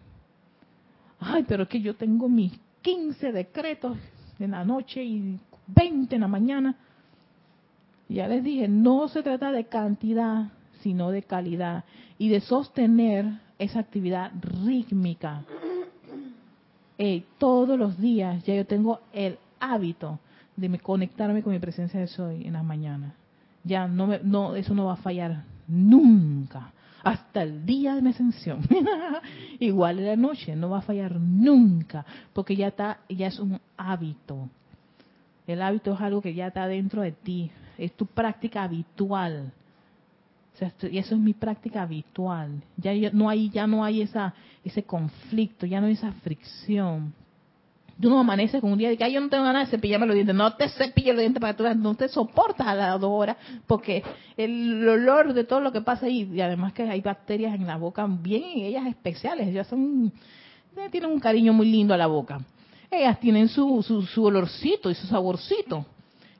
Ay, 1.20 1.44
pero 1.46 1.64
es 1.64 1.68
que 1.68 1.80
yo 1.80 1.94
tengo 1.94 2.28
mis 2.28 2.52
15 2.82 3.32
decretos 3.32 3.96
en 4.38 4.52
la 4.52 4.64
noche 4.64 5.02
y 5.02 5.38
20 5.66 6.14
en 6.14 6.20
la 6.20 6.28
mañana. 6.28 6.76
Ya 8.08 8.28
les 8.28 8.44
dije, 8.44 8.68
no 8.68 9.08
se 9.08 9.22
trata 9.22 9.50
de 9.50 9.64
cantidad, 9.64 10.48
sino 10.82 11.10
de 11.10 11.22
calidad 11.22 11.84
y 12.18 12.28
de 12.28 12.40
sostener 12.40 13.26
esa 13.58 13.80
actividad 13.80 14.30
rítmica. 14.64 15.42
todos 17.38 17.78
los 17.78 17.98
días 17.98 18.44
ya 18.44 18.54
yo 18.54 18.66
tengo 18.66 19.00
el 19.12 19.38
hábito 19.58 20.18
de 20.56 20.78
conectarme 20.78 21.42
con 21.42 21.52
mi 21.52 21.58
presencia 21.58 22.00
de 22.00 22.06
soy 22.06 22.46
en 22.46 22.54
las 22.54 22.64
mañanas. 22.64 23.12
Ya 23.64 23.88
no, 23.88 24.06
me, 24.06 24.20
no 24.22 24.54
eso 24.54 24.74
no 24.74 24.86
va 24.86 24.92
a 24.92 24.96
fallar 24.96 25.44
nunca 25.66 26.72
hasta 27.06 27.44
el 27.44 27.64
día 27.64 27.94
de 27.94 28.02
mi 28.02 28.10
ascensión. 28.10 28.62
Igual 29.60 30.00
en 30.00 30.06
la 30.06 30.16
noche 30.16 30.56
no 30.56 30.70
va 30.70 30.78
a 30.78 30.82
fallar 30.82 31.20
nunca, 31.20 32.04
porque 32.32 32.56
ya 32.56 32.66
está 32.66 32.98
ya 33.08 33.28
es 33.28 33.38
un 33.38 33.60
hábito. 33.76 34.48
El 35.46 35.62
hábito 35.62 35.94
es 35.94 36.00
algo 36.00 36.20
que 36.20 36.34
ya 36.34 36.48
está 36.48 36.66
dentro 36.66 37.02
de 37.02 37.12
ti, 37.12 37.48
es 37.78 37.92
tu 37.92 38.06
práctica 38.06 38.64
habitual. 38.64 39.52
y 40.90 40.98
eso 40.98 41.14
es 41.14 41.20
mi 41.20 41.32
práctica 41.32 41.82
habitual. 41.82 42.60
Ya 42.76 42.92
no 43.12 43.30
hay, 43.30 43.50
ya 43.50 43.68
no 43.68 43.84
hay 43.84 44.02
esa, 44.02 44.34
ese 44.64 44.82
conflicto, 44.82 45.64
ya 45.64 45.80
no 45.80 45.86
hay 45.86 45.92
esa 45.92 46.10
fricción. 46.10 47.14
Tú 48.00 48.10
no 48.10 48.20
amaneces 48.20 48.60
con 48.60 48.72
un 48.72 48.78
día 48.78 48.90
de 48.90 48.98
que 48.98 49.10
yo 49.10 49.20
no 49.20 49.30
tengo 49.30 49.44
ganas 49.44 49.70
de 49.70 49.76
cepillarme 49.76 50.06
los 50.06 50.14
dientes. 50.14 50.36
No 50.36 50.54
te 50.54 50.68
cepilles 50.68 51.14
los 51.14 51.20
dientes 51.20 51.40
para 51.40 51.54
que 51.54 51.62
tú 51.62 51.78
no 51.78 51.94
te 51.94 52.08
soportas 52.08 52.66
a 52.66 52.74
las 52.74 53.00
dos 53.00 53.10
horas 53.10 53.36
porque 53.66 54.02
el 54.36 54.86
olor 54.86 55.32
de 55.32 55.44
todo 55.44 55.60
lo 55.60 55.72
que 55.72 55.80
pasa 55.80 56.06
ahí, 56.06 56.30
y 56.30 56.40
además 56.42 56.74
que 56.74 56.82
hay 56.82 57.00
bacterias 57.00 57.54
en 57.54 57.66
la 57.66 57.76
boca 57.76 58.06
bien, 58.06 58.58
ellas 58.58 58.86
especiales, 58.86 59.48
ellas 59.48 59.66
son, 59.66 60.12
tienen 60.90 61.10
un 61.10 61.20
cariño 61.20 61.54
muy 61.54 61.70
lindo 61.70 61.94
a 61.94 61.96
la 61.96 62.06
boca. 62.06 62.40
Ellas 62.90 63.18
tienen 63.18 63.48
su, 63.48 63.82
su, 63.82 64.02
su 64.02 64.24
olorcito 64.24 64.90
y 64.90 64.94
su 64.94 65.06
saborcito. 65.06 65.86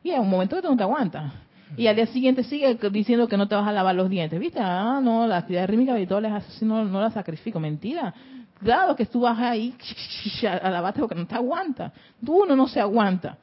Y 0.03 0.11
hay 0.11 0.21
un 0.21 0.29
momento 0.29 0.57
que 0.57 0.63
tú 0.63 0.69
no 0.69 0.77
te 0.77 0.83
aguantas. 0.83 1.33
Y 1.77 1.89
al 1.89 1.97
día 1.97 2.07
siguiente 2.07 2.45
sigue 2.45 2.79
diciendo 2.91 3.27
que 3.27 3.37
no 3.37 3.49
te 3.49 3.55
vas 3.55 3.67
a 3.67 3.73
lavar 3.73 3.95
los 3.95 4.09
dientes. 4.09 4.39
¿Viste? 4.39 4.61
Ah, 4.61 5.01
no, 5.03 5.27
la 5.27 5.39
actividad 5.39 5.67
rítmica 5.67 5.95
habitual 5.95 6.25
es 6.27 6.33
así, 6.33 6.65
no, 6.65 6.85
no 6.85 7.01
la 7.01 7.11
sacrifico. 7.11 7.59
Mentira. 7.59 8.15
Claro 8.63 8.97
que 8.97 9.07
tú 9.07 9.21
vas 9.21 9.39
ahí 9.39 9.75
a 10.63 10.71
lavarte 10.71 11.01
porque 11.01 11.15
no 11.15 11.27
te 11.27 11.35
aguanta. 11.35 11.93
Tú 12.25 12.43
uno 12.45 12.55
no 12.55 12.69
se 12.69 12.81
aguanta. 12.81 13.39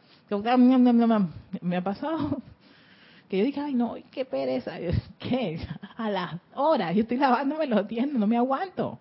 Me 1.61 1.78
ha 1.78 1.84
pasado 1.84 2.41
que 3.30 3.38
yo 3.38 3.45
dije, 3.45 3.59
ay 3.59 3.74
no, 3.74 3.95
qué 4.09 4.26
pereza. 4.26 4.74
¿Qué? 5.19 5.59
A 5.97 6.09
las 6.09 6.36
horas, 6.55 6.95
yo 6.95 7.01
estoy 7.01 7.17
lavándome 7.17 7.67
los 7.67 7.88
dientes, 7.88 8.17
no 8.17 8.26
me 8.26 8.38
aguanto. 8.38 8.99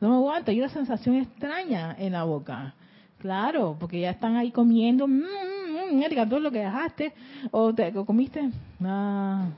No 0.00 0.08
me 0.08 0.14
aguanto. 0.16 0.50
Hay 0.50 0.60
una 0.60 0.68
sensación 0.68 1.16
extraña 1.16 1.96
en 1.98 2.12
la 2.12 2.24
boca. 2.24 2.74
Claro, 3.18 3.76
porque 3.78 4.00
ya 4.00 4.10
están 4.10 4.36
ahí 4.36 4.50
comiendo. 4.50 5.06
Mmm, 5.08 5.65
mmm, 5.92 6.28
todo 6.28 6.40
lo 6.40 6.50
que 6.50 6.58
dejaste 6.58 7.12
o 7.50 7.74
te 7.74 7.92
comiste. 7.92 8.50
Ah. 8.84 9.48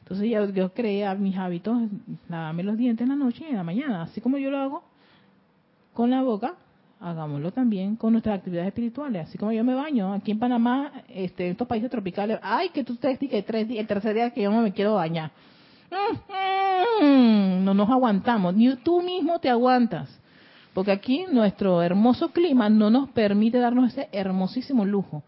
Entonces 0.00 0.30
yo, 0.30 0.50
yo 0.50 0.72
creé 0.74 1.14
mis 1.14 1.36
hábitos, 1.36 1.78
lavarme 2.28 2.62
los 2.62 2.76
dientes 2.76 3.04
en 3.04 3.08
la 3.08 3.16
noche 3.16 3.44
y 3.46 3.50
en 3.50 3.56
la 3.56 3.64
mañana. 3.64 4.02
Así 4.02 4.20
como 4.20 4.36
yo 4.36 4.50
lo 4.50 4.58
hago 4.58 4.82
con 5.94 6.10
la 6.10 6.22
boca, 6.22 6.54
hagámoslo 7.00 7.52
también 7.52 7.96
con 7.96 8.12
nuestras 8.12 8.38
actividades 8.38 8.68
espirituales. 8.68 9.28
Así 9.28 9.38
como 9.38 9.52
yo 9.52 9.64
me 9.64 9.74
baño 9.74 10.12
aquí 10.12 10.32
en 10.32 10.38
Panamá, 10.38 10.92
este, 11.08 11.46
en 11.46 11.52
estos 11.52 11.66
países 11.68 11.90
tropicales, 11.90 12.38
ay, 12.42 12.70
que 12.70 12.84
tú 12.84 12.96
te 12.96 13.16
que 13.16 13.42
tres 13.42 13.68
días, 13.68 13.80
el 13.80 13.86
tercer 13.86 14.14
día 14.14 14.30
que 14.30 14.42
yo 14.42 14.50
no 14.50 14.62
me 14.62 14.72
quiero 14.72 14.94
bañar. 14.94 15.30
Mm, 17.00 17.64
no 17.64 17.74
nos 17.74 17.90
aguantamos, 17.90 18.54
ni 18.54 18.74
tú 18.76 19.02
mismo 19.02 19.38
te 19.38 19.50
aguantas. 19.50 20.20
Porque 20.74 20.92
aquí 20.92 21.26
nuestro 21.30 21.82
hermoso 21.82 22.32
clima 22.32 22.68
no 22.70 22.88
nos 22.90 23.10
permite 23.10 23.58
darnos 23.58 23.92
ese 23.92 24.08
hermosísimo 24.12 24.84
lujo. 24.84 25.22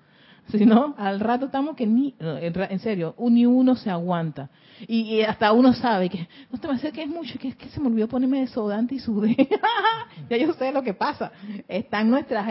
Si 0.51 0.66
no, 0.66 0.95
al 0.99 1.20
rato 1.20 1.47
estamos 1.47 1.74
que 1.74 1.86
ni, 1.86 2.14
en 2.20 2.78
serio, 2.78 3.14
ni 3.18 3.47
uno 3.47 3.76
se 3.76 3.90
aguanta. 3.90 4.51
Y, 4.86 5.22
hasta 5.22 5.53
uno 5.53 5.72
sabe 5.72 6.11
que, 6.11 6.28
no 6.51 6.59
te 6.59 6.68
me 6.68 6.92
que 6.92 7.03
es 7.03 7.09
mucho, 7.09 7.38
que 7.38 7.49
es 7.49 7.57
que 7.57 7.68
se 7.68 7.80
me 7.80 7.86
olvidó 7.88 8.09
ponerme 8.09 8.40
desodorante 8.40 8.95
y 8.95 8.99
sudé. 8.99 9.36
ya 10.28 10.36
yo 10.36 10.53
sé 10.55 10.72
lo 10.72 10.82
que 10.82 10.95
pasa. 10.95 11.32
Están 11.66 12.11
nuestras, 12.11 12.47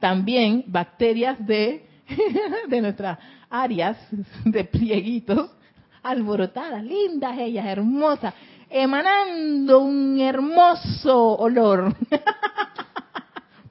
también 0.00 0.64
bacterias 0.66 1.44
de, 1.46 1.86
de 2.68 2.80
nuestras 2.80 3.18
áreas 3.48 3.96
de 4.44 4.64
plieguitos, 4.64 5.50
alborotadas, 6.02 6.82
lindas 6.82 7.38
ellas, 7.38 7.66
hermosas 7.66 8.34
emanando 8.70 9.80
un 9.80 10.20
hermoso 10.20 11.36
olor. 11.38 11.94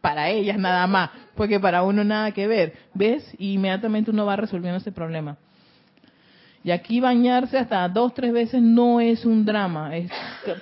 Para 0.07 0.29
ellas 0.29 0.57
nada 0.57 0.87
más, 0.87 1.09
porque 1.35 1.59
para 1.59 1.83
uno 1.83 2.01
nada 2.01 2.31
que 2.31 2.47
ver. 2.47 2.73
¿Ves? 2.93 3.29
Y 3.37 3.55
inmediatamente 3.55 4.09
uno 4.09 4.25
va 4.25 4.37
resolviendo 4.37 4.77
ese 4.77 4.93
problema. 4.93 5.35
Y 6.63 6.71
aquí 6.71 7.01
bañarse 7.01 7.57
hasta 7.57 7.89
dos, 7.89 8.13
tres 8.13 8.31
veces 8.31 8.61
no 8.61 9.01
es 9.01 9.25
un 9.25 9.43
drama, 9.43 9.93
es 9.97 10.09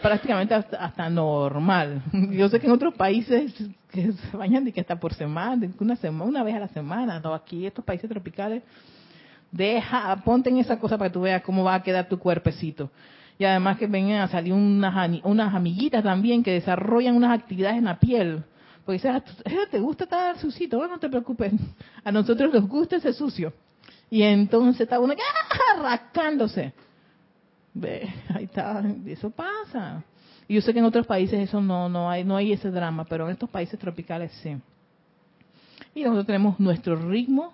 prácticamente 0.01 0.55
hasta, 0.55 1.09
normal. 1.11 2.01
Yo 2.31 2.49
sé 2.49 2.59
que 2.59 2.65
en 2.65 2.73
otros 2.73 2.95
países 2.95 3.53
que 3.91 4.13
se 4.13 4.35
bañan 4.37 4.65
de 4.65 4.71
que 4.71 4.81
hasta 4.81 4.99
por 4.99 5.13
semana, 5.13 5.67
una 5.79 5.95
semana, 5.95 6.25
una 6.27 6.43
vez 6.43 6.55
a 6.55 6.59
la 6.59 6.67
semana, 6.69 7.19
no, 7.19 7.35
aquí 7.35 7.67
estos 7.67 7.85
países 7.85 8.09
tropicales, 8.09 8.63
deja, 9.51 10.15
ponte 10.25 10.49
en 10.49 10.57
esa 10.57 10.79
cosa 10.79 10.97
para 10.97 11.11
que 11.11 11.13
tú 11.13 11.21
veas 11.21 11.43
cómo 11.43 11.63
va 11.63 11.75
a 11.75 11.83
quedar 11.83 12.09
tu 12.09 12.17
cuerpecito 12.17 12.89
y 13.37 13.45
además 13.45 13.77
que 13.77 13.85
vengan 13.85 14.21
a 14.21 14.27
salir 14.27 14.53
unas, 14.53 15.19
unas 15.23 15.53
amiguitas 15.53 16.03
también 16.03 16.41
que 16.41 16.51
desarrollan 16.51 17.15
unas 17.15 17.37
actividades 17.37 17.77
en 17.77 17.85
la 17.85 17.99
piel. 17.99 18.43
Porque 18.85 18.93
dices, 18.93 19.11
ah, 19.11 19.67
te 19.71 19.79
gusta 19.79 20.03
estar 20.03 20.37
sucito, 20.37 20.77
bueno, 20.77 20.93
no 20.93 20.99
te 20.99 21.09
preocupes, 21.09 21.53
a 22.03 22.11
nosotros 22.11 22.53
nos 22.53 22.67
gusta 22.69 22.97
ese 22.97 23.13
sucio. 23.13 23.51
Y 24.11 24.21
entonces 24.21 24.81
está 24.81 24.99
uno 24.99 25.13
¡ah! 25.13 25.81
rascándose. 25.81 26.71
Ve, 27.73 28.07
ahí 28.29 28.45
está, 28.45 28.83
eso 29.07 29.31
pasa. 29.31 30.03
Y 30.47 30.55
yo 30.55 30.61
sé 30.61 30.71
que 30.71 30.79
en 30.79 30.85
otros 30.85 31.07
países 31.07 31.39
eso 31.39 31.59
no, 31.59 31.89
no 31.89 32.09
hay, 32.09 32.23
no 32.23 32.35
hay 32.35 32.53
ese 32.53 32.69
drama, 32.69 33.05
pero 33.05 33.25
en 33.25 33.31
estos 33.31 33.49
países 33.49 33.79
tropicales 33.79 34.31
sí. 34.43 34.55
Y 35.95 36.03
nosotros 36.03 36.27
tenemos 36.27 36.59
nuestro 36.59 36.95
ritmo 36.95 37.53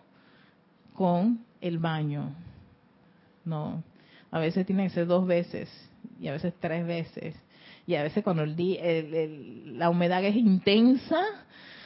con 0.94 1.46
el 1.62 1.78
baño. 1.78 2.36
No, 3.46 3.82
a 4.30 4.40
veces 4.40 4.66
tiene 4.66 4.84
que 4.84 4.90
ser 4.90 5.08
dos 5.08 5.26
veces 5.26 5.70
y 6.20 6.28
a 6.28 6.34
veces 6.34 6.54
tres 6.60 6.86
veces. 6.86 7.36
Y 7.88 7.96
a 7.96 8.04
veces 8.04 8.24
cuando 8.24 8.44
el 8.44 8.56
día, 8.56 8.82
la 9.66 9.90
humedad 9.90 10.24
es 10.24 10.36
intensa, 10.36 11.20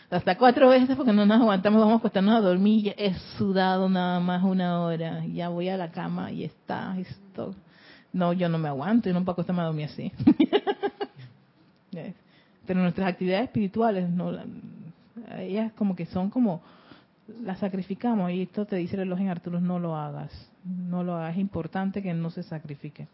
hasta 0.10 0.38
cuatro 0.38 0.70
veces 0.70 0.96
porque 0.96 1.14
no 1.14 1.26
nos 1.26 1.42
aguantamos, 1.42 1.80
vamos 1.80 1.96
a 1.96 1.98
acostarnos 1.98 2.36
a 2.36 2.42
dormir. 2.42 2.94
He 2.98 3.14
sudado 3.38 3.90
nada 3.90 4.20
más 4.20 4.44
una 4.44 4.82
hora. 4.82 5.26
Ya 5.26 5.50
voy 5.50 5.70
a 5.70 5.78
la 5.78 5.92
cama 5.92 6.32
y 6.32 6.44
está 6.44 6.98
esto. 6.98 7.56
No, 8.14 8.34
yo 8.34 8.48
no 8.48 8.58
me 8.58 8.70
aguanto, 8.70 9.10
yo 9.10 9.14
no 9.14 9.22
puedo 9.22 9.34
acostarme 9.34 9.62
a 9.62 9.66
dormir 9.66 9.86
así. 9.86 10.12
Pero 12.68 12.82
nuestras 12.82 13.08
actividades 13.08 13.46
espirituales, 13.46 14.10
no, 14.10 14.32
ellas 15.38 15.72
como 15.74 15.96
que 15.96 16.06
son 16.06 16.30
como 16.30 16.62
las 17.42 17.60
sacrificamos 17.60 18.32
y 18.32 18.44
esto 18.44 18.66
te 18.66 18.76
dice 18.76 18.96
el 18.96 19.02
reloj 19.02 19.20
en 19.20 19.30
Arturo, 19.30 19.60
no 19.60 19.80
lo 19.80 19.96
hagas 19.96 20.32
no 20.66 21.04
lo 21.04 21.16
hagas, 21.16 21.34
es 21.34 21.40
importante 21.40 22.02
que 22.02 22.14
no 22.14 22.30
se 22.32 22.44
sacrifique. 22.44 23.08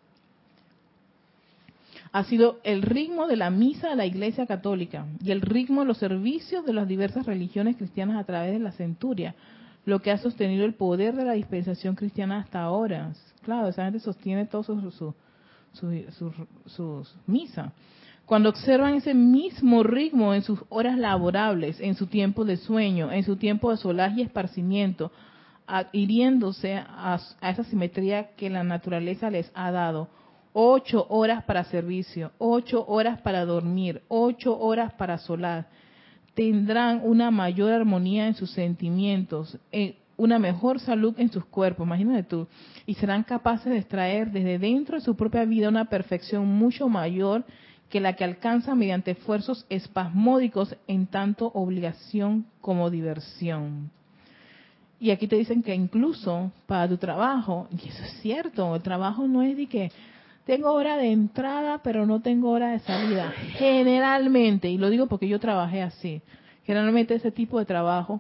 Ha 2.12 2.24
sido 2.26 2.60
el 2.64 2.82
ritmo 2.82 3.28
de 3.28 3.38
la 3.38 3.50
misa 3.50 3.90
de 3.90 3.96
la 3.96 4.06
Iglesia 4.06 4.46
Católica 4.46 5.06
y 5.24 5.32
el 5.32 5.42
ritmo 5.42 5.82
de 5.82 5.88
los 5.88 5.98
servicios 5.98 6.66
de 6.66 6.74
las 6.74 6.88
diversas 6.88 7.26
religiones 7.26 7.78
cristianas 7.78 8.20
a 8.20 8.26
través 8.26 8.52
de 8.52 8.60
la 8.60 8.74
centuria, 8.74 9.36
lo 9.86 10.02
que 10.02 10.12
ha 10.12 10.18
sostenido 10.18 10.66
el 10.66 10.74
poder 10.74 11.16
de 11.16 11.26
la 11.26 11.34
dispensación 11.34 11.96
cristiana 11.96 12.40
hasta 12.40 12.62
ahora. 12.62 13.14
Claro, 13.44 13.70
esa 13.70 13.86
gente 13.86 14.00
sostiene 14.00 14.46
todo 14.46 14.64
su, 14.64 14.92
su, 14.92 15.14
su, 15.74 16.34
su 16.66 17.06
misa. 17.28 17.72
Cuando 18.26 18.50
observan 18.50 18.96
ese 18.96 19.14
mismo 19.14 19.84
ritmo 19.84 20.34
en 20.34 20.42
sus 20.42 20.64
horas 20.70 20.98
laborables, 20.98 21.80
en 21.82 21.96
su 21.96 22.08
tiempo 22.08 22.46
de 22.46 22.58
sueño, 22.58 23.12
en 23.12 23.24
su 23.24 23.36
tiempo 23.36 23.72
de 23.72 23.78
solaz 23.78 24.18
y 24.18 24.22
esparcimiento, 24.22 25.12
hiriéndose 25.92 26.76
a, 26.76 27.20
esa 27.42 27.64
simetría 27.64 28.36
que 28.36 28.50
la 28.50 28.64
naturaleza 28.64 29.30
les 29.30 29.52
ha 29.54 29.72
dado. 29.72 30.10
Ocho 30.54 31.06
horas 31.10 31.44
para 31.46 31.64
servicio, 31.64 32.32
ocho 32.38 32.86
horas 32.88 33.22
para 33.22 33.46
dormir, 33.46 34.02
ocho 34.10 34.60
horas 34.60 34.92
para 34.94 35.18
solar. 35.18 35.68
Tendrán 36.34 37.02
una 37.04 37.32
mayor 37.32 37.72
armonía 37.72 38.28
en 38.28 38.36
sus 38.36 38.52
sentimientos, 38.52 39.58
una 40.18 40.40
mejor 40.40 40.80
salud 40.80 41.14
en 41.18 41.32
sus 41.32 41.46
cuerpos, 41.46 41.86
imagínate 41.86 42.24
tú, 42.24 42.48
y 42.86 42.96
serán 42.96 43.24
capaces 43.24 43.72
de 43.72 43.80
extraer 43.80 44.32
desde 44.32 44.60
dentro 44.60 44.96
de 44.98 45.06
su 45.06 45.16
propia 45.16 45.46
vida 45.46 45.70
una 45.70 45.86
perfección 45.86 46.46
mucho 46.48 46.90
mayor 46.90 47.46
que 47.90 48.00
la 48.00 48.14
que 48.14 48.24
alcanzan 48.24 48.78
mediante 48.78 49.12
esfuerzos 49.12 49.66
espasmódicos 49.70 50.76
en 50.88 51.08
tanto 51.08 51.48
obligación 51.54 52.46
como 52.62 52.90
diversión. 52.90 53.90
Y 55.00 55.10
aquí 55.12 55.28
te 55.28 55.36
dicen 55.36 55.64
que 55.64 55.74
incluso 55.74 56.52
para 56.68 56.88
tu 56.88 56.98
trabajo, 56.98 57.68
y 57.72 57.90
eso 57.90 58.04
es 58.04 58.22
cierto, 58.22 58.76
el 58.76 58.82
trabajo 58.82 59.28
no 59.28 59.42
es 59.42 59.58
de 59.58 59.66
que 59.66 59.92
tengo 60.52 60.74
hora 60.74 60.98
de 60.98 61.14
entrada, 61.14 61.78
pero 61.82 62.06
no 62.06 62.20
tengo 62.20 62.50
hora 62.50 62.72
de 62.72 62.80
salida. 62.80 63.32
Generalmente, 63.54 64.68
y 64.70 64.78
lo 64.78 64.90
digo 64.90 65.08
porque 65.08 65.30
yo 65.30 65.40
trabajé 65.40 65.82
así, 65.82 66.22
generalmente 66.66 67.16
ese 67.16 67.32
tipo 67.32 67.58
de 67.58 67.64
trabajo, 67.64 68.20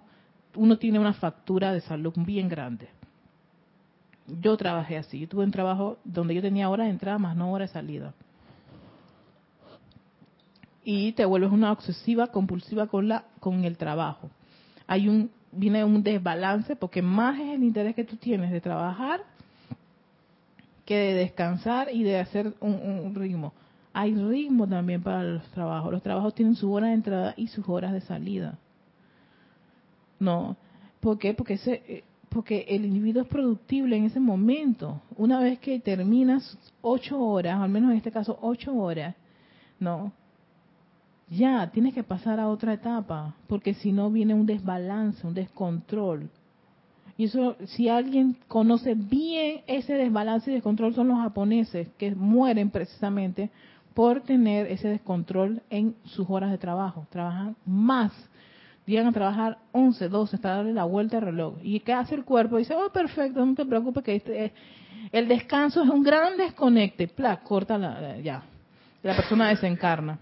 uno 0.55 0.77
tiene 0.77 0.97
una 0.97 1.11
factura 1.11 1.73
de 1.73 1.82
salud 1.82 2.13
bien 2.15 2.47
grande. 2.47 2.88
Yo 4.27 4.55
trabajé 4.55 4.95
así, 4.95 5.19
yo 5.19 5.27
tuve 5.27 5.43
un 5.43 5.51
trabajo 5.51 5.97
donde 6.05 6.34
yo 6.34 6.41
tenía 6.41 6.69
hora 6.69 6.86
de 6.86 6.91
entrada 6.91 7.17
más 7.17 7.36
no 7.36 7.51
hora 7.51 7.65
de 7.65 7.73
salida. 7.73 8.13
Y 10.86 11.11
te 11.11 11.25
vuelves 11.25 11.51
una 11.51 11.73
obsesiva, 11.73 12.27
compulsiva 12.27 12.88
con 12.88 13.09
la 13.09 13.25
con 13.41 13.65
el 13.65 13.75
trabajo. 13.75 14.29
Hay 14.88 15.09
un 15.09 15.32
viene 15.51 15.84
un 15.84 16.01
desbalance 16.01 16.77
porque 16.77 17.01
más 17.01 17.38
es 17.41 17.49
el 17.49 17.63
interés 17.65 17.93
que 17.93 18.05
tú 18.05 18.15
tienes 18.15 18.51
de 18.51 18.61
trabajar 18.61 19.19
que 20.91 20.97
de 20.97 21.13
descansar 21.13 21.87
y 21.89 22.03
de 22.03 22.19
hacer 22.19 22.53
un, 22.59 23.15
ritmo. 23.15 23.53
Hay 23.93 24.13
ritmo 24.13 24.67
también 24.67 25.01
para 25.01 25.23
los 25.23 25.43
trabajos. 25.51 25.89
Los 25.89 26.03
trabajos 26.03 26.35
tienen 26.35 26.55
su 26.55 26.69
hora 26.69 26.87
de 26.87 26.95
entrada 26.95 27.33
y 27.37 27.47
sus 27.47 27.65
horas 27.69 27.93
de 27.93 28.01
salida. 28.01 28.59
No, 30.19 30.57
¿por 30.99 31.17
qué? 31.17 31.33
Porque 31.33 31.57
eh, 31.65 32.03
porque 32.27 32.65
el 32.67 32.83
individuo 32.83 33.21
es 33.23 33.29
productible 33.29 33.95
en 33.95 34.03
ese 34.03 34.19
momento. 34.19 35.01
Una 35.15 35.39
vez 35.39 35.59
que 35.59 35.79
terminas 35.79 36.57
ocho 36.81 37.17
horas, 37.21 37.61
al 37.61 37.69
menos 37.69 37.91
en 37.91 37.97
este 37.97 38.11
caso 38.11 38.37
ocho 38.41 38.75
horas, 38.75 39.15
no, 39.79 40.11
ya 41.29 41.71
tienes 41.71 41.93
que 41.93 42.03
pasar 42.03 42.37
a 42.41 42.49
otra 42.49 42.73
etapa, 42.73 43.33
porque 43.47 43.75
si 43.75 43.93
no 43.93 44.11
viene 44.11 44.33
un 44.33 44.45
desbalance, 44.45 45.25
un 45.25 45.33
descontrol. 45.33 46.29
Y 47.22 47.26
eso, 47.26 47.55
si 47.67 47.88
alguien 47.88 48.36
conoce 48.47 48.95
bien 48.95 49.61
ese 49.67 49.93
desbalance 49.93 50.49
y 50.49 50.55
descontrol, 50.55 50.95
son 50.95 51.09
los 51.09 51.19
japoneses 51.19 51.88
que 51.99 52.15
mueren 52.15 52.72
precisamente 52.72 53.51
por 53.93 54.22
tener 54.22 54.65
ese 54.65 54.88
descontrol 54.88 55.61
en 55.69 55.95
sus 56.03 56.28
horas 56.28 56.49
de 56.49 56.57
trabajo. 56.57 57.05
Trabajan 57.11 57.55
más. 57.63 58.11
Llegan 58.88 59.05
a 59.05 59.11
trabajar 59.11 59.59
11, 59.72 60.09
12, 60.09 60.36
hasta 60.36 60.49
darle 60.49 60.74
la 60.74 60.86
vuelta 60.86 61.17
al 61.17 61.26
reloj. 61.26 61.57
¿Y 61.61 61.82
qué 61.82 61.93
hace 61.93 62.15
el 62.15 62.26
cuerpo? 62.26 62.57
Dice, 62.57 62.74
oh, 62.74 62.91
perfecto, 62.91 63.45
no 63.45 63.53
te 63.53 63.67
preocupes, 63.67 64.03
que 64.03 64.15
este, 64.15 64.51
el 65.11 65.28
descanso 65.28 65.84
es 65.84 65.89
un 65.91 66.01
gran 66.01 66.38
desconecte. 66.38 67.07
Pla, 67.07 67.41
corta 67.41 67.78
la, 67.78 68.17
ya. 68.17 68.41
La 69.03 69.15
persona 69.15 69.49
desencarna. 69.49 70.17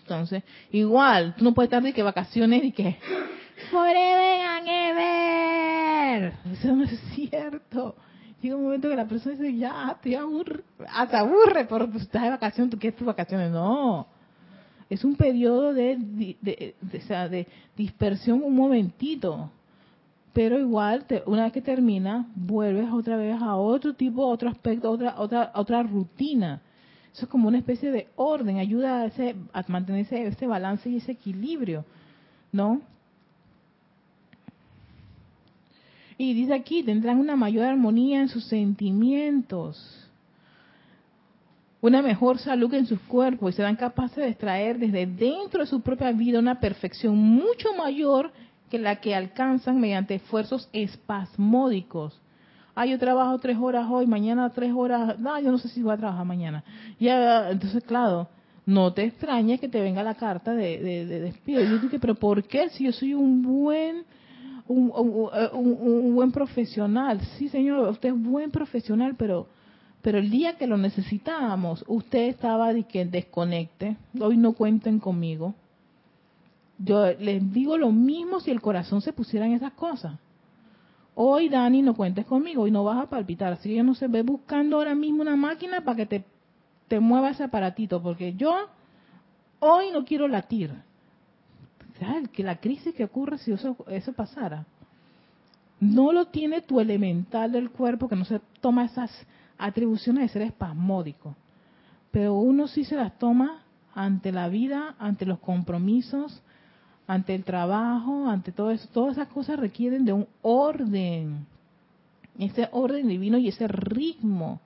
Entonces, 0.00 0.42
igual, 0.72 1.36
tú 1.36 1.44
no 1.44 1.54
puedes 1.54 1.68
estar 1.68 1.80
de 1.80 1.92
que 1.92 2.02
vacaciones 2.02 2.64
y 2.64 2.72
que 2.72 2.98
forever 3.70 4.40
and 4.40 4.68
ever. 4.68 5.61
Eso 6.52 6.74
no 6.74 6.84
es 6.84 6.98
cierto. 7.14 7.94
Llega 8.40 8.56
un 8.56 8.64
momento 8.64 8.88
que 8.88 8.96
la 8.96 9.06
persona 9.06 9.36
dice, 9.36 9.56
ya, 9.56 9.96
te 10.02 10.16
aburre, 10.16 10.64
hasta 10.92 11.20
aburre, 11.20 11.64
por 11.66 11.88
pues, 11.90 12.04
estás 12.04 12.22
de 12.22 12.30
vacaciones, 12.30 12.72
tú 12.72 12.78
quieres 12.78 12.98
tus 12.98 13.06
vacaciones. 13.06 13.52
No. 13.52 14.06
Es 14.90 15.04
un 15.04 15.14
periodo 15.14 15.72
de, 15.72 15.96
de, 15.96 16.74
de, 16.80 17.46
dispersión 17.76 18.42
un 18.42 18.54
momentito. 18.54 19.50
Pero 20.32 20.58
igual, 20.58 21.04
una 21.26 21.44
vez 21.44 21.52
que 21.52 21.62
termina, 21.62 22.26
vuelves 22.34 22.90
otra 22.90 23.16
vez 23.16 23.40
a 23.40 23.54
otro 23.56 23.94
tipo, 23.94 24.26
otro 24.26 24.48
aspecto, 24.48 24.90
otra, 24.90 25.14
otra, 25.18 25.52
otra 25.54 25.82
rutina 25.82 26.62
eso 27.12 27.26
es 27.26 27.30
como 27.30 27.48
una 27.48 27.58
especie 27.58 27.90
de 27.90 28.08
orden, 28.16 28.58
ayuda 28.58 29.02
a, 29.02 29.06
ese, 29.06 29.36
a 29.52 29.62
mantener 29.68 30.06
ese, 30.10 30.46
balance 30.46 30.88
y 30.88 30.96
ese 30.96 31.12
equilibrio, 31.12 31.84
¿no? 32.52 32.80
Y 36.22 36.34
dice 36.34 36.54
aquí, 36.54 36.84
tendrán 36.84 37.18
una 37.18 37.34
mayor 37.34 37.64
armonía 37.64 38.20
en 38.20 38.28
sus 38.28 38.44
sentimientos, 38.44 40.08
una 41.80 42.00
mejor 42.00 42.38
salud 42.38 42.72
en 42.74 42.86
sus 42.86 43.00
cuerpos 43.00 43.52
y 43.52 43.56
serán 43.56 43.74
capaces 43.74 44.18
de 44.18 44.28
extraer 44.28 44.78
desde 44.78 45.04
dentro 45.04 45.62
de 45.62 45.66
su 45.66 45.80
propia 45.80 46.12
vida 46.12 46.38
una 46.38 46.60
perfección 46.60 47.16
mucho 47.16 47.74
mayor 47.76 48.30
que 48.70 48.78
la 48.78 49.00
que 49.00 49.16
alcanzan 49.16 49.80
mediante 49.80 50.14
esfuerzos 50.14 50.68
espasmódicos 50.72 52.16
ah, 52.76 52.86
yo 52.86 53.00
trabajo 53.00 53.36
tres 53.40 53.58
horas 53.58 53.88
hoy, 53.90 54.06
mañana 54.06 54.48
tres 54.50 54.72
horas, 54.72 55.18
no, 55.18 55.40
yo 55.40 55.50
no 55.50 55.58
sé 55.58 55.70
si 55.70 55.82
voy 55.82 55.94
a 55.94 55.96
trabajar 55.96 56.24
mañana. 56.24 56.62
Ya, 57.00 57.50
entonces, 57.50 57.82
claro, 57.82 58.28
no 58.64 58.92
te 58.92 59.02
extrañes 59.02 59.58
que 59.58 59.68
te 59.68 59.80
venga 59.80 60.04
la 60.04 60.14
carta 60.14 60.54
de, 60.54 60.78
de, 60.78 61.20
despido. 61.20 61.64
Yo 61.64 61.78
dije, 61.78 61.98
pero 61.98 62.14
¿por 62.14 62.44
qué? 62.44 62.68
Si 62.70 62.84
yo 62.84 62.92
soy 62.92 63.12
un 63.12 63.42
buen, 63.42 64.04
un, 64.68 64.92
un, 64.94 66.14
buen 66.14 66.32
profesional. 66.32 67.20
Sí, 67.38 67.48
señor, 67.48 67.88
usted 67.88 68.10
es 68.10 68.22
buen 68.22 68.50
profesional, 68.50 69.14
pero 69.16 69.46
pero 70.02 70.18
el 70.18 70.30
día 70.30 70.56
que 70.56 70.66
lo 70.66 70.76
necesitábamos, 70.76 71.84
usted 71.86 72.26
estaba 72.26 72.72
de 72.72 72.82
que 72.82 73.04
desconecte, 73.04 73.96
hoy 74.20 74.36
no 74.36 74.52
cuenten 74.52 74.98
conmigo. 74.98 75.54
Yo 76.76 77.12
les 77.12 77.52
digo 77.52 77.78
lo 77.78 77.92
mismo 77.92 78.40
si 78.40 78.50
el 78.50 78.60
corazón 78.60 79.00
se 79.00 79.12
pusiera 79.12 79.46
en 79.46 79.52
esas 79.52 79.72
cosas. 79.74 80.18
Hoy, 81.14 81.48
Dani, 81.48 81.82
no 81.82 81.94
cuentes 81.94 82.26
conmigo, 82.26 82.62
hoy 82.62 82.72
no 82.72 82.82
vas 82.82 82.98
a 82.98 83.08
palpitar. 83.08 83.52
Así 83.52 83.68
que 83.68 83.76
yo 83.76 83.84
no 83.84 83.94
sé, 83.94 84.08
ve 84.08 84.22
buscando 84.22 84.76
ahora 84.76 84.96
mismo 84.96 85.22
una 85.22 85.36
máquina 85.36 85.82
para 85.82 85.96
que 85.98 86.06
te, 86.06 86.24
te 86.88 86.98
mueva 86.98 87.30
ese 87.30 87.44
aparatito, 87.44 88.02
porque 88.02 88.34
yo 88.34 88.52
hoy 89.60 89.92
no 89.92 90.04
quiero 90.04 90.26
latir. 90.26 90.74
Que 92.32 92.42
la 92.42 92.56
crisis 92.56 92.94
que 92.94 93.04
ocurre 93.04 93.38
si 93.38 93.52
eso, 93.52 93.76
eso 93.88 94.12
pasara. 94.12 94.66
No 95.80 96.12
lo 96.12 96.26
tiene 96.26 96.62
tu 96.62 96.80
elemental 96.80 97.52
del 97.52 97.70
cuerpo, 97.70 98.08
que 98.08 98.16
no 98.16 98.24
se 98.24 98.40
toma 98.60 98.84
esas 98.84 99.10
atribuciones 99.58 100.22
de 100.22 100.28
ser 100.28 100.42
espasmódico. 100.42 101.34
Pero 102.10 102.34
uno 102.34 102.68
sí 102.68 102.84
se 102.84 102.96
las 102.96 103.18
toma 103.18 103.62
ante 103.94 104.32
la 104.32 104.48
vida, 104.48 104.94
ante 104.98 105.26
los 105.26 105.38
compromisos, 105.38 106.42
ante 107.06 107.34
el 107.34 107.44
trabajo, 107.44 108.28
ante 108.28 108.52
todo 108.52 108.70
eso, 108.70 108.88
todas 108.92 109.16
esas 109.16 109.28
cosas 109.28 109.58
requieren 109.58 110.04
de 110.04 110.12
un 110.12 110.26
orden, 110.42 111.46
ese 112.38 112.68
orden 112.72 113.08
divino 113.08 113.38
y 113.38 113.48
ese 113.48 113.68
ritmo 113.68 114.60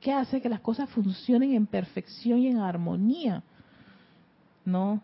que 0.00 0.12
hace 0.12 0.40
que 0.40 0.48
las 0.48 0.60
cosas 0.60 0.90
funcionen 0.90 1.52
en 1.54 1.66
perfección 1.66 2.38
y 2.40 2.48
en 2.48 2.58
armonía, 2.58 3.42
¿no? 4.64 5.00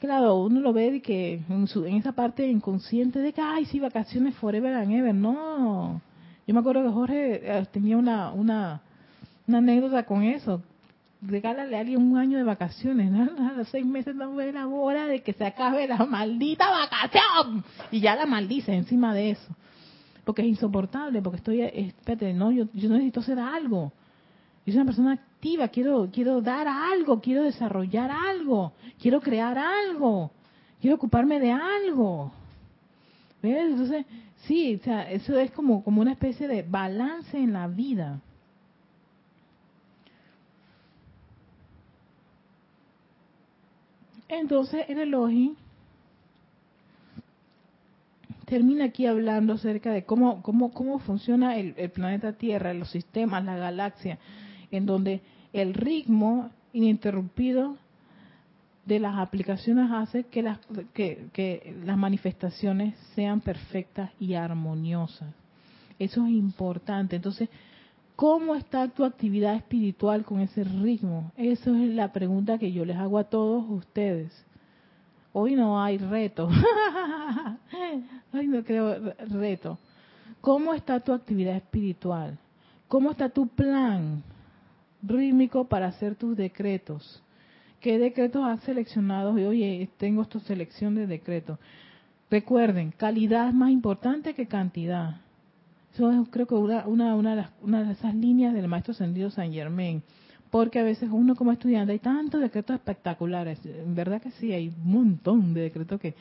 Claro, 0.00 0.36
uno 0.44 0.60
lo 0.60 0.72
ve 0.72 0.92
de 0.92 1.02
que 1.02 1.42
en, 1.48 1.66
su, 1.66 1.84
en 1.84 1.96
esa 1.96 2.12
parte 2.12 2.46
inconsciente 2.46 3.18
de 3.18 3.32
que, 3.32 3.40
ay, 3.40 3.64
sí, 3.64 3.80
vacaciones 3.80 4.36
forever 4.36 4.74
and 4.74 4.92
ever, 4.92 5.14
no. 5.14 6.00
Yo 6.46 6.54
me 6.54 6.60
acuerdo 6.60 6.84
que 6.84 6.90
Jorge 6.90 7.40
eh, 7.42 7.66
tenía 7.72 7.96
una, 7.96 8.30
una, 8.30 8.80
una 9.48 9.58
anécdota 9.58 10.04
con 10.04 10.22
eso, 10.22 10.62
regálale 11.20 11.76
a 11.76 11.80
alguien 11.80 12.00
un 12.00 12.16
año 12.16 12.38
de 12.38 12.44
vacaciones, 12.44 13.10
¿no? 13.10 13.28
A 13.48 13.52
los 13.54 13.68
seis 13.68 13.84
meses 13.84 14.14
no 14.14 14.40
es 14.40 14.54
la 14.54 14.68
hora 14.68 15.06
de 15.06 15.22
que 15.22 15.32
se 15.32 15.44
acabe 15.44 15.88
la 15.88 16.06
maldita 16.06 16.70
vacación. 16.70 17.64
Y 17.90 18.00
ya 18.00 18.14
la 18.14 18.26
maldice 18.26 18.72
encima 18.72 19.12
de 19.12 19.30
eso. 19.30 19.56
Porque 20.24 20.42
es 20.42 20.48
insoportable, 20.48 21.22
porque 21.22 21.38
estoy, 21.38 21.62
espérate, 21.62 22.32
no, 22.34 22.52
yo, 22.52 22.66
yo 22.72 22.88
necesito 22.88 23.20
hacer 23.20 23.38
algo. 23.40 23.92
Yo 24.64 24.72
soy 24.72 24.76
una 24.76 24.84
persona 24.84 25.20
activa, 25.38 25.68
quiero, 25.68 26.10
quiero 26.12 26.40
dar 26.40 26.66
algo, 26.66 27.20
quiero 27.20 27.44
desarrollar 27.44 28.10
algo, 28.10 28.72
quiero 29.00 29.20
crear 29.20 29.56
algo, 29.56 30.32
quiero 30.80 30.96
ocuparme 30.96 31.38
de 31.38 31.52
algo. 31.52 32.32
¿Ves? 33.40 33.70
Entonces, 33.70 34.04
sí, 34.46 34.74
o 34.80 34.82
sea, 34.82 35.08
eso 35.08 35.38
es 35.38 35.52
como, 35.52 35.84
como 35.84 36.00
una 36.00 36.10
especie 36.10 36.48
de 36.48 36.62
balance 36.62 37.38
en 37.38 37.52
la 37.52 37.68
vida. 37.68 38.20
Entonces 44.28 44.86
el 44.88 44.98
Elohim 44.98 45.54
termina 48.44 48.86
aquí 48.86 49.06
hablando 49.06 49.52
acerca 49.52 49.92
de 49.92 50.04
cómo, 50.04 50.42
cómo, 50.42 50.72
cómo 50.72 50.98
funciona 50.98 51.56
el, 51.56 51.74
planeta 51.90 52.32
Tierra, 52.32 52.74
los 52.74 52.90
sistemas, 52.90 53.44
la 53.44 53.56
galaxia, 53.56 54.18
en 54.70 54.86
donde 54.86 55.20
el 55.52 55.74
ritmo 55.74 56.50
ininterrumpido 56.72 57.76
de 58.84 58.98
las 58.98 59.18
aplicaciones 59.18 59.90
hace 59.90 60.24
que 60.24 60.42
las, 60.42 60.58
que, 60.94 61.76
las 61.84 61.98
manifestaciones 61.98 62.94
sean 63.14 63.40
perfectas 63.40 64.10
y 64.18 64.34
armoniosas. 64.34 65.34
Eso 65.98 66.24
es 66.24 66.32
importante. 66.32 67.16
Entonces, 67.16 67.48
¿Cómo 68.18 68.56
está 68.56 68.88
tu 68.88 69.04
actividad 69.04 69.54
espiritual 69.54 70.24
con 70.24 70.40
ese 70.40 70.64
ritmo? 70.64 71.30
Esa 71.36 71.70
es 71.70 71.94
la 71.94 72.12
pregunta 72.12 72.58
que 72.58 72.72
yo 72.72 72.84
les 72.84 72.96
hago 72.96 73.16
a 73.16 73.22
todos 73.22 73.64
ustedes. 73.70 74.32
Hoy 75.32 75.54
no 75.54 75.80
hay 75.80 75.98
reto. 75.98 76.48
Hoy 78.32 78.48
no 78.48 78.64
creo 78.64 79.14
reto. 79.30 79.78
¿Cómo 80.40 80.74
está 80.74 80.98
tu 80.98 81.12
actividad 81.12 81.54
espiritual? 81.54 82.36
¿Cómo 82.88 83.12
está 83.12 83.28
tu 83.28 83.46
plan 83.46 84.24
rítmico 85.02 85.64
para 85.64 85.86
hacer 85.86 86.14
tus 86.16 86.36
decretos? 86.36 87.22
¿Qué 87.80 87.98
decretos 87.98 88.44
has 88.44 88.60
seleccionado? 88.64 89.38
Y 89.38 89.44
oye, 89.44 89.88
tengo 89.98 90.22
esta 90.22 90.40
selección 90.40 90.94
de 90.94 91.06
decretos. 91.06 91.58
Recuerden, 92.30 92.90
calidad 92.96 93.48
es 93.48 93.54
más 93.54 93.70
importante 93.70 94.34
que 94.34 94.46
cantidad. 94.46 95.20
Eso 95.94 96.10
es 96.10 96.28
creo 96.30 96.46
que 96.46 96.54
una, 96.54 96.86
una, 96.86 97.14
una, 97.14 97.30
de 97.30 97.36
las- 97.36 97.50
una 97.62 97.82
de 97.84 97.92
esas 97.92 98.14
líneas 98.14 98.52
del 98.54 98.68
maestro 98.68 98.92
ascendido 98.92 99.30
San 99.30 99.52
Germain. 99.52 100.02
Porque 100.50 100.78
a 100.78 100.82
veces 100.82 101.08
uno 101.12 101.36
como 101.36 101.52
estudiante 101.52 101.92
hay 101.92 101.98
tantos 101.98 102.40
decretos 102.40 102.74
espectaculares. 102.76 103.58
En 103.64 103.94
verdad 103.94 104.20
que 104.20 104.30
sí, 104.32 104.52
hay 104.52 104.68
un 104.68 104.90
montón 104.92 105.54
de 105.54 105.60
decretos 105.62 106.00
que... 106.00 106.14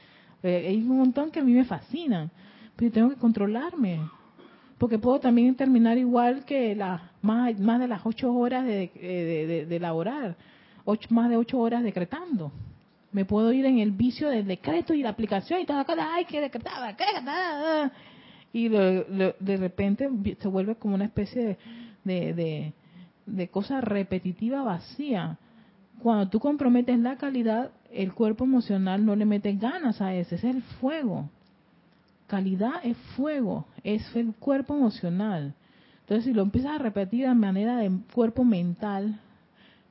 eh, 0.44 0.66
hay 0.68 0.78
un 0.78 0.98
montón 0.98 1.32
que 1.32 1.40
a 1.40 1.44
mí 1.44 1.54
me 1.54 1.66
fascinan. 1.66 2.30
Pero 2.76 2.90
yo 2.90 2.94
tengo 2.94 3.10
que 3.10 3.16
controlarme. 3.16 4.00
Porque 4.78 5.00
puedo 5.00 5.20
también 5.20 5.56
terminar 5.56 5.98
igual 5.98 6.46
que 6.46 6.76
las 6.76 7.02
más, 7.22 7.58
de 7.58 7.88
las 7.88 8.06
ocho 8.06 8.34
horas 8.34 8.66
de, 8.66 8.92
de, 8.94 9.48
de- 9.48 9.66
de 9.66 9.76
elaborar. 9.76 10.36
Ocho, 10.86 11.08
más 11.12 11.30
de 11.30 11.38
ocho 11.38 11.60
horas 11.60 11.84
decretando. 11.84 12.52
Me 13.12 13.26
puedo 13.26 13.52
ir 13.54 13.66
en 13.66 13.80
el 13.80 13.92
vicio 13.92 14.30
del 14.30 14.46
decreto 14.46 14.94
y 14.94 15.02
la 15.02 15.10
aplicación 15.10 15.62
y 15.62 15.66
toda 15.66 15.80
la 15.80 15.86
cosa. 15.86 16.08
¡Ay, 16.14 16.26
que 16.26 16.40
decretar! 16.42 16.96
decretar! 16.96 17.92
Y 18.54 18.70
lo- 18.70 19.04
de 19.40 19.58
repente 19.58 20.10
se 20.40 20.48
vuelve 20.48 20.76
como 20.76 20.96
una 20.96 21.06
especie 21.06 21.58
de, 22.04 22.74
de 23.26 23.48
cosa 23.50 23.82
repetitiva 23.82 24.62
vacía. 24.64 25.38
Cuando 26.02 26.30
tú 26.30 26.40
comprometes 26.40 27.00
la 27.00 27.16
calidad, 27.18 27.72
el 27.92 28.14
cuerpo 28.14 28.44
emocional 28.44 29.04
no 29.06 29.16
le 29.16 29.26
mete 29.26 29.54
ganas 29.54 30.00
a 30.02 30.14
ese. 30.14 30.36
Ese 30.36 30.50
es 30.50 30.56
el 30.56 30.62
fuego. 30.62 31.30
Calidad 32.28 32.74
es 32.84 32.98
fuego, 33.16 33.66
es 33.84 34.04
el 34.16 34.34
cuerpo 34.36 34.76
emocional. 34.76 35.54
Entonces, 36.02 36.26
si 36.26 36.34
lo 36.34 36.42
empiezas 36.44 36.72
a 36.76 36.78
repetir 36.78 37.28
de 37.28 37.34
manera 37.34 37.78
de 37.78 37.90
cuerpo 38.14 38.44
mental, 38.44 39.20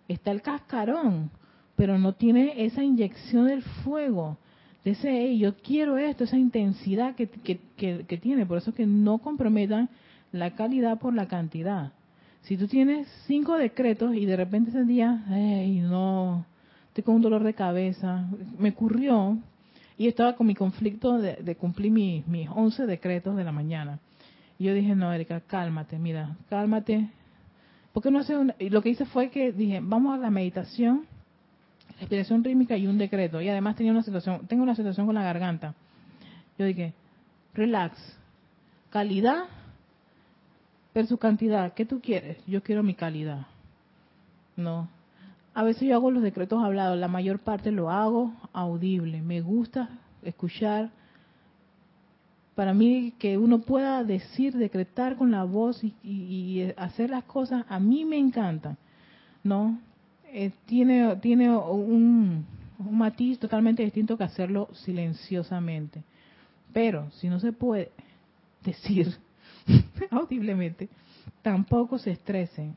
está 0.09 0.31
el 0.31 0.43
cascarón, 0.43 1.31
pero 1.77 1.99
no 1.99 2.13
tiene 2.15 2.65
esa 2.65 2.83
inyección 2.83 3.47
del 3.47 3.63
fuego, 3.63 4.37
de 4.85 4.93
ese, 4.93 5.11
"Hey, 5.11 5.39
yo 5.39 5.57
quiero 5.57 5.99
esto, 5.99 6.25
esa 6.25 6.39
intensidad 6.39 7.15
que, 7.15 7.29
que, 7.29 7.59
que- 7.77 8.05
que 8.07 8.17
tiene. 8.19 8.47
Por 8.47 8.59
eso 8.59 8.73
que 8.73 8.87
no 8.87 9.19
comprometan 9.19 9.89
la 10.33 10.55
calidad 10.55 10.99
por 10.99 11.15
la 11.15 11.27
cantidad. 11.27 11.93
Si 12.43 12.57
tú 12.57 12.69
tienes 12.69 13.09
cinco 13.27 13.57
decretos 13.57 14.15
y 14.15 14.25
de 14.27 14.37
repente 14.37 14.71
ese 14.71 14.85
día, 14.85 15.25
hey, 15.29 15.81
no, 15.83 16.45
estoy 16.89 17.03
con 17.03 17.17
un 17.17 17.23
dolor 17.23 17.43
de 17.45 17.55
cabeza, 17.55 18.27
me 18.59 18.69
ocurrió, 18.71 19.39
y 19.99 20.09
estaba 20.09 20.35
con 20.37 20.47
mi 20.47 20.55
conflicto 20.55 21.19
de, 21.19 21.37
de 21.37 21.57
cumplir 21.57 21.91
mi- 21.91 22.23
mis 22.27 22.49
11 22.49 22.87
decretos 22.87 23.37
de 23.37 23.45
la 23.45 23.53
mañana. 23.53 23.99
Y 24.59 24.65
yo 24.65 24.75
dije, 24.75 24.95
no, 24.95 25.13
Erika, 25.13 25.41
cálmate, 25.41 25.99
mira, 25.99 26.37
cálmate. 26.49 27.09
¿Por 27.93 28.03
qué 28.03 28.11
no 28.11 28.19
hace 28.19 28.37
una? 28.37 28.55
Y 28.59 28.69
lo 28.71 28.83
que 28.83 28.91
hice 28.91 29.05
fue 29.07 29.31
que 29.31 29.53
dije, 29.53 29.81
vamos 29.83 30.19
a 30.19 30.21
la 30.21 30.31
meditación, 30.31 31.07
respiración 31.99 32.45
rítmica 32.45 32.77
y 32.77 32.87
un 32.87 32.99
decreto. 32.99 33.41
Y 33.41 33.49
además 33.49 33.77
tenía 33.77 33.93
una 33.93 34.03
situación, 34.03 34.47
tengo 34.47 34.63
una 34.63 34.75
situación 34.75 35.07
con 35.07 35.15
la 35.15 35.23
garganta. 35.23 35.75
Yo 36.59 36.67
dije, 36.67 36.93
relax, 37.55 37.97
calidad 38.91 39.45
versus 40.95 41.19
cantidad. 41.19 41.73
¿Qué 41.75 41.85
tú 41.85 42.01
quieres? 42.01 42.39
Yo 42.47 42.63
quiero 42.63 42.83
mi 42.83 42.95
calidad. 42.95 43.47
No. 44.57 44.89
A 45.55 45.63
veces 45.63 45.89
yo 45.89 45.95
hago 45.95 46.11
los 46.11 46.23
decretos 46.23 46.63
hablados, 46.63 46.99
la 46.99 47.09
mayor 47.09 47.39
parte 47.39 47.71
lo 47.73 47.91
hago 47.91 48.33
audible. 48.57 49.23
Me 49.23 49.41
gusta 49.41 49.89
escuchar. 50.23 50.91
Para 52.55 52.73
mí 52.73 53.13
que 53.19 53.37
uno 53.37 53.61
pueda 53.61 54.03
decir, 54.03 54.55
decretar 54.57 55.17
con 55.17 55.31
la 55.31 55.45
voz 55.45 55.85
y, 55.85 55.95
y- 56.03 56.63
y 56.63 56.73
hacer 56.79 57.11
las 57.11 57.25
cosas, 57.25 57.67
a 57.69 57.79
mí 57.79 58.05
me 58.05 58.17
encanta. 58.19 58.77
¿No? 59.45 59.79
Eh, 60.33 60.51
tiene 60.67 61.17
tiene 61.17 61.55
un, 61.57 62.45
un 62.79 62.99
matiz 62.99 63.39
totalmente 63.39 63.83
distinto 63.85 64.17
que 64.17 64.25
hacerlo 64.25 64.69
silenciosamente. 64.73 66.03
Pero 66.73 67.11
si 67.13 67.29
no 67.29 67.39
se 67.41 67.53
puede 67.53 67.91
decir 68.65 69.15
audiblemente, 70.11 70.89
tampoco 71.43 71.99
se 71.99 72.11
estresen. 72.13 72.75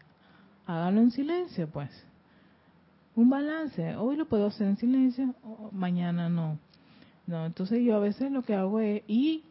Háganlo 0.68 1.02
en 1.02 1.12
silencio, 1.12 1.68
pues. 1.70 1.90
Un 3.20 3.30
balance. 3.30 3.98
Hoy 3.98 4.16
lo 4.16 4.26
puedo 4.28 4.46
hacer 4.48 4.66
en 4.68 4.78
silencio, 4.78 5.36
mañana 5.74 6.30
no. 6.30 6.58
No, 7.28 7.46
entonces 7.46 7.84
yo 7.84 7.98
a 7.98 8.00
veces 8.00 8.32
lo 8.32 8.44
que 8.44 8.56
hago 8.56 8.80
es, 8.80 9.04
y 9.10 9.44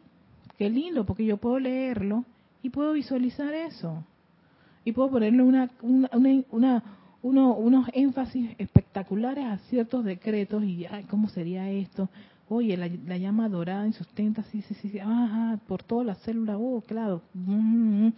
qué 0.57 0.71
lindo, 0.71 1.05
porque 1.05 1.23
yo 1.23 1.37
puedo 1.37 1.59
leerlo 1.59 2.25
y 2.63 2.71
puedo 2.71 2.93
visualizar 2.93 3.53
eso. 3.53 4.03
Y 4.83 4.91
puedo 4.91 5.11
ponerle 5.11 5.43
una, 5.43 5.69
una, 5.83 6.09
una- 6.13 6.43
una- 6.49 6.83
uno- 7.21 7.53
unos 7.53 7.87
énfasis 7.93 8.55
espectaculares 8.57 9.45
a 9.45 9.59
ciertos 9.69 10.03
decretos 10.03 10.63
y, 10.63 10.87
ay, 10.87 11.03
¿cómo 11.03 11.29
sería 11.29 11.69
esto? 11.69 12.09
Oye, 12.49 12.75
la, 12.75 12.89
la 13.05 13.17
llama 13.17 13.49
dorada 13.49 13.87
y 13.87 13.93
sustenta, 13.93 14.41
sí, 14.45 14.63
sí, 14.63 14.73
sí, 14.81 14.89
sí, 14.89 14.97
ajá, 14.99 15.59
por 15.67 15.83
todas 15.83 16.07
las 16.07 16.17
células, 16.23 16.57
oh, 16.59 16.81
claro, 16.87 17.21
mm, 17.35 18.05
mm, 18.07 18.13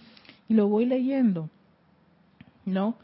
y 0.47 0.54
lo 0.54 0.70
voy 0.70 0.86
leyendo, 0.86 1.49
¿no? 2.66 2.95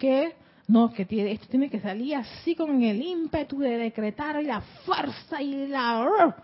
Que, 0.00 0.32
no, 0.68 0.92
que 0.92 1.04
tiene, 1.04 1.32
esto 1.32 1.46
tiene 1.48 1.68
que 1.68 1.80
salir 1.80 2.14
así 2.16 2.54
con 2.54 2.82
el 2.82 3.02
ímpetu 3.02 3.58
de 3.58 3.76
decretar 3.78 4.40
y 4.40 4.46
la 4.46 4.60
fuerza 4.84 5.42
y 5.42 5.66
la... 5.68 6.34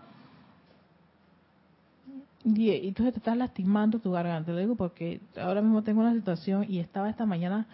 Y, 2.43 2.69
entonces 2.87 3.13
te 3.13 3.19
estás 3.19 3.37
lastimando 3.37 3.99
tu 3.99 4.11
garganta, 4.11 4.51
lo 4.51 4.59
digo 4.59 4.75
porque 4.75 5.19
ahora 5.37 5.61
mismo 5.61 5.83
tengo 5.83 6.01
una 6.01 6.13
situación 6.13 6.65
y 6.69 6.79
estaba 6.79 7.09
esta 7.09 7.25
mañana 7.25 7.65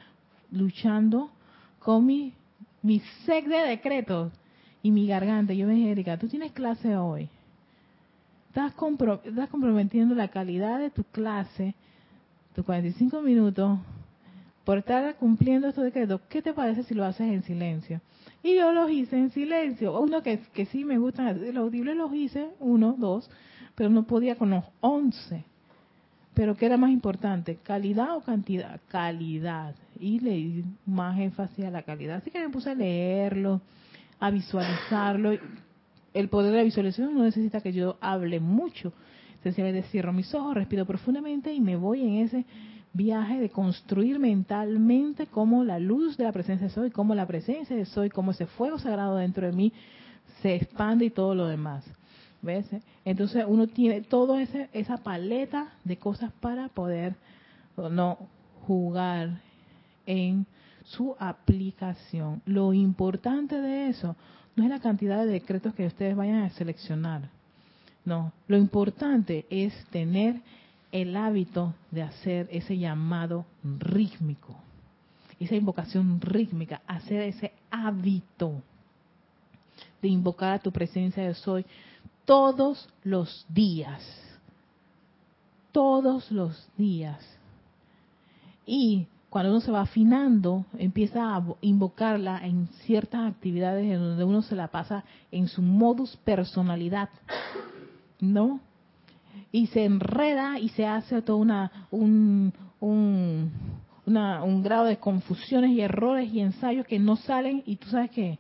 luchando 0.52 1.30
con 1.80 2.06
mi, 2.06 2.34
mi 2.82 3.00
sec 3.26 3.46
de 3.46 3.58
decretos 3.58 4.32
y 4.82 4.91
mi 4.91 5.08
garganta. 5.08 5.54
Yo 5.54 5.68
me 5.68 5.74
dije, 5.76 5.91
Erika, 5.91 6.18
tú 6.18 6.28
tienes 6.28 6.52
clase 6.52 6.96
hoy. 6.98 7.30
Estás, 8.50 8.76
compro- 8.76 9.22
estás 9.24 9.50
comprometiendo 9.50 10.16
la 10.16 10.30
calidad 10.30 10.80
de 10.80 10.89
tu 10.89 11.04
clase, 11.04 11.76
tus 12.56 12.66
45 12.66 13.22
minutos, 13.22 13.78
por 14.66 14.80
estar 14.80 15.16
cumpliendo 15.16 15.68
estos 15.68 15.84
decretos. 15.84 16.22
¿Qué 16.28 16.41
te 16.41 16.53
parece 16.53 16.84
si 16.84 16.93
lo 16.93 17.05
haces 17.05 17.32
en 17.32 17.43
silencio? 17.43 18.01
Y 18.43 18.55
yo 18.55 18.74
los 18.74 18.89
hice 18.91 19.18
en 19.18 19.30
silencio. 19.30 19.99
Uno 19.99 20.22
que, 20.22 20.39
que 20.53 20.66
sí 20.66 20.84
me 20.84 20.97
gustan, 20.97 21.39
los 21.53 21.63
audibles 21.63 21.95
los 21.95 22.13
hice, 22.13 22.49
uno, 22.59 22.95
dos, 22.97 23.30
pero 23.76 23.89
no 23.89 24.03
podía 24.03 24.36
con 24.36 24.49
los 24.49 24.66
11. 24.82 25.45
Pero 26.34 26.55
¿qué 26.55 26.66
era 26.66 26.78
más 26.78 26.89
importante? 26.89 27.59
¿Calidad 27.63 28.18
o 28.18 28.22
cantidad? 28.22 28.82
Calidad. 28.89 29.76
Y 29.99 30.20
le 30.20 30.32
di 30.32 30.66
más 30.86 31.18
énfasis 31.18 31.66
a 31.66 31.72
la 31.72 31.84
calidad. 31.84 32.18
Así 32.18 32.32
que 32.32 32.39
me 32.39 32.49
puse 32.49 32.72
a 32.72 32.76
leerlo, 32.76 33.61
a 34.20 34.32
visualizarlo. 34.32 35.32
El 36.13 36.28
poder 36.30 36.51
de 36.51 36.57
la 36.57 36.63
visualización 36.63 37.16
no 37.16 37.24
necesita 37.24 37.61
que 37.61 37.72
yo 37.72 37.97
hable 38.01 38.39
mucho. 38.39 38.91
Sencillamente 39.43 39.88
cierro 39.89 40.11
mis 40.11 40.34
ojos, 40.34 40.55
respiro 40.55 40.86
profundamente 40.86 41.53
y 41.53 41.61
me 41.61 41.76
voy 41.76 42.01
en 42.01 42.26
ese 42.26 42.45
viaje 42.96 43.39
de 43.39 43.50
construir 43.50 44.20
mentalmente 44.20 45.28
cómo 45.28 45.66
la 45.66 45.80
luz 45.80 46.16
de 46.18 46.24
la 46.24 46.32
presencia 46.32 46.68
de 46.68 46.74
soy, 46.74 46.91
cómo 46.91 47.14
la 47.14 47.28
presencia 47.28 47.76
de 47.76 47.86
soy, 47.86 48.10
cómo 48.10 48.32
ese 48.32 48.46
fuego 48.46 48.80
sagrado 48.80 49.18
dentro 49.18 49.46
de 49.46 49.54
mí 49.54 49.74
se 50.41 50.56
expande 50.56 51.06
y 51.06 51.10
todo 51.10 51.36
lo 51.36 51.48
demás. 51.48 51.86
¿Ves? 52.41 52.68
Entonces 53.04 53.43
uno 53.48 53.68
tiene 53.68 54.02
toda 54.02 54.41
esa 54.41 54.98
paleta 54.98 55.74
de 55.84 55.98
cosas 55.98 56.32
para 56.39 56.70
poder 56.70 57.16
no 57.76 58.18
jugar 58.66 59.41
en 60.06 60.46
su 60.86 61.16
aplicación. 61.20 62.41
Lo 62.46 62.74
importante 62.74 63.60
de 63.60 63.89
eso 63.89 64.16
no 64.56 64.64
es 64.64 64.70
la 64.70 64.80
cantidad 64.80 65.26
de 65.26 65.32
decretos 65.32 65.74
que 65.74 65.88
ustedes 65.88 66.16
vayan 66.16 66.43
a 66.43 66.50
seleccionar. 66.52 67.30
No, 68.06 68.32
lo 68.48 68.58
importante 68.58 69.46
es 69.50 69.74
tener 69.88 70.39
el 70.96 71.18
hábito 71.18 71.74
de 71.91 72.04
hacer 72.04 72.48
ese 72.50 72.78
llamado 72.78 73.46
rítmico, 73.64 74.56
esa 75.41 75.56
invocación 75.56 76.22
rítmica, 76.22 76.84
hacer 76.88 77.24
ese 77.24 77.52
hábito 77.70 78.62
de 80.02 80.08
invocar 80.08 80.54
a 80.54 80.60
tu 80.60 80.72
presencia 80.72 81.22
de 81.24 81.34
soy 81.34 81.66
todos 82.24 82.88
los 83.04 83.46
días. 83.50 84.02
Todos 85.74 86.32
los 86.32 86.66
días. 86.78 87.20
Y 88.66 89.08
cuando 89.30 89.52
uno 89.52 89.60
se 89.60 89.74
va 89.74 89.82
afinando, 89.82 90.66
empieza 90.78 91.36
a 91.36 91.43
invocarla 91.60 92.39
en 92.46 92.68
ciertas 92.86 93.30
actividades 93.30 93.84
en 93.84 94.00
donde 94.00 94.24
uno 94.24 94.41
se 94.41 94.56
la 94.56 94.70
pasa 94.70 95.04
en 95.30 95.50
su 95.50 95.62
modus 95.62 96.16
personalidad, 96.16 97.10
¿no? 98.22 98.62
Y 99.56 99.68
se 99.68 99.86
enreda 99.86 100.60
y 100.60 100.70
se 100.70 100.86
hace 100.86 101.22
todo 101.22 101.38
una, 101.38 101.72
un, 101.91 102.51
un, 102.80 103.51
un 104.06 104.64
grado 104.64 104.86
de 104.86 104.97
confusiones 104.97 105.72
y 105.72 105.82
errores 105.82 106.34
y 106.34 106.41
ensayos 106.41 106.86
que 106.86 106.99
no 106.99 107.16
salen 107.16 107.64
y 107.66 107.78
tú 107.78 107.88
sabes 107.88 108.12
que 108.12 108.39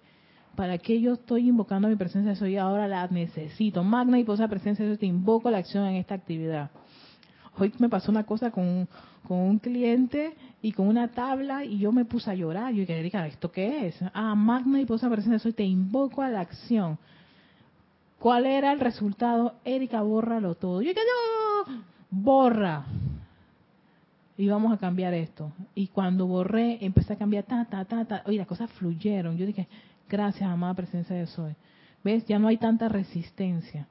¿Para 0.55 0.77
qué 0.77 1.01
yo 1.01 1.13
estoy 1.13 1.49
invocando 1.49 1.89
mi 1.89 1.97
presencia 1.97 2.31
de 2.31 2.37
soy? 2.37 2.55
Ahora 2.55 2.87
la 2.87 3.07
necesito. 3.07 3.83
Magna 3.83 4.19
y 4.19 4.23
posa 4.23 4.47
presencia 4.47 4.85
de 4.85 4.91
soy, 4.91 4.97
te 4.97 5.05
invoco 5.05 5.49
la 5.49 5.57
acción 5.57 5.85
en 5.85 5.95
esta 5.95 6.15
actividad. 6.15 6.71
Hoy 7.57 7.73
me 7.77 7.89
pasó 7.89 8.09
una 8.09 8.23
cosa 8.23 8.51
con, 8.51 8.87
con 9.27 9.37
un 9.37 9.59
cliente 9.59 10.33
y 10.61 10.71
con 10.71 10.87
una 10.87 11.09
tabla 11.09 11.65
y 11.65 11.79
yo 11.79 11.91
me 11.91 12.05
puse 12.05 12.31
a 12.31 12.35
llorar. 12.35 12.73
Yo 12.73 12.85
dije, 12.85 13.27
¿esto 13.27 13.51
qué 13.51 13.87
es? 13.87 13.95
Ah, 14.13 14.33
magna 14.33 14.79
y 14.79 14.85
posa 14.85 15.09
presencia 15.09 15.33
de 15.33 15.39
soy, 15.39 15.53
te 15.53 15.63
invoco 15.63 16.21
a 16.21 16.29
la 16.29 16.39
acción. 16.39 16.97
¿Cuál 18.19 18.45
era 18.45 18.71
el 18.71 18.79
resultado? 18.79 19.55
Erika, 19.65 20.01
bórralo 20.01 20.55
todo. 20.55 20.81
Yo 20.81 20.89
dije, 20.89 21.01
no, 21.67 21.83
borra. 22.09 22.85
y 24.37 24.47
vamos 24.47 24.73
a 24.73 24.77
cambiar 24.77 25.13
esto. 25.13 25.51
Y 25.75 25.87
cuando 25.87 26.27
borré, 26.27 26.77
empecé 26.83 27.13
a 27.13 27.17
cambiar, 27.17 27.43
ta, 27.43 27.65
ta, 27.65 27.85
ta, 27.85 28.05
ta. 28.05 28.23
Oye, 28.25 28.37
las 28.37 28.47
cosas 28.47 28.69
fluyeron. 28.71 29.37
Yo 29.37 29.45
dije, 29.45 29.67
gracias, 30.09 30.49
amada 30.49 30.73
presencia 30.73 31.15
de 31.15 31.27
Soy. 31.27 31.55
¿Ves? 32.03 32.25
Ya 32.25 32.39
no 32.39 32.47
hay 32.47 32.57
tanta 32.57 32.89
resistencia 32.89 33.87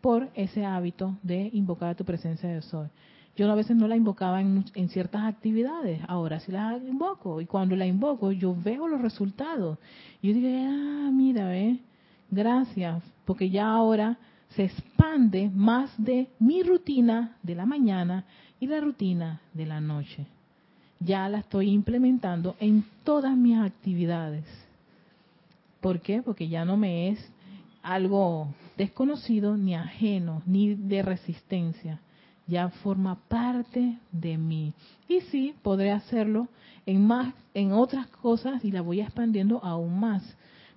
por 0.00 0.28
ese 0.34 0.64
hábito 0.64 1.16
de 1.22 1.50
invocar 1.52 1.90
a 1.90 1.94
tu 1.94 2.04
presencia 2.04 2.48
de 2.48 2.62
Soy. 2.62 2.88
Yo 3.36 3.50
a 3.50 3.54
veces 3.54 3.76
no 3.76 3.86
la 3.86 3.94
invocaba 3.96 4.40
en, 4.40 4.64
en, 4.74 4.88
ciertas 4.88 5.22
actividades, 5.22 6.00
ahora 6.08 6.40
sí 6.40 6.50
la 6.50 6.76
invoco. 6.76 7.40
Y 7.40 7.46
cuando 7.46 7.76
la 7.76 7.86
invoco, 7.86 8.32
yo 8.32 8.52
veo 8.52 8.88
los 8.88 9.00
resultados. 9.00 9.78
Y 10.20 10.28
yo 10.28 10.34
digo, 10.34 10.48
ah, 10.48 11.10
mira, 11.12 11.27
gracias, 12.30 13.02
porque 13.24 13.50
ya 13.50 13.68
ahora 13.68 14.18
se 14.50 14.64
expande 14.64 15.50
más 15.54 15.90
de 15.98 16.28
mi 16.38 16.62
rutina 16.62 17.36
de 17.42 17.54
la 17.54 17.66
mañana 17.66 18.24
y 18.60 18.66
la 18.66 18.80
rutina 18.80 19.40
de 19.52 19.66
la 19.66 19.80
noche. 19.80 20.26
Ya 21.00 21.28
la 21.28 21.38
estoy 21.38 21.70
implementando 21.70 22.56
en 22.58 22.84
todas 23.04 23.36
mis 23.36 23.58
actividades. 23.58 24.44
¿Por 25.80 26.00
qué? 26.00 26.22
Porque 26.22 26.48
ya 26.48 26.64
no 26.64 26.76
me 26.76 27.10
es 27.10 27.32
algo 27.82 28.48
desconocido, 28.76 29.56
ni 29.56 29.74
ajeno, 29.74 30.42
ni 30.44 30.74
de 30.74 31.02
resistencia. 31.02 32.00
Ya 32.46 32.70
forma 32.70 33.16
parte 33.28 33.98
de 34.10 34.38
mí. 34.38 34.72
Y 35.08 35.20
sí, 35.20 35.54
podré 35.62 35.92
hacerlo 35.92 36.48
en 36.86 37.06
más, 37.06 37.34
en 37.54 37.72
otras 37.72 38.06
cosas 38.08 38.64
y 38.64 38.72
la 38.72 38.80
voy 38.80 39.00
expandiendo 39.00 39.62
aún 39.62 40.00
más. 40.00 40.22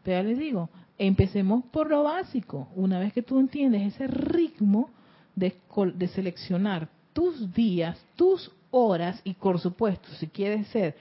Pero 0.04 0.22
ya 0.22 0.28
les 0.28 0.38
digo, 0.38 0.70
empecemos 1.08 1.66
por 1.72 1.90
lo 1.90 2.04
básico. 2.04 2.68
Una 2.76 3.00
vez 3.00 3.14
que 3.14 3.24
tú 3.24 3.40
entiendes 3.40 3.94
ese 3.94 4.08
ritmo 4.08 4.90
de, 5.36 5.56
de 5.96 6.08
seleccionar 6.10 6.88
tus 7.14 7.54
días, 7.54 8.00
tus 8.16 8.52
horas 8.70 9.20
y 9.24 9.34
por 9.34 9.60
supuesto, 9.60 10.08
si 10.20 10.28
quieres 10.28 10.68
ser 10.68 10.96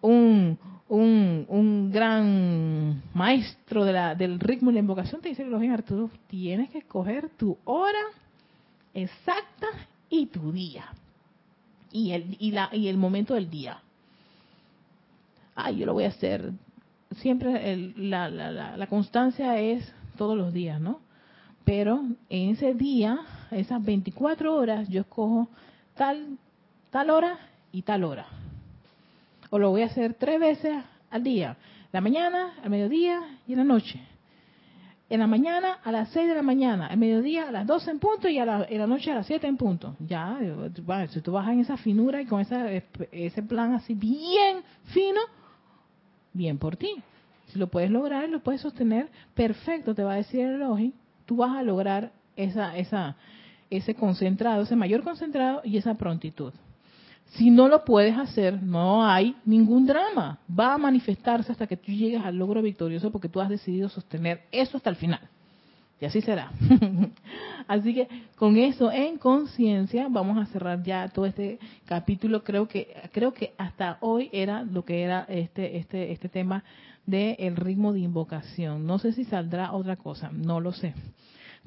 un, 0.00 0.58
un, 0.88 1.46
un 1.48 1.90
gran 1.92 3.02
maestro 3.14 3.84
de 3.84 3.92
la, 3.92 4.14
del 4.14 4.40
ritmo 4.40 4.70
y 4.70 4.74
la 4.74 4.80
invocación, 4.80 5.20
te 5.20 5.28
dice 5.30 5.44
los 5.44 5.62
Arturo, 5.62 6.10
tienes 6.28 6.70
que 6.70 6.78
escoger 6.78 7.30
tu 7.30 7.56
hora 7.64 8.04
exacta 8.92 9.68
y 10.10 10.26
tu 10.26 10.52
día. 10.52 10.86
Y 11.92 12.10
el, 12.10 12.36
y, 12.40 12.50
la, 12.50 12.68
y 12.72 12.88
el 12.88 12.96
momento 12.96 13.34
del 13.34 13.48
día. 13.48 13.80
Ah, 15.54 15.70
yo 15.70 15.86
lo 15.86 15.94
voy 15.94 16.04
a 16.04 16.08
hacer. 16.08 16.50
Siempre 17.16 17.72
el, 17.72 18.10
la, 18.10 18.28
la, 18.28 18.76
la 18.76 18.86
constancia 18.86 19.58
es 19.60 19.92
todos 20.16 20.36
los 20.36 20.52
días, 20.52 20.80
¿no? 20.80 21.00
Pero 21.64 22.04
en 22.28 22.50
ese 22.50 22.74
día, 22.74 23.20
esas 23.50 23.82
24 23.82 24.54
horas, 24.54 24.88
yo 24.88 25.00
escojo 25.00 25.48
tal, 25.94 26.38
tal 26.90 27.10
hora 27.10 27.38
y 27.72 27.82
tal 27.82 28.04
hora. 28.04 28.26
O 29.50 29.58
lo 29.58 29.70
voy 29.70 29.82
a 29.82 29.86
hacer 29.86 30.14
tres 30.14 30.38
veces 30.40 30.74
al 31.10 31.22
día. 31.22 31.56
La 31.92 32.00
mañana, 32.00 32.54
al 32.62 32.70
mediodía 32.70 33.20
y 33.46 33.52
en 33.52 33.58
la 33.58 33.64
noche. 33.64 34.00
En 35.08 35.20
la 35.20 35.26
mañana 35.26 35.78
a 35.84 35.92
las 35.92 36.08
6 36.10 36.28
de 36.28 36.34
la 36.34 36.42
mañana, 36.42 36.86
al 36.88 36.96
mediodía 36.96 37.48
a 37.48 37.52
las 37.52 37.66
12 37.66 37.90
en 37.90 37.98
punto 37.98 38.28
y 38.28 38.38
a 38.38 38.46
la, 38.46 38.66
en 38.68 38.78
la 38.78 38.86
noche 38.86 39.12
a 39.12 39.14
las 39.14 39.26
7 39.26 39.46
en 39.46 39.56
punto. 39.56 39.94
Ya, 40.00 40.38
si 41.10 41.20
tú 41.20 41.32
vas 41.32 41.48
en 41.50 41.60
esa 41.60 41.76
finura 41.76 42.20
y 42.20 42.26
con 42.26 42.40
esa, 42.40 42.68
ese 42.70 43.42
plan 43.42 43.74
así 43.74 43.94
bien 43.94 44.62
fino, 44.84 45.20
bien 46.34 46.58
por 46.58 46.76
ti. 46.76 46.90
Si 47.46 47.58
lo 47.58 47.68
puedes 47.68 47.90
lograr, 47.90 48.28
lo 48.28 48.40
puedes 48.40 48.60
sostener, 48.60 49.08
perfecto, 49.34 49.94
te 49.94 50.04
va 50.04 50.14
a 50.14 50.16
decir 50.16 50.40
el 50.40 50.54
elogio 50.56 50.92
tú 51.26 51.36
vas 51.36 51.56
a 51.56 51.62
lograr 51.62 52.12
esa, 52.36 52.76
esa, 52.76 53.16
ese 53.70 53.94
concentrado, 53.94 54.62
ese 54.62 54.76
mayor 54.76 55.02
concentrado 55.02 55.62
y 55.64 55.76
esa 55.76 55.94
prontitud. 55.94 56.52
Si 57.30 57.50
no 57.50 57.68
lo 57.68 57.84
puedes 57.84 58.16
hacer, 58.16 58.62
no 58.62 59.04
hay 59.04 59.34
ningún 59.44 59.86
drama. 59.86 60.38
Va 60.48 60.74
a 60.74 60.78
manifestarse 60.78 61.50
hasta 61.50 61.66
que 61.66 61.76
tú 61.76 61.90
llegues 61.90 62.22
al 62.24 62.36
logro 62.36 62.62
victorioso 62.62 63.10
porque 63.10 63.28
tú 63.28 63.40
has 63.40 63.48
decidido 63.48 63.88
sostener 63.88 64.42
eso 64.52 64.76
hasta 64.76 64.90
el 64.90 64.96
final. 64.96 65.20
Y 66.04 66.06
así 66.06 66.20
será. 66.20 66.52
así 67.66 67.94
que 67.94 68.08
con 68.36 68.58
eso 68.58 68.92
en 68.92 69.16
conciencia 69.16 70.06
vamos 70.10 70.36
a 70.36 70.44
cerrar 70.52 70.82
ya 70.82 71.08
todo 71.08 71.24
este 71.24 71.58
capítulo. 71.86 72.44
Creo 72.44 72.68
que 72.68 72.94
creo 73.10 73.32
que 73.32 73.54
hasta 73.56 73.96
hoy 74.00 74.28
era 74.30 74.64
lo 74.64 74.84
que 74.84 75.02
era 75.02 75.24
este 75.30 75.78
este 75.78 76.12
este 76.12 76.28
tema 76.28 76.62
del 77.06 77.36
el 77.38 77.56
ritmo 77.56 77.94
de 77.94 78.00
invocación. 78.00 78.86
No 78.86 78.98
sé 78.98 79.12
si 79.12 79.24
saldrá 79.24 79.72
otra 79.72 79.96
cosa, 79.96 80.30
no 80.30 80.60
lo 80.60 80.72
sé. 80.72 80.92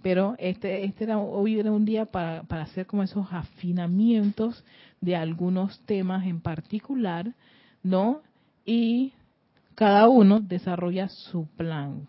Pero 0.04 0.36
este, 0.38 0.86
este 0.86 1.06
era, 1.06 1.18
hoy 1.18 1.60
era 1.60 1.72
un 1.72 1.84
día 1.84 2.06
para, 2.06 2.44
para 2.44 2.62
hacer 2.62 2.86
como 2.86 3.02
esos 3.02 3.26
afinamientos 3.32 4.64
de 5.02 5.16
algunos 5.16 5.80
temas 5.88 6.28
en 6.28 6.42
particular, 6.42 7.34
¿no? 7.82 8.22
Y 8.68 9.14
cada 9.74 10.08
uno 10.08 10.40
desarrolla 10.40 11.10
su 11.10 11.48
plan, 11.58 12.08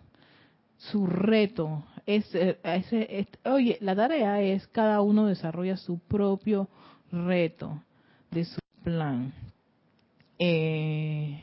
su 0.77 1.07
reto. 1.07 1.85
Es, 2.09 2.35
ese, 2.35 3.29
oye, 3.45 3.77
la 3.83 3.95
tarea 3.95 4.41
es 4.41 4.67
cada 4.69 5.03
uno 5.03 5.27
desarrolla 5.27 5.77
su 5.77 5.99
propio 5.99 6.67
reto 7.13 7.83
de 8.31 8.47
su 8.47 8.59
plan. 8.83 9.35
Eh, 10.39 11.39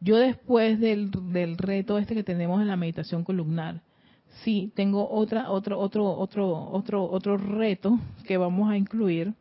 yo 0.00 0.18
después 0.18 0.78
del, 0.78 1.10
del 1.32 1.56
reto 1.56 1.96
este 1.96 2.14
que 2.14 2.22
tenemos 2.22 2.60
en 2.60 2.68
la 2.68 2.76
meditación 2.76 3.24
columnar, 3.24 3.80
sí 4.42 4.70
tengo 4.74 5.08
otra 5.10 5.50
otro 5.50 5.78
otro 5.78 6.06
otro 6.06 6.68
otro 6.70 7.10
otro 7.10 7.38
reto 7.38 7.98
que 8.26 8.36
vamos 8.36 8.70
a 8.70 8.76
incluir 8.76 9.32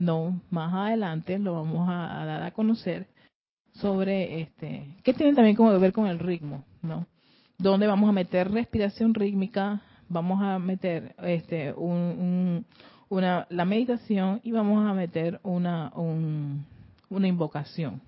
no 0.00 0.40
más 0.50 0.74
adelante 0.74 1.38
lo 1.38 1.54
vamos 1.54 1.88
a, 1.88 2.24
dar 2.24 2.42
a 2.42 2.50
conocer 2.50 3.06
sobre 3.74 4.40
este 4.40 4.96
que 5.04 5.14
tiene 5.14 5.34
también 5.34 5.54
como 5.54 5.70
que 5.70 5.78
ver 5.78 5.92
con 5.92 6.06
el 6.06 6.18
ritmo 6.18 6.64
no 6.80 7.06
donde 7.58 7.86
vamos 7.86 8.08
a 8.08 8.12
meter 8.12 8.50
respiración 8.50 9.14
rítmica 9.14 9.82
vamos 10.12 10.42
a 10.42 10.58
meter 10.58 11.14
este 11.22 11.72
un, 11.72 12.64
una 13.08 13.46
la 13.50 13.64
meditación 13.64 14.40
y 14.42 14.52
vamos 14.52 14.88
a 14.88 14.94
meter 14.94 15.40
una 15.42 15.92
un, 15.94 16.64
una 17.10 17.28
invocación 17.28 18.00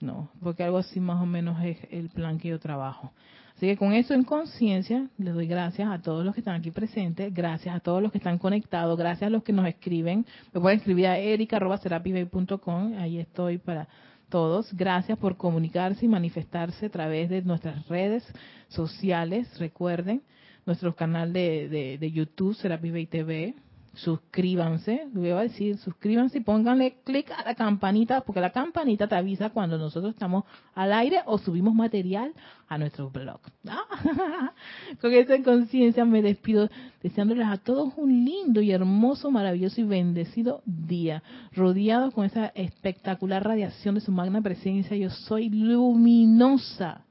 no, 0.00 0.30
porque 0.42 0.62
algo 0.62 0.78
así 0.78 0.98
más 0.98 1.20
o 1.22 1.26
menos 1.26 1.62
es 1.62 1.76
el 1.90 2.08
plan 2.08 2.38
que 2.38 2.48
yo 2.48 2.58
trabajo. 2.58 3.12
Así 3.54 3.66
que 3.66 3.76
con 3.76 3.92
eso 3.92 4.14
en 4.14 4.24
conciencia, 4.24 5.08
les 5.18 5.34
doy 5.34 5.46
gracias 5.46 5.90
a 5.90 6.00
todos 6.00 6.24
los 6.24 6.34
que 6.34 6.40
están 6.40 6.54
aquí 6.54 6.70
presentes, 6.70 7.32
gracias 7.34 7.76
a 7.76 7.80
todos 7.80 8.02
los 8.02 8.10
que 8.10 8.16
están 8.16 8.38
conectados, 8.38 8.98
gracias 8.98 9.28
a 9.28 9.30
los 9.30 9.42
que 9.42 9.52
nos 9.52 9.66
escriben. 9.66 10.24
Me 10.54 10.60
pueden 10.60 10.78
escribir 10.78 11.06
a 11.08 11.18
erica.com, 11.18 12.94
ahí 12.98 13.18
estoy 13.18 13.58
para 13.58 13.88
todos. 14.30 14.72
Gracias 14.72 15.18
por 15.18 15.36
comunicarse 15.36 16.06
y 16.06 16.08
manifestarse 16.08 16.86
a 16.86 16.90
través 16.90 17.28
de 17.28 17.42
nuestras 17.42 17.86
redes 17.88 18.24
sociales. 18.68 19.58
Recuerden, 19.58 20.22
nuestro 20.70 20.94
canal 20.94 21.32
de, 21.32 21.68
de, 21.68 21.98
de 21.98 22.12
YouTube, 22.12 22.54
Serapis 22.54 22.92
Bay 22.92 23.06
TV, 23.06 23.56
suscríbanse, 23.94 25.08
voy 25.12 25.30
a 25.30 25.40
decir, 25.40 25.76
suscríbanse 25.78 26.38
y 26.38 26.42
pónganle 26.42 26.98
clic 27.04 27.28
a 27.32 27.42
la 27.42 27.56
campanita, 27.56 28.20
porque 28.20 28.40
la 28.40 28.50
campanita 28.50 29.08
te 29.08 29.16
avisa 29.16 29.50
cuando 29.50 29.78
nosotros 29.78 30.12
estamos 30.12 30.44
al 30.76 30.92
aire 30.92 31.22
o 31.26 31.38
subimos 31.38 31.74
material 31.74 32.32
a 32.68 32.78
nuestro 32.78 33.10
blog. 33.10 33.40
Con 35.00 35.12
esa 35.12 35.42
conciencia 35.42 36.04
me 36.04 36.22
despido 36.22 36.70
deseándoles 37.02 37.48
a 37.48 37.56
todos 37.56 37.92
un 37.96 38.24
lindo 38.24 38.60
y 38.60 38.70
hermoso, 38.70 39.32
maravilloso 39.32 39.80
y 39.80 39.84
bendecido 39.84 40.62
día, 40.64 41.24
rodeado 41.52 42.12
con 42.12 42.26
esa 42.26 42.46
espectacular 42.54 43.42
radiación 43.42 43.96
de 43.96 44.02
su 44.02 44.12
magna 44.12 44.40
presencia. 44.40 44.96
Yo 44.96 45.10
soy 45.10 45.48
luminosa, 45.50 47.06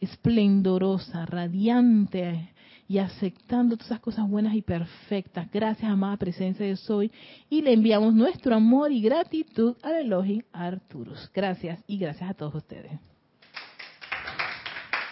esplendorosa, 0.00 1.26
radiante 1.26 2.50
y 2.88 2.98
aceptando 2.98 3.76
todas 3.76 3.90
esas 3.90 4.00
cosas 4.00 4.28
buenas 4.28 4.54
y 4.54 4.62
perfectas. 4.62 5.48
Gracias, 5.52 5.90
amada 5.90 6.16
presencia 6.16 6.64
de 6.64 6.76
Soy. 6.76 7.12
Y 7.50 7.60
le 7.60 7.74
enviamos 7.74 8.14
nuestro 8.14 8.54
amor 8.54 8.90
y 8.90 9.02
gratitud 9.02 9.76
al 9.82 9.96
Elohim 9.96 10.42
Arturus. 10.52 11.30
Gracias 11.34 11.84
y 11.86 11.98
gracias 11.98 12.30
a 12.30 12.34
todos 12.34 12.54
ustedes. 12.54 12.98